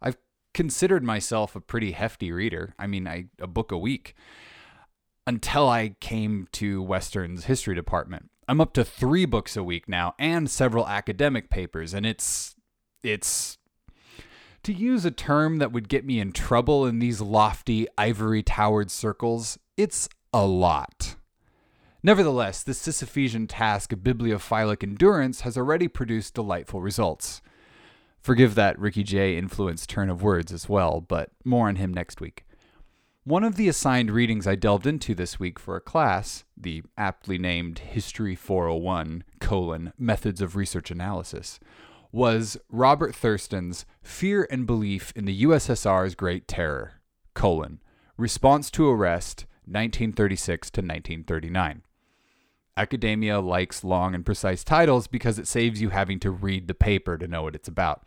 I've 0.02 0.18
considered 0.54 1.04
myself 1.04 1.56
a 1.56 1.62
pretty 1.62 1.92
hefty 1.92 2.32
reader. 2.32 2.76
I 2.78 2.88
mean, 2.88 3.08
I 3.08 3.28
a 3.40 3.48
book 3.48 3.72
a 3.72 3.78
week 3.78 4.16
until 5.26 5.70
I 5.70 5.96
came 6.00 6.48
to 6.54 6.82
Western's 6.82 7.46
history 7.46 7.76
department. 7.76 8.30
I'm 8.48 8.60
up 8.60 8.74
to 8.74 8.84
3 8.84 9.26
books 9.26 9.56
a 9.56 9.64
week 9.64 9.88
now 9.88 10.16
and 10.20 10.50
several 10.50 10.88
academic 10.88 11.50
papers 11.50 11.94
and 11.94 12.06
it's 12.06 12.56
it's 13.04 13.58
to 14.64 14.74
use 14.74 15.06
a 15.06 15.12
term 15.12 15.58
that 15.58 15.72
would 15.72 15.90
get 15.90 16.06
me 16.06 16.20
in 16.20 16.32
trouble 16.32 16.86
in 16.86 17.00
these 17.00 17.22
lofty 17.22 17.88
ivory 17.98 18.44
towered 18.44 18.90
circles, 18.90 19.58
it's 19.78 20.10
a 20.34 20.46
lot. 20.46 21.16
Nevertheless, 22.02 22.64
this 22.64 22.86
Sisyphean 22.86 23.46
task 23.48 23.94
of 23.94 24.00
bibliophilic 24.00 24.84
endurance 24.84 25.42
has 25.42 25.58
already 25.58 25.88
produced 25.88 26.34
delightful 26.34 26.82
results. 26.82 27.42
Forgive 28.20 28.56
that 28.56 28.80
Ricky 28.80 29.04
Jay 29.04 29.38
influenced 29.38 29.90
turn 29.90 30.10
of 30.10 30.24
words 30.24 30.52
as 30.52 30.68
well, 30.68 31.02
but 31.02 31.32
more 31.44 31.68
on 31.68 31.76
him 31.76 31.94
next 31.94 32.22
week. 32.22 32.46
One 33.26 33.46
of 33.46 33.56
the 33.56 33.70
assigned 33.70 34.12
readings 34.12 34.46
I 34.46 34.56
delved 34.56 34.86
into 34.86 35.16
this 35.16 35.40
week 35.40 35.58
for 35.58 35.78
a 35.78 35.82
class, 35.82 36.44
the 36.58 36.84
aptly 36.98 37.38
named 37.38 37.80
History 37.80 38.36
401, 38.36 39.24
colon, 39.40 39.94
Methods 39.98 40.42
of 40.42 40.58
Research 40.58 40.92
Analysis, 40.92 41.58
was 42.14 42.58
Robert 42.70 43.16
Thurston's 43.16 43.86
Fear 44.04 44.48
and 44.52 44.68
Belief 44.68 45.12
in 45.16 45.26
the 45.26 45.44
USSR's 45.44 46.14
Great 46.14 46.48
Terror, 46.48 47.02
colon, 47.34 47.82
Response 48.18 48.70
to 48.72 48.88
Arrest, 48.88 49.48
1936 49.66 50.70
to 50.70 50.82
1939. 50.82 51.82
Academia 52.78 53.40
likes 53.40 53.84
long 53.84 54.14
and 54.14 54.24
precise 54.26 54.64
titles 54.64 55.08
because 55.08 55.40
it 55.40 55.48
saves 55.48 55.82
you 55.82 55.90
having 55.90 56.20
to 56.20 56.30
read 56.30 56.68
the 56.68 56.76
paper 56.76 57.18
to 57.18 57.28
know 57.28 57.42
what 57.42 57.56
it's 57.56 57.68
about. 57.68 58.04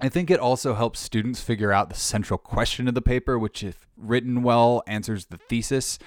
I 0.00 0.08
think 0.08 0.30
it 0.30 0.38
also 0.38 0.74
helps 0.74 1.00
students 1.00 1.42
figure 1.42 1.72
out 1.72 1.90
the 1.90 1.96
central 1.96 2.38
question 2.38 2.86
of 2.86 2.94
the 2.94 3.02
paper, 3.02 3.38
which, 3.38 3.64
if 3.64 3.88
written 3.96 4.44
well, 4.44 4.84
answers 4.86 5.26
the 5.26 5.36
thesis. 5.36 5.98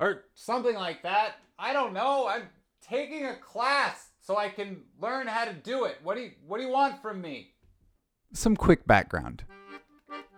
Or 0.00 0.24
something 0.34 0.74
like 0.74 1.02
that. 1.02 1.34
I 1.58 1.74
don't 1.74 1.92
know. 1.92 2.26
I'm 2.26 2.48
taking 2.80 3.26
a 3.26 3.36
class 3.36 4.07
so 4.28 4.36
I 4.36 4.50
can 4.50 4.82
learn 5.00 5.26
how 5.26 5.46
to 5.46 5.54
do 5.54 5.86
it. 5.86 5.96
What 6.02 6.18
do 6.18 6.22
you, 6.24 6.32
what 6.46 6.58
do 6.58 6.64
you 6.64 6.70
want 6.70 7.00
from 7.00 7.22
me? 7.22 7.54
Some 8.34 8.56
quick 8.56 8.86
background. 8.86 9.42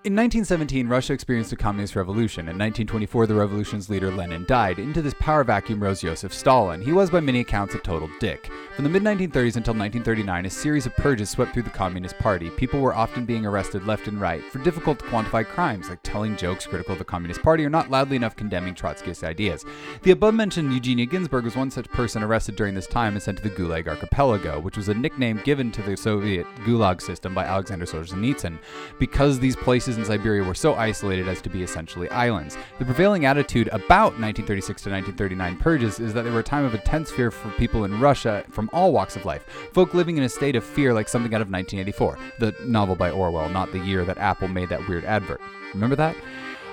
In 0.02 0.16
1917, 0.16 0.88
Russia 0.88 1.12
experienced 1.12 1.52
a 1.52 1.56
communist 1.56 1.94
revolution. 1.94 2.48
In 2.48 2.56
1924, 2.56 3.26
the 3.26 3.34
revolution's 3.34 3.90
leader 3.90 4.10
Lenin 4.10 4.46
died. 4.46 4.78
Into 4.78 5.02
this 5.02 5.12
power 5.20 5.44
vacuum 5.44 5.82
rose 5.82 6.00
Joseph 6.00 6.32
Stalin. 6.32 6.80
He 6.80 6.90
was, 6.90 7.10
by 7.10 7.20
many 7.20 7.40
accounts, 7.40 7.74
a 7.74 7.80
total 7.80 8.08
dick. 8.18 8.50
From 8.74 8.84
the 8.84 8.88
mid 8.88 9.02
1930s 9.02 9.56
until 9.56 9.74
1939, 9.74 10.46
a 10.46 10.48
series 10.48 10.86
of 10.86 10.96
purges 10.96 11.28
swept 11.28 11.52
through 11.52 11.64
the 11.64 11.68
Communist 11.68 12.16
Party. 12.18 12.48
People 12.48 12.80
were 12.80 12.94
often 12.94 13.26
being 13.26 13.44
arrested 13.44 13.86
left 13.86 14.08
and 14.08 14.18
right 14.18 14.42
for 14.42 14.58
difficult 14.60 15.00
to 15.00 15.04
quantify 15.04 15.44
crimes, 15.44 15.90
like 15.90 16.02
telling 16.02 16.34
jokes 16.34 16.66
critical 16.66 16.94
of 16.94 16.98
the 16.98 17.04
Communist 17.04 17.42
Party 17.42 17.62
or 17.62 17.68
not 17.68 17.90
loudly 17.90 18.16
enough 18.16 18.36
condemning 18.36 18.74
Trotskyist 18.74 19.22
ideas. 19.22 19.66
The 20.00 20.12
above 20.12 20.32
mentioned 20.32 20.72
Eugenia 20.72 21.04
Ginzburg 21.04 21.44
was 21.44 21.56
one 21.56 21.70
such 21.70 21.90
person 21.90 22.22
arrested 22.22 22.56
during 22.56 22.74
this 22.74 22.86
time 22.86 23.12
and 23.12 23.22
sent 23.22 23.36
to 23.36 23.44
the 23.46 23.54
Gulag 23.54 23.86
Archipelago, 23.86 24.60
which 24.60 24.78
was 24.78 24.88
a 24.88 24.94
nickname 24.94 25.42
given 25.44 25.70
to 25.72 25.82
the 25.82 25.94
Soviet 25.94 26.46
Gulag 26.64 27.02
system 27.02 27.34
by 27.34 27.44
Alexander 27.44 27.84
Solzhenitsyn, 27.84 28.58
because 28.98 29.38
these 29.38 29.56
places 29.56 29.89
in 29.96 30.04
Siberia 30.04 30.42
were 30.42 30.54
so 30.54 30.74
isolated 30.74 31.28
as 31.28 31.40
to 31.42 31.50
be 31.50 31.62
essentially 31.62 32.08
islands. 32.10 32.56
The 32.78 32.84
prevailing 32.84 33.24
attitude 33.24 33.68
about 33.68 34.18
1936 34.18 34.82
to 34.82 34.90
1939 34.90 35.56
purges 35.58 36.00
is 36.00 36.14
that 36.14 36.22
they 36.22 36.30
were 36.30 36.40
a 36.40 36.44
time 36.44 36.64
of 36.64 36.74
intense 36.74 37.10
fear 37.10 37.30
for 37.30 37.50
people 37.52 37.84
in 37.84 38.00
Russia 38.00 38.44
from 38.50 38.70
all 38.72 38.92
walks 38.92 39.16
of 39.16 39.24
life, 39.24 39.44
folk 39.72 39.94
living 39.94 40.16
in 40.16 40.24
a 40.24 40.28
state 40.28 40.56
of 40.56 40.64
fear 40.64 40.92
like 40.92 41.08
something 41.08 41.34
out 41.34 41.40
of 41.42 41.50
1984, 41.50 42.18
the 42.38 42.54
novel 42.64 42.96
by 42.96 43.10
Orwell, 43.10 43.48
not 43.48 43.72
the 43.72 43.78
year 43.78 44.04
that 44.04 44.18
Apple 44.18 44.48
made 44.48 44.68
that 44.68 44.88
weird 44.88 45.04
advert. 45.04 45.40
Remember 45.74 45.96
that? 45.96 46.16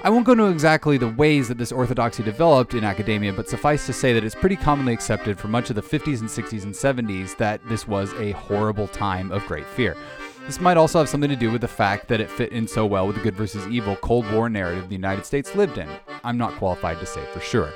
I 0.03 0.09
won't 0.09 0.25
go 0.25 0.33
into 0.33 0.45
exactly 0.45 0.97
the 0.97 1.09
ways 1.09 1.47
that 1.47 1.57
this 1.57 1.71
orthodoxy 1.71 2.21
developed 2.21 2.75
in 2.75 2.83
academia, 2.83 3.33
but 3.33 3.49
suffice 3.49 3.87
to 3.87 3.93
say 3.93 4.13
that 4.13 4.23
it's 4.23 4.35
pretty 4.35 4.55
commonly 4.55 4.93
accepted 4.93 5.39
for 5.39 5.47
much 5.47 5.71
of 5.71 5.75
the 5.75 5.81
50s 5.81 6.19
and 6.19 6.29
60s 6.29 6.63
and 6.63 6.73
70s 6.73 7.35
that 7.37 7.67
this 7.67 7.87
was 7.87 8.13
a 8.13 8.31
horrible 8.31 8.87
time 8.87 9.31
of 9.31 9.45
great 9.47 9.65
fear. 9.65 9.97
This 10.47 10.61
might 10.61 10.77
also 10.77 10.99
have 10.99 11.09
something 11.09 11.29
to 11.29 11.35
do 11.35 11.51
with 11.51 11.59
the 11.59 11.67
fact 11.67 12.07
that 12.07 12.21
it 12.21 12.31
fit 12.31 12.53
in 12.53 12.69
so 12.69 12.85
well 12.85 13.05
with 13.05 13.17
the 13.17 13.21
good 13.21 13.35
versus 13.35 13.67
evil 13.67 13.97
Cold 13.97 14.31
War 14.31 14.47
narrative 14.47 14.87
the 14.87 14.95
United 14.95 15.25
States 15.25 15.53
lived 15.55 15.77
in. 15.77 15.89
I'm 16.23 16.37
not 16.37 16.55
qualified 16.55 17.01
to 17.01 17.05
say 17.05 17.21
for 17.33 17.41
sure. 17.41 17.73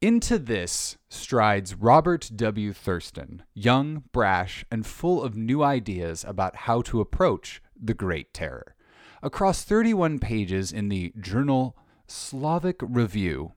Into 0.00 0.38
this 0.38 0.96
strides 1.08 1.74
Robert 1.74 2.30
W. 2.36 2.72
Thurston, 2.72 3.42
young, 3.52 4.04
brash, 4.12 4.64
and 4.70 4.86
full 4.86 5.24
of 5.24 5.34
new 5.34 5.60
ideas 5.60 6.24
about 6.24 6.54
how 6.54 6.82
to 6.82 7.00
approach 7.00 7.60
the 7.82 7.94
Great 7.94 8.32
Terror. 8.32 8.76
Across 9.20 9.64
31 9.64 10.20
pages 10.20 10.70
in 10.70 10.88
the 10.88 11.12
journal 11.18 11.76
Slavic 12.06 12.76
Review, 12.80 13.54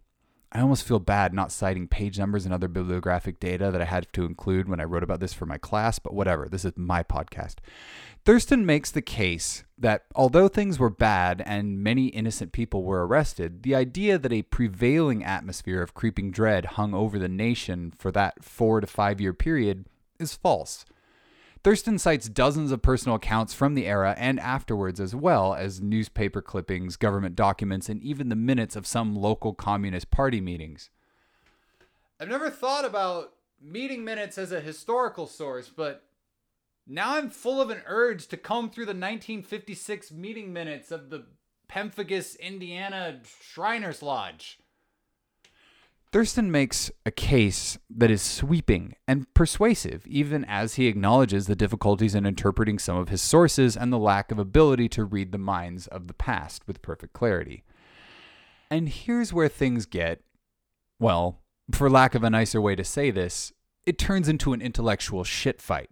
I 0.51 0.61
almost 0.61 0.87
feel 0.87 0.99
bad 0.99 1.33
not 1.33 1.51
citing 1.51 1.87
page 1.87 2.17
numbers 2.17 2.45
and 2.45 2.53
other 2.53 2.69
bibliographic 2.69 3.39
data 3.39 3.69
that 3.69 3.81
I 3.81 3.85
had 3.85 4.07
to 4.13 4.25
include 4.25 4.69
when 4.69 4.79
I 4.79 4.85
wrote 4.85 5.03
about 5.03 5.19
this 5.19 5.33
for 5.33 5.45
my 5.45 5.57
class, 5.57 5.99
but 5.99 6.13
whatever, 6.13 6.47
this 6.47 6.63
is 6.63 6.73
my 6.77 7.03
podcast. 7.03 7.55
Thurston 8.23 8.65
makes 8.65 8.89
the 8.89 9.01
case 9.01 9.63
that 9.77 10.05
although 10.15 10.47
things 10.47 10.79
were 10.79 10.89
bad 10.89 11.41
and 11.45 11.83
many 11.83 12.07
innocent 12.07 12.53
people 12.53 12.83
were 12.83 13.05
arrested, 13.05 13.63
the 13.63 13.75
idea 13.75 14.17
that 14.17 14.33
a 14.33 14.41
prevailing 14.43 15.23
atmosphere 15.23 15.81
of 15.81 15.93
creeping 15.93 16.31
dread 16.31 16.65
hung 16.65 16.93
over 16.93 17.19
the 17.19 17.29
nation 17.29 17.93
for 17.97 18.11
that 18.11 18.43
four 18.43 18.79
to 18.79 18.87
five 18.87 19.19
year 19.19 19.33
period 19.33 19.85
is 20.19 20.33
false. 20.33 20.85
Thurston 21.67 21.97
cites 21.97 22.29
dozens 22.29 22.71
of 22.71 22.81
personal 22.81 23.17
accounts 23.17 23.53
from 23.53 23.73
the 23.73 23.87
era 23.87 24.15
and 24.17 24.39
afterwards, 24.39 25.01
as 25.01 25.13
well 25.13 25.53
as 25.53 25.81
newspaper 25.81 26.41
clippings, 26.41 26.95
government 26.95 27.35
documents, 27.35 27.89
and 27.89 28.01
even 28.01 28.29
the 28.29 28.37
minutes 28.37 28.77
of 28.77 28.87
some 28.87 29.13
local 29.13 29.53
Communist 29.53 30.09
Party 30.09 30.39
meetings. 30.39 30.89
I've 32.21 32.29
never 32.29 32.49
thought 32.49 32.85
about 32.85 33.33
meeting 33.61 34.05
minutes 34.05 34.37
as 34.37 34.53
a 34.53 34.61
historical 34.61 35.27
source, 35.27 35.67
but 35.67 36.05
now 36.87 37.17
I'm 37.17 37.29
full 37.29 37.59
of 37.59 37.69
an 37.69 37.81
urge 37.85 38.27
to 38.27 38.37
comb 38.37 38.69
through 38.69 38.85
the 38.85 38.91
1956 38.91 40.13
meeting 40.13 40.53
minutes 40.53 40.89
of 40.89 41.09
the 41.09 41.25
Pemphigus, 41.67 42.39
Indiana 42.39 43.19
Shriners 43.41 44.01
Lodge. 44.01 44.57
Thurston 46.11 46.49
makes 46.49 46.89
a 47.05 47.11
case 47.11 47.77
that 47.89 48.09
is 48.09 48.21
sweeping 48.21 48.95
and 49.07 49.31
persuasive, 49.33 50.07
even 50.07 50.45
as 50.45 50.75
he 50.75 50.87
acknowledges 50.87 51.47
the 51.47 51.55
difficulties 51.55 52.15
in 52.15 52.25
interpreting 52.25 52.79
some 52.79 52.95
of 52.95 53.09
his 53.09 53.21
sources 53.21 53.75
and 53.75 53.91
the 53.91 53.99
lack 53.99 54.31
of 54.31 54.39
ability 54.39 54.87
to 54.89 55.03
read 55.03 55.31
the 55.33 55.37
minds 55.37 55.85
of 55.87 56.07
the 56.07 56.13
past 56.13 56.65
with 56.65 56.81
perfect 56.81 57.11
clarity. 57.11 57.63
And 58.71 58.87
here's 58.87 59.33
where 59.33 59.49
things 59.49 59.85
get, 59.85 60.21
well, 60.97 61.41
for 61.73 61.89
lack 61.89 62.15
of 62.15 62.23
a 62.23 62.29
nicer 62.29 62.61
way 62.61 62.75
to 62.75 62.83
say 62.85 63.11
this, 63.11 63.51
it 63.85 63.97
turns 63.97 64.29
into 64.29 64.53
an 64.53 64.61
intellectual 64.61 65.25
shit 65.25 65.61
fight. 65.61 65.89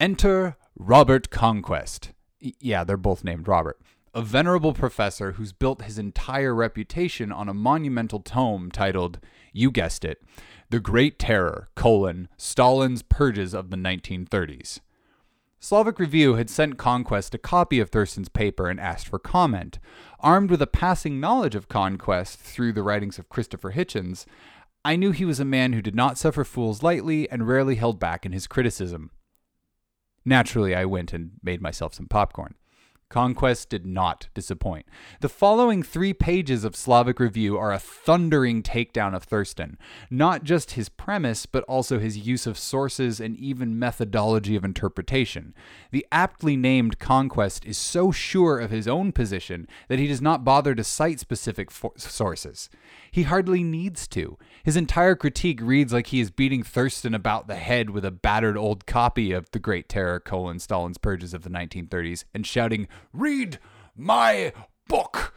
Enter 0.00 0.56
Robert 0.74 1.28
Conquest. 1.28 2.12
Yeah, 2.40 2.82
they're 2.82 2.96
both 2.96 3.24
named 3.24 3.46
Robert 3.46 3.78
a 4.14 4.22
venerable 4.22 4.74
professor 4.74 5.32
who's 5.32 5.52
built 5.52 5.82
his 5.82 5.98
entire 5.98 6.54
reputation 6.54 7.32
on 7.32 7.48
a 7.48 7.54
monumental 7.54 8.20
tome 8.20 8.70
titled, 8.70 9.18
you 9.52 9.70
guessed 9.70 10.04
it, 10.04 10.22
The 10.70 10.80
Great 10.80 11.18
Terror, 11.18 11.68
colon, 11.74 12.28
Stalin's 12.36 13.02
Purges 13.02 13.54
of 13.54 13.70
the 13.70 13.76
1930s. 13.76 14.80
Slavic 15.60 15.98
Review 15.98 16.34
had 16.34 16.50
sent 16.50 16.76
Conquest 16.76 17.34
a 17.34 17.38
copy 17.38 17.78
of 17.78 17.88
Thurston's 17.88 18.28
paper 18.28 18.68
and 18.68 18.80
asked 18.80 19.06
for 19.06 19.18
comment. 19.18 19.78
Armed 20.18 20.50
with 20.50 20.60
a 20.60 20.66
passing 20.66 21.20
knowledge 21.20 21.54
of 21.54 21.68
Conquest 21.68 22.38
through 22.38 22.72
the 22.72 22.82
writings 22.82 23.18
of 23.18 23.28
Christopher 23.28 23.72
Hitchens, 23.72 24.26
I 24.84 24.96
knew 24.96 25.12
he 25.12 25.24
was 25.24 25.38
a 25.38 25.44
man 25.44 25.72
who 25.72 25.80
did 25.80 25.94
not 25.94 26.18
suffer 26.18 26.42
fools 26.42 26.82
lightly 26.82 27.30
and 27.30 27.46
rarely 27.46 27.76
held 27.76 28.00
back 28.00 28.26
in 28.26 28.32
his 28.32 28.48
criticism. 28.48 29.12
Naturally, 30.24 30.74
I 30.74 30.84
went 30.84 31.12
and 31.12 31.32
made 31.42 31.62
myself 31.62 31.94
some 31.94 32.08
popcorn. 32.08 32.56
Conquest 33.12 33.68
did 33.68 33.84
not 33.84 34.28
disappoint. 34.32 34.86
The 35.20 35.28
following 35.28 35.82
three 35.82 36.14
pages 36.14 36.64
of 36.64 36.74
Slavic 36.74 37.20
Review 37.20 37.58
are 37.58 37.70
a 37.70 37.78
thundering 37.78 38.62
takedown 38.62 39.14
of 39.14 39.24
Thurston, 39.24 39.76
not 40.10 40.44
just 40.44 40.72
his 40.72 40.88
premise, 40.88 41.44
but 41.44 41.62
also 41.64 41.98
his 41.98 42.26
use 42.26 42.46
of 42.46 42.56
sources 42.56 43.20
and 43.20 43.36
even 43.36 43.78
methodology 43.78 44.56
of 44.56 44.64
interpretation. 44.64 45.52
The 45.90 46.06
aptly 46.10 46.56
named 46.56 46.98
Conquest 46.98 47.66
is 47.66 47.76
so 47.76 48.12
sure 48.12 48.58
of 48.58 48.70
his 48.70 48.88
own 48.88 49.12
position 49.12 49.68
that 49.88 49.98
he 49.98 50.06
does 50.06 50.22
not 50.22 50.42
bother 50.42 50.74
to 50.74 50.82
cite 50.82 51.20
specific 51.20 51.70
for- 51.70 51.92
sources. 51.98 52.70
He 53.10 53.24
hardly 53.24 53.62
needs 53.62 54.08
to. 54.08 54.38
His 54.64 54.74
entire 54.74 55.14
critique 55.14 55.60
reads 55.60 55.92
like 55.92 56.06
he 56.06 56.20
is 56.20 56.30
beating 56.30 56.62
Thurston 56.62 57.14
about 57.14 57.46
the 57.46 57.56
head 57.56 57.90
with 57.90 58.06
a 58.06 58.10
battered 58.10 58.56
old 58.56 58.86
copy 58.86 59.32
of 59.32 59.50
The 59.50 59.58
Great 59.58 59.86
Terror, 59.90 60.18
colon, 60.18 60.58
Stalin's 60.58 60.96
Purges 60.96 61.34
of 61.34 61.42
the 61.42 61.50
1930s, 61.50 62.24
and 62.32 62.46
shouting, 62.46 62.88
Read 63.12 63.58
my 63.96 64.52
book! 64.88 65.34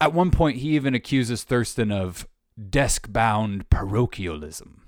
At 0.00 0.12
one 0.12 0.30
point, 0.30 0.58
he 0.58 0.76
even 0.76 0.94
accuses 0.94 1.42
Thurston 1.42 1.90
of 1.90 2.28
desk 2.70 3.12
bound 3.12 3.68
parochialism. 3.70 4.82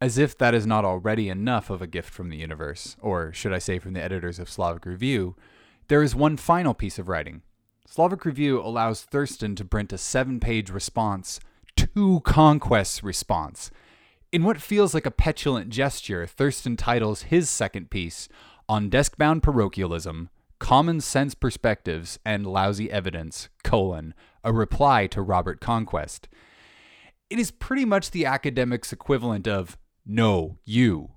As 0.00 0.18
if 0.18 0.36
that 0.38 0.54
is 0.54 0.66
not 0.66 0.84
already 0.84 1.28
enough 1.28 1.70
of 1.70 1.80
a 1.80 1.86
gift 1.86 2.10
from 2.10 2.28
the 2.28 2.36
universe, 2.36 2.96
or 3.00 3.32
should 3.32 3.52
I 3.52 3.58
say 3.58 3.78
from 3.78 3.94
the 3.94 4.02
editors 4.02 4.38
of 4.38 4.50
Slavic 4.50 4.84
Review, 4.84 5.36
There 5.88 6.02
is 6.02 6.14
one 6.14 6.36
final 6.36 6.74
piece 6.74 6.98
of 6.98 7.08
writing. 7.08 7.42
Slavic 7.86 8.24
Review 8.24 8.60
allows 8.60 9.02
Thurston 9.02 9.54
to 9.56 9.64
print 9.64 9.92
a 9.92 9.98
seven 9.98 10.40
page 10.40 10.70
response 10.70 11.38
to 11.76 12.20
Conquest's 12.24 13.02
response. 13.04 13.70
In 14.32 14.42
what 14.42 14.60
feels 14.60 14.92
like 14.92 15.06
a 15.06 15.10
petulant 15.10 15.70
gesture, 15.70 16.26
Thurston 16.26 16.76
titles 16.76 17.22
his 17.22 17.48
second 17.48 17.90
piece 17.90 18.28
on 18.68 18.90
desk-bound 18.90 19.42
parochialism, 19.42 20.28
common 20.58 21.00
sense 21.00 21.34
perspectives, 21.34 22.18
and 22.24 22.46
lousy 22.46 22.90
evidence, 22.90 23.48
colon, 23.64 24.14
a 24.42 24.52
reply 24.52 25.06
to 25.08 25.22
Robert 25.22 25.60
Conquest. 25.60 26.28
It 27.28 27.38
is 27.38 27.50
pretty 27.50 27.84
much 27.84 28.10
the 28.10 28.26
academic's 28.26 28.92
equivalent 28.92 29.48
of 29.48 29.76
no, 30.04 30.58
you. 30.64 31.10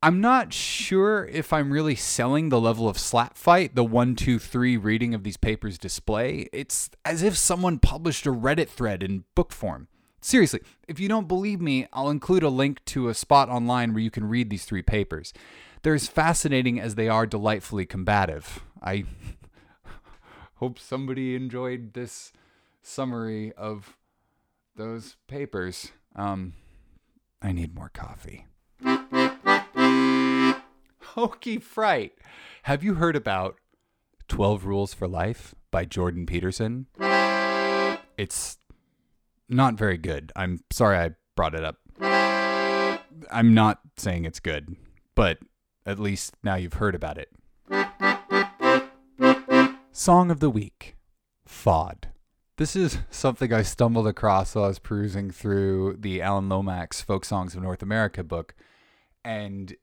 I'm 0.00 0.20
not 0.20 0.52
sure 0.52 1.26
if 1.26 1.52
I'm 1.52 1.72
really 1.72 1.96
selling 1.96 2.48
the 2.48 2.60
level 2.60 2.88
of 2.88 2.98
slap 2.98 3.36
fight 3.36 3.74
the 3.74 3.84
one, 3.84 4.14
two, 4.14 4.38
three 4.38 4.76
reading 4.76 5.12
of 5.12 5.24
these 5.24 5.36
papers 5.36 5.76
display. 5.76 6.48
It's 6.52 6.90
as 7.04 7.22
if 7.22 7.36
someone 7.36 7.80
published 7.80 8.24
a 8.24 8.32
Reddit 8.32 8.68
thread 8.68 9.02
in 9.02 9.24
book 9.34 9.52
form. 9.52 9.88
Seriously, 10.20 10.60
if 10.86 11.00
you 11.00 11.08
don't 11.08 11.26
believe 11.26 11.60
me, 11.60 11.86
I'll 11.92 12.10
include 12.10 12.44
a 12.44 12.48
link 12.48 12.84
to 12.86 13.08
a 13.08 13.14
spot 13.14 13.48
online 13.48 13.92
where 13.92 14.02
you 14.02 14.10
can 14.10 14.24
read 14.24 14.50
these 14.50 14.64
three 14.64 14.82
papers. 14.82 15.32
They're 15.82 15.94
as 15.94 16.08
fascinating 16.08 16.80
as 16.80 16.94
they 16.94 17.08
are 17.08 17.26
delightfully 17.26 17.86
combative. 17.86 18.60
I 18.82 19.04
hope 20.56 20.78
somebody 20.78 21.34
enjoyed 21.34 21.94
this 21.94 22.32
summary 22.82 23.52
of 23.52 23.96
those 24.76 25.16
papers. 25.26 25.92
Um, 26.16 26.54
I 27.40 27.52
need 27.52 27.74
more 27.74 27.90
coffee. 27.92 28.46
Hokey 31.02 31.58
fright. 31.58 32.12
Have 32.64 32.82
you 32.84 32.94
heard 32.94 33.16
about 33.16 33.56
12 34.28 34.64
Rules 34.64 34.94
for 34.94 35.08
Life 35.08 35.54
by 35.70 35.84
Jordan 35.84 36.26
Peterson? 36.26 36.86
It's 38.16 38.58
not 39.48 39.74
very 39.74 39.96
good. 39.96 40.32
I'm 40.36 40.60
sorry 40.70 40.98
I 40.98 41.10
brought 41.36 41.54
it 41.54 41.64
up. 41.64 41.76
I'm 43.30 43.54
not 43.54 43.80
saying 43.96 44.24
it's 44.24 44.40
good, 44.40 44.76
but 45.14 45.38
at 45.88 45.98
least 45.98 46.34
now 46.42 46.54
you've 46.54 46.74
heard 46.74 46.94
about 46.94 47.16
it. 47.16 47.30
Song 49.90 50.30
of 50.30 50.38
the 50.38 50.50
Week 50.50 50.96
FOD. 51.48 52.04
This 52.58 52.76
is 52.76 52.98
something 53.08 53.52
I 53.52 53.62
stumbled 53.62 54.06
across 54.06 54.54
while 54.54 54.66
I 54.66 54.68
was 54.68 54.78
perusing 54.78 55.30
through 55.30 55.96
the 55.98 56.20
Alan 56.20 56.48
Lomax 56.48 57.00
Folk 57.00 57.24
Songs 57.24 57.54
of 57.54 57.62
North 57.62 57.82
America 57.82 58.22
book, 58.22 58.54
and 59.24 59.74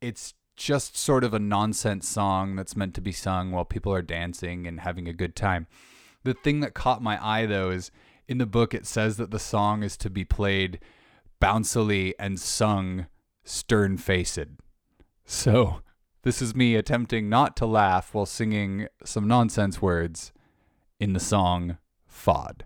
it's 0.00 0.32
just 0.56 0.96
sort 0.96 1.24
of 1.24 1.34
a 1.34 1.38
nonsense 1.38 2.08
song 2.08 2.56
that's 2.56 2.76
meant 2.76 2.94
to 2.94 3.00
be 3.00 3.12
sung 3.12 3.50
while 3.50 3.64
people 3.64 3.92
are 3.92 4.02
dancing 4.02 4.66
and 4.66 4.80
having 4.80 5.08
a 5.08 5.12
good 5.12 5.36
time. 5.36 5.66
The 6.22 6.34
thing 6.34 6.60
that 6.60 6.72
caught 6.72 7.02
my 7.02 7.22
eye, 7.22 7.44
though, 7.44 7.70
is 7.70 7.90
in 8.26 8.38
the 8.38 8.46
book 8.46 8.72
it 8.72 8.86
says 8.86 9.18
that 9.18 9.30
the 9.30 9.38
song 9.38 9.82
is 9.82 9.98
to 9.98 10.08
be 10.08 10.24
played 10.24 10.78
bouncily 11.38 12.14
and 12.18 12.40
sung 12.40 13.06
stern 13.44 13.98
faced. 13.98 14.38
So, 15.24 15.80
this 16.22 16.42
is 16.42 16.54
me 16.54 16.74
attempting 16.74 17.28
not 17.28 17.56
to 17.56 17.66
laugh 17.66 18.14
while 18.14 18.26
singing 18.26 18.88
some 19.04 19.26
nonsense 19.26 19.80
words 19.80 20.32
in 21.00 21.12
the 21.12 21.20
song 21.20 21.78
FOD. 22.08 22.62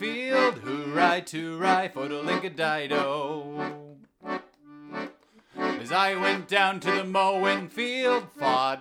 Field, 0.00 0.54
hooray 0.64 1.20
to 1.26 1.58
rye 1.58 1.86
for 1.86 2.08
the 2.08 2.14
Linkadido. 2.14 3.98
As 5.58 5.92
I 5.92 6.14
went 6.14 6.48
down 6.48 6.80
to 6.80 6.90
the 6.90 7.04
mowing 7.04 7.68
field, 7.68 8.24
fod. 8.34 8.80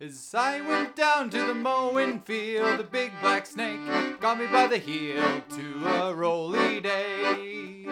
As 0.00 0.34
I 0.34 0.62
went 0.62 0.96
down 0.96 1.28
to 1.28 1.44
the 1.44 1.52
mowing 1.52 2.20
field, 2.20 2.80
a 2.80 2.84
big 2.84 3.12
black 3.20 3.44
snake 3.44 3.80
got 4.18 4.38
me 4.38 4.46
by 4.46 4.66
the 4.66 4.78
heel 4.78 5.42
to 5.50 5.86
a 5.86 6.14
rolly 6.14 6.80
day. 6.80 7.86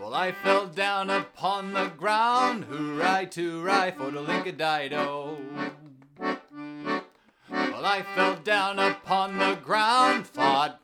Well, 0.00 0.14
I 0.14 0.30
fell 0.30 0.68
down 0.68 1.10
upon 1.10 1.72
the 1.72 1.88
ground, 1.88 2.66
hooray 2.66 3.26
to 3.32 3.64
rye 3.64 3.90
for 3.90 4.12
the 4.12 4.20
Linkadido. 4.20 5.73
I 7.84 8.00
fell 8.14 8.36
down 8.36 8.78
upon 8.78 9.36
the 9.36 9.58
ground, 9.62 10.24
fod. 10.24 10.76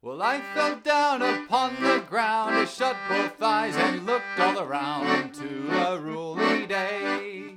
Well, 0.00 0.22
I 0.22 0.40
fell 0.54 0.76
down 0.76 1.20
upon 1.20 1.74
the 1.82 2.02
ground, 2.08 2.54
I 2.54 2.64
shut 2.64 2.96
both 3.06 3.42
eyes 3.42 3.76
and 3.76 4.06
looked 4.06 4.38
all 4.38 4.58
around 4.58 5.34
to 5.34 5.68
a 5.70 6.00
rolly 6.00 6.66
day. 6.66 7.56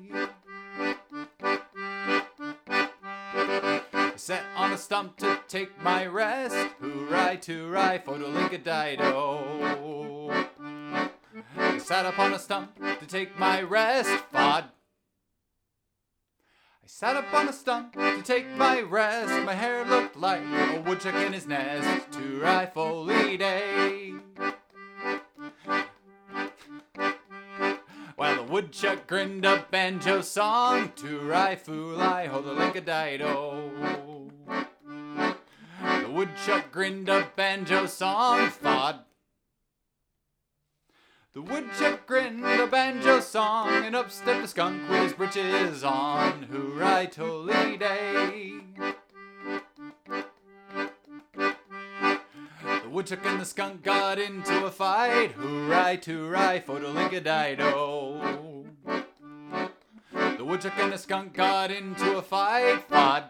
I 3.93 4.13
sat 4.17 4.43
on 4.57 4.73
a 4.73 4.77
stump 4.77 5.15
to 5.17 5.39
take 5.47 5.81
my 5.81 6.07
rest, 6.07 6.57
hooray 6.81 7.37
to 7.43 7.69
rye 7.69 7.99
for 7.99 8.17
the 8.17 8.25
Linkadido. 8.25 10.45
I 11.57 11.77
sat 11.77 12.05
upon 12.05 12.33
a 12.33 12.39
stump 12.39 12.77
to 12.99 13.05
take 13.05 13.39
my 13.39 13.61
rest, 13.61 14.09
fod. 14.33 14.65
Sat 16.91 17.15
up 17.15 17.31
on 17.35 17.47
a 17.47 17.53
stump 17.53 17.93
to 17.93 18.21
take 18.23 18.49
my 18.57 18.81
rest. 18.81 19.45
My 19.45 19.53
hair 19.53 19.85
looked 19.85 20.17
like 20.17 20.41
a 20.41 20.81
woodchuck 20.81 21.13
in 21.13 21.33
his 21.33 21.45
nest. 21.45 22.11
To 22.13 22.41
rifle 22.41 23.05
day. 23.05 24.15
While 28.15 28.35
the 28.37 28.51
woodchuck 28.51 29.05
grinned 29.05 29.45
a 29.45 29.67
banjo 29.69 30.21
song 30.21 30.91
to 30.95 31.19
Rifulai 31.19 32.25
ho 32.25 32.41
the 36.01 36.09
woodchuck 36.11 36.71
grinned 36.71 37.07
a 37.07 37.31
banjo 37.35 37.85
song, 37.85 38.49
fod. 38.49 39.01
The 41.31 41.43
woodchuck 41.43 42.07
grinned 42.07 42.43
a 42.43 42.65
banjo 42.65 43.19
song, 43.19 43.69
and 43.85 43.95
up 43.95 44.09
stepped 44.09 44.45
a 44.45 44.47
skunk 44.47 44.89
with 44.89 45.03
his 45.03 45.13
breeches 45.13 45.83
on. 45.83 46.41
Hooray, 46.43 47.07
tolly 47.11 47.77
day! 47.77 48.55
The 52.83 52.89
woodchuck 52.89 53.23
and 53.27 53.39
the 53.39 53.45
skunk 53.45 53.83
got 53.83 54.17
into 54.17 54.65
a 54.65 54.71
fight. 54.71 55.33
Hooray, 55.33 55.97
tooray, 55.97 56.63
for 56.65 56.79
the. 56.79 58.65
The 60.35 60.43
woodchuck 60.43 60.79
and 60.79 60.91
the 60.91 60.97
skunk 60.97 61.33
got 61.33 61.69
into 61.69 62.17
a 62.17 62.23
fight. 62.23 62.89
Fod. 62.89 63.25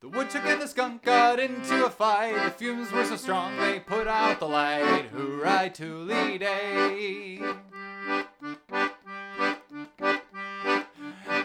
The 0.00 0.08
woodchuck 0.08 0.44
and 0.46 0.62
the 0.62 0.68
skunk 0.68 1.02
got 1.02 1.40
into 1.40 1.84
a 1.84 1.90
fight. 1.90 2.34
The 2.44 2.50
fumes 2.52 2.92
were 2.92 3.04
so 3.04 3.16
strong 3.16 3.56
they 3.56 3.80
put 3.80 4.06
out 4.06 4.38
the 4.38 4.46
light. 4.46 5.06
Hooray, 5.12 5.70
tooly 5.74 6.38
day! 6.38 7.40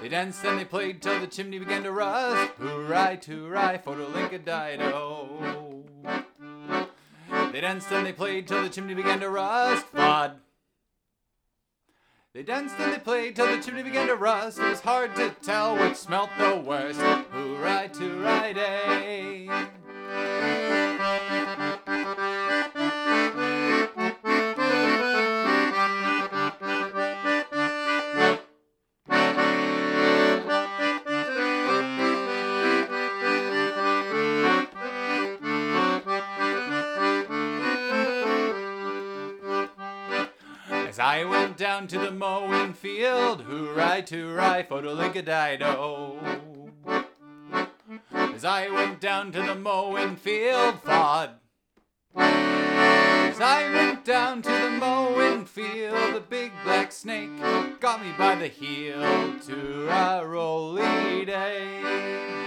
They 0.02 0.10
danced 0.10 0.46
and 0.46 0.60
they 0.60 0.66
played 0.66 1.02
till 1.02 1.20
the 1.20 1.26
chimney 1.26 1.58
began 1.58 1.82
to 1.82 1.92
rust. 1.92 2.52
Hooray, 2.60 3.18
tooray, 3.20 3.84
for 3.84 3.96
the 3.96 4.06
Linkadido. 4.06 5.84
They 7.52 7.62
danced 7.62 7.92
and 7.92 8.06
they 8.06 8.14
played 8.14 8.48
till 8.48 8.62
the 8.62 8.70
chimney 8.70 8.94
began 8.94 9.20
to 9.22 9.30
rust. 9.30 9.92
Fod. 9.92 10.36
They 12.34 12.42
danced 12.42 12.80
and 12.80 12.92
they 12.92 12.98
played 12.98 13.36
till 13.36 13.46
the 13.46 13.62
chimney 13.62 13.84
began 13.84 14.08
to 14.08 14.16
rust. 14.16 14.58
It 14.58 14.68
was 14.68 14.82
hard 14.82 15.16
to 15.18 15.36
tell 15.44 15.78
which 15.78 15.96
smelt 15.96 16.32
the 16.40 16.56
worst. 16.56 17.00
Hooray, 17.00 17.92
tooray, 17.94 18.56
day! 18.56 19.50
I 41.14 41.26
went 41.26 41.58
down 41.58 41.86
to 41.90 42.00
the 42.00 42.10
mowing 42.10 42.74
field, 42.74 43.42
hooray, 43.42 44.02
tooray, 44.02 44.68
photolinkadido. 44.68 46.18
As 48.12 48.44
I 48.44 48.68
went 48.72 49.00
down 49.00 49.32
to 49.34 49.44
the 49.44 49.54
mowing 49.54 50.16
field, 50.16 50.82
fod. 50.84 51.34
As 52.16 53.40
I 53.40 53.70
went 53.72 54.04
down 54.04 54.42
to 54.42 54.50
the 54.50 54.72
mowing 54.72 55.46
field, 55.46 56.16
the 56.16 56.20
big 56.28 56.52
black 56.64 56.92
snake 56.92 57.30
got 57.80 58.02
me 58.02 58.12
by 58.18 58.34
the 58.34 58.48
heel 58.48 59.40
to 59.46 59.90
a 59.90 60.26
rolly 60.26 61.26
day. 61.26 62.43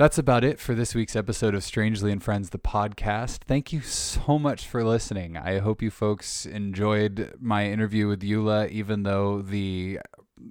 That's 0.00 0.16
about 0.16 0.44
it 0.44 0.58
for 0.58 0.74
this 0.74 0.94
week's 0.94 1.14
episode 1.14 1.54
of 1.54 1.62
Strangely 1.62 2.10
and 2.10 2.22
Friends, 2.22 2.48
the 2.48 2.58
podcast. 2.58 3.40
Thank 3.44 3.70
you 3.70 3.82
so 3.82 4.38
much 4.38 4.66
for 4.66 4.82
listening. 4.82 5.36
I 5.36 5.58
hope 5.58 5.82
you 5.82 5.90
folks 5.90 6.46
enjoyed 6.46 7.34
my 7.38 7.66
interview 7.66 8.08
with 8.08 8.22
Eula, 8.22 8.70
even 8.70 9.02
though 9.02 9.42
the 9.42 10.00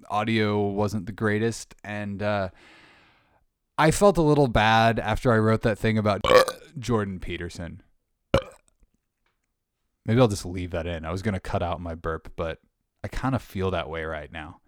audio 0.07 0.67
wasn't 0.67 1.07
the 1.07 1.13
greatest. 1.13 1.73
And 1.83 2.21
uh, 2.21 2.49
I 3.75 3.89
felt 3.89 4.19
a 4.19 4.21
little 4.21 4.49
bad 4.49 4.99
after 4.99 5.33
I 5.33 5.39
wrote 5.39 5.63
that 5.63 5.79
thing 5.79 5.97
about 5.97 6.21
Jordan 6.77 7.19
Peterson. 7.19 7.81
Maybe 10.05 10.21
I'll 10.21 10.27
just 10.27 10.45
leave 10.45 10.69
that 10.69 10.85
in. 10.85 11.05
I 11.05 11.11
was 11.11 11.23
going 11.23 11.33
to 11.33 11.39
cut 11.39 11.63
out 11.63 11.81
my 11.81 11.95
burp, 11.95 12.33
but 12.35 12.59
I 13.03 13.07
kind 13.07 13.33
of 13.33 13.41
feel 13.41 13.71
that 13.71 13.89
way 13.89 14.03
right 14.03 14.31
now. 14.31 14.59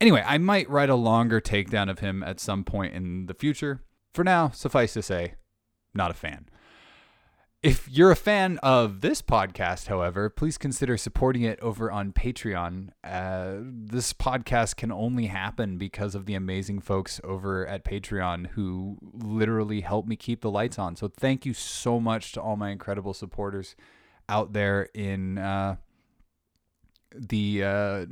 Anyway, 0.00 0.22
I 0.24 0.38
might 0.38 0.70
write 0.70 0.90
a 0.90 0.94
longer 0.94 1.40
takedown 1.40 1.90
of 1.90 1.98
him 1.98 2.22
at 2.22 2.38
some 2.38 2.62
point 2.62 2.94
in 2.94 3.26
the 3.26 3.34
future. 3.34 3.80
For 4.16 4.24
now, 4.24 4.48
suffice 4.48 4.94
to 4.94 5.02
say, 5.02 5.34
not 5.92 6.10
a 6.10 6.14
fan. 6.14 6.46
If 7.62 7.86
you're 7.86 8.10
a 8.10 8.16
fan 8.16 8.56
of 8.62 9.02
this 9.02 9.20
podcast, 9.20 9.88
however, 9.88 10.30
please 10.30 10.56
consider 10.56 10.96
supporting 10.96 11.42
it 11.42 11.60
over 11.60 11.92
on 11.92 12.14
Patreon. 12.14 12.92
Uh, 13.04 13.56
this 13.60 14.14
podcast 14.14 14.76
can 14.76 14.90
only 14.90 15.26
happen 15.26 15.76
because 15.76 16.14
of 16.14 16.24
the 16.24 16.32
amazing 16.32 16.80
folks 16.80 17.20
over 17.24 17.66
at 17.66 17.84
Patreon 17.84 18.46
who 18.52 18.96
literally 19.12 19.82
help 19.82 20.06
me 20.06 20.16
keep 20.16 20.40
the 20.40 20.50
lights 20.50 20.78
on. 20.78 20.96
So 20.96 21.08
thank 21.08 21.44
you 21.44 21.52
so 21.52 22.00
much 22.00 22.32
to 22.32 22.40
all 22.40 22.56
my 22.56 22.70
incredible 22.70 23.12
supporters 23.12 23.76
out 24.30 24.54
there 24.54 24.88
in 24.94 25.36
uh, 25.36 25.76
the 27.14 27.62
uh, 27.62 28.06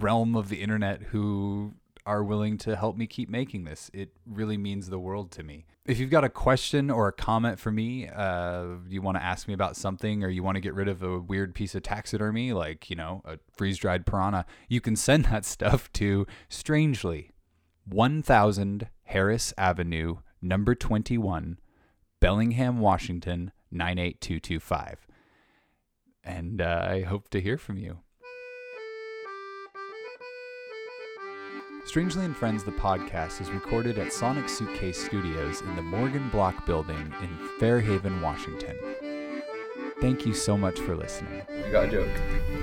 realm 0.00 0.34
of 0.34 0.48
the 0.48 0.60
internet 0.60 1.00
who 1.00 1.74
are 2.06 2.22
willing 2.22 2.58
to 2.58 2.76
help 2.76 2.96
me 2.96 3.06
keep 3.06 3.28
making 3.28 3.64
this. 3.64 3.90
It 3.94 4.10
really 4.26 4.56
means 4.56 4.88
the 4.88 4.98
world 4.98 5.30
to 5.32 5.42
me. 5.42 5.66
If 5.86 5.98
you've 5.98 6.10
got 6.10 6.24
a 6.24 6.28
question 6.28 6.90
or 6.90 7.08
a 7.08 7.12
comment 7.12 7.58
for 7.58 7.70
me, 7.70 8.08
uh, 8.08 8.64
you 8.88 9.00
want 9.02 9.16
to 9.16 9.22
ask 9.22 9.48
me 9.48 9.54
about 9.54 9.76
something, 9.76 10.22
or 10.22 10.28
you 10.28 10.42
want 10.42 10.56
to 10.56 10.60
get 10.60 10.74
rid 10.74 10.88
of 10.88 11.02
a 11.02 11.18
weird 11.18 11.54
piece 11.54 11.74
of 11.74 11.82
taxidermy, 11.82 12.52
like, 12.52 12.90
you 12.90 12.96
know, 12.96 13.22
a 13.24 13.38
freeze 13.56 13.78
dried 13.78 14.06
piranha, 14.06 14.44
you 14.68 14.80
can 14.80 14.96
send 14.96 15.24
that 15.30 15.44
stuff 15.44 15.92
to 15.94 16.26
strangely 16.48 17.30
1000 17.86 18.88
Harris 19.04 19.52
Avenue, 19.58 20.16
number 20.40 20.74
21, 20.74 21.58
Bellingham, 22.20 22.78
Washington 22.78 23.52
98225. 23.70 25.06
And 26.22 26.62
uh, 26.62 26.86
I 26.88 27.02
hope 27.02 27.28
to 27.30 27.40
hear 27.40 27.58
from 27.58 27.76
you. 27.76 27.98
Strangely 31.84 32.24
and 32.24 32.36
Friends, 32.36 32.64
the 32.64 32.72
podcast, 32.72 33.40
is 33.40 33.50
recorded 33.50 33.98
at 33.98 34.12
Sonic 34.12 34.48
Suitcase 34.48 35.04
Studios 35.04 35.60
in 35.60 35.76
the 35.76 35.82
Morgan 35.82 36.28
Block 36.30 36.64
building 36.66 37.12
in 37.22 37.28
Fairhaven, 37.60 38.20
Washington. 38.22 38.76
Thank 40.00 40.24
you 40.26 40.32
so 40.34 40.56
much 40.56 40.80
for 40.80 40.96
listening. 40.96 41.42
You 41.50 41.70
got 41.70 41.84
a 41.84 41.90
joke? 41.90 42.08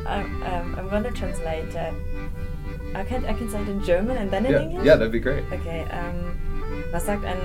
I'm, 0.08 0.44
um, 0.44 0.76
I'm 0.78 0.90
going 0.90 1.04
to 1.04 1.12
translate. 1.12 1.74
Uh, 1.76 1.92
I 2.94 3.04
can 3.06 3.24
I 3.26 3.34
can 3.34 3.50
say 3.50 3.62
it 3.62 3.70
in 3.70 3.82
German 3.84 4.18
and 4.18 4.30
then 4.30 4.46
in 4.46 4.52
Yeah, 4.52 4.62
English. 4.62 4.86
yeah, 4.86 4.96
that'd 4.96 5.12
be 5.14 5.20
great. 5.20 5.46
Okay. 5.54 5.86
Ähm, 5.92 6.36
was 6.92 7.06
sagt 7.06 7.24
ein 7.24 7.40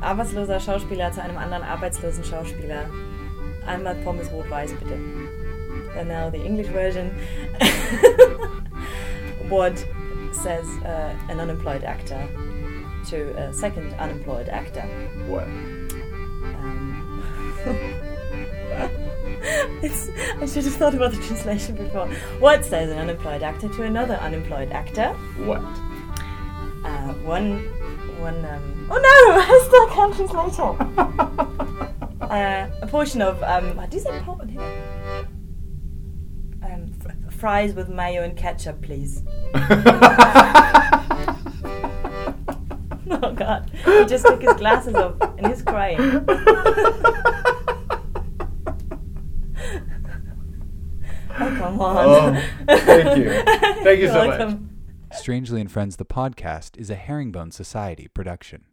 arbeitsloser 0.00 0.60
Schauspieler 0.60 1.10
zu 1.12 1.22
einem 1.22 1.36
anderen 1.38 1.64
arbeitslosen 1.64 2.22
Schauspieler? 2.24 2.88
Einmal 3.66 3.96
Pommes 4.04 4.30
rot-weiß 4.30 4.74
bitte. 4.74 4.94
And 5.98 6.08
now 6.08 6.30
the 6.30 6.38
English 6.38 6.68
version. 6.68 7.10
what 9.48 9.84
says 10.42 10.66
uh, 10.84 11.14
an 11.28 11.40
unemployed 11.40 11.84
actor 11.84 12.28
to 13.06 13.30
a 13.38 13.52
second 13.52 13.92
unemployed 13.94 14.48
actor? 14.48 14.82
What? 15.26 15.44
Um, 15.44 17.22
I 19.82 20.46
should 20.46 20.64
have 20.64 20.74
thought 20.74 20.94
about 20.94 21.12
the 21.12 21.18
translation 21.22 21.74
before. 21.76 22.06
What 22.38 22.64
says 22.64 22.90
an 22.90 22.98
unemployed 22.98 23.42
actor 23.42 23.68
to 23.68 23.82
another 23.84 24.14
unemployed 24.14 24.70
actor? 24.72 25.08
What? 25.44 25.60
Uh, 26.84 27.12
one, 27.24 27.58
one. 28.20 28.44
Um, 28.44 28.88
oh 28.90 28.96
no! 28.96 29.40
I 29.40 29.64
still 29.66 29.86
can't 29.88 30.14
translate 30.14 30.54
it. 30.54 32.20
uh, 32.30 32.70
a 32.82 32.86
portion 32.86 33.20
of 33.22 33.42
um, 33.42 33.78
do 33.88 33.96
you 33.96 34.02
say? 34.02 34.20
po- 34.24 34.40
Um, 36.62 36.92
fr- 37.00 37.30
fries 37.30 37.74
with 37.74 37.88
mayo 37.88 38.22
and 38.22 38.36
ketchup, 38.36 38.80
please. 38.82 39.22
Oh 43.22 43.32
god, 43.32 43.70
he 43.84 44.04
just 44.06 44.24
took 44.24 44.40
his 44.40 44.54
glasses 44.54 44.94
off 44.94 45.14
and 45.36 45.46
he's 45.46 45.62
crying. 45.62 45.98
Oh 51.42 51.56
come 51.56 51.80
on! 51.80 52.36
Oh, 52.36 52.76
thank 52.76 53.16
you. 53.16 53.30
Thank 53.82 54.00
you 54.00 54.06
You're 54.06 54.12
so 54.12 54.26
much. 54.26 54.58
Strangely 55.18 55.60
and 55.62 55.72
Friends, 55.72 55.96
the 55.96 56.04
podcast, 56.04 56.76
is 56.78 56.90
a 56.90 56.94
Herringbone 56.96 57.50
Society 57.50 58.08
production. 58.08 58.64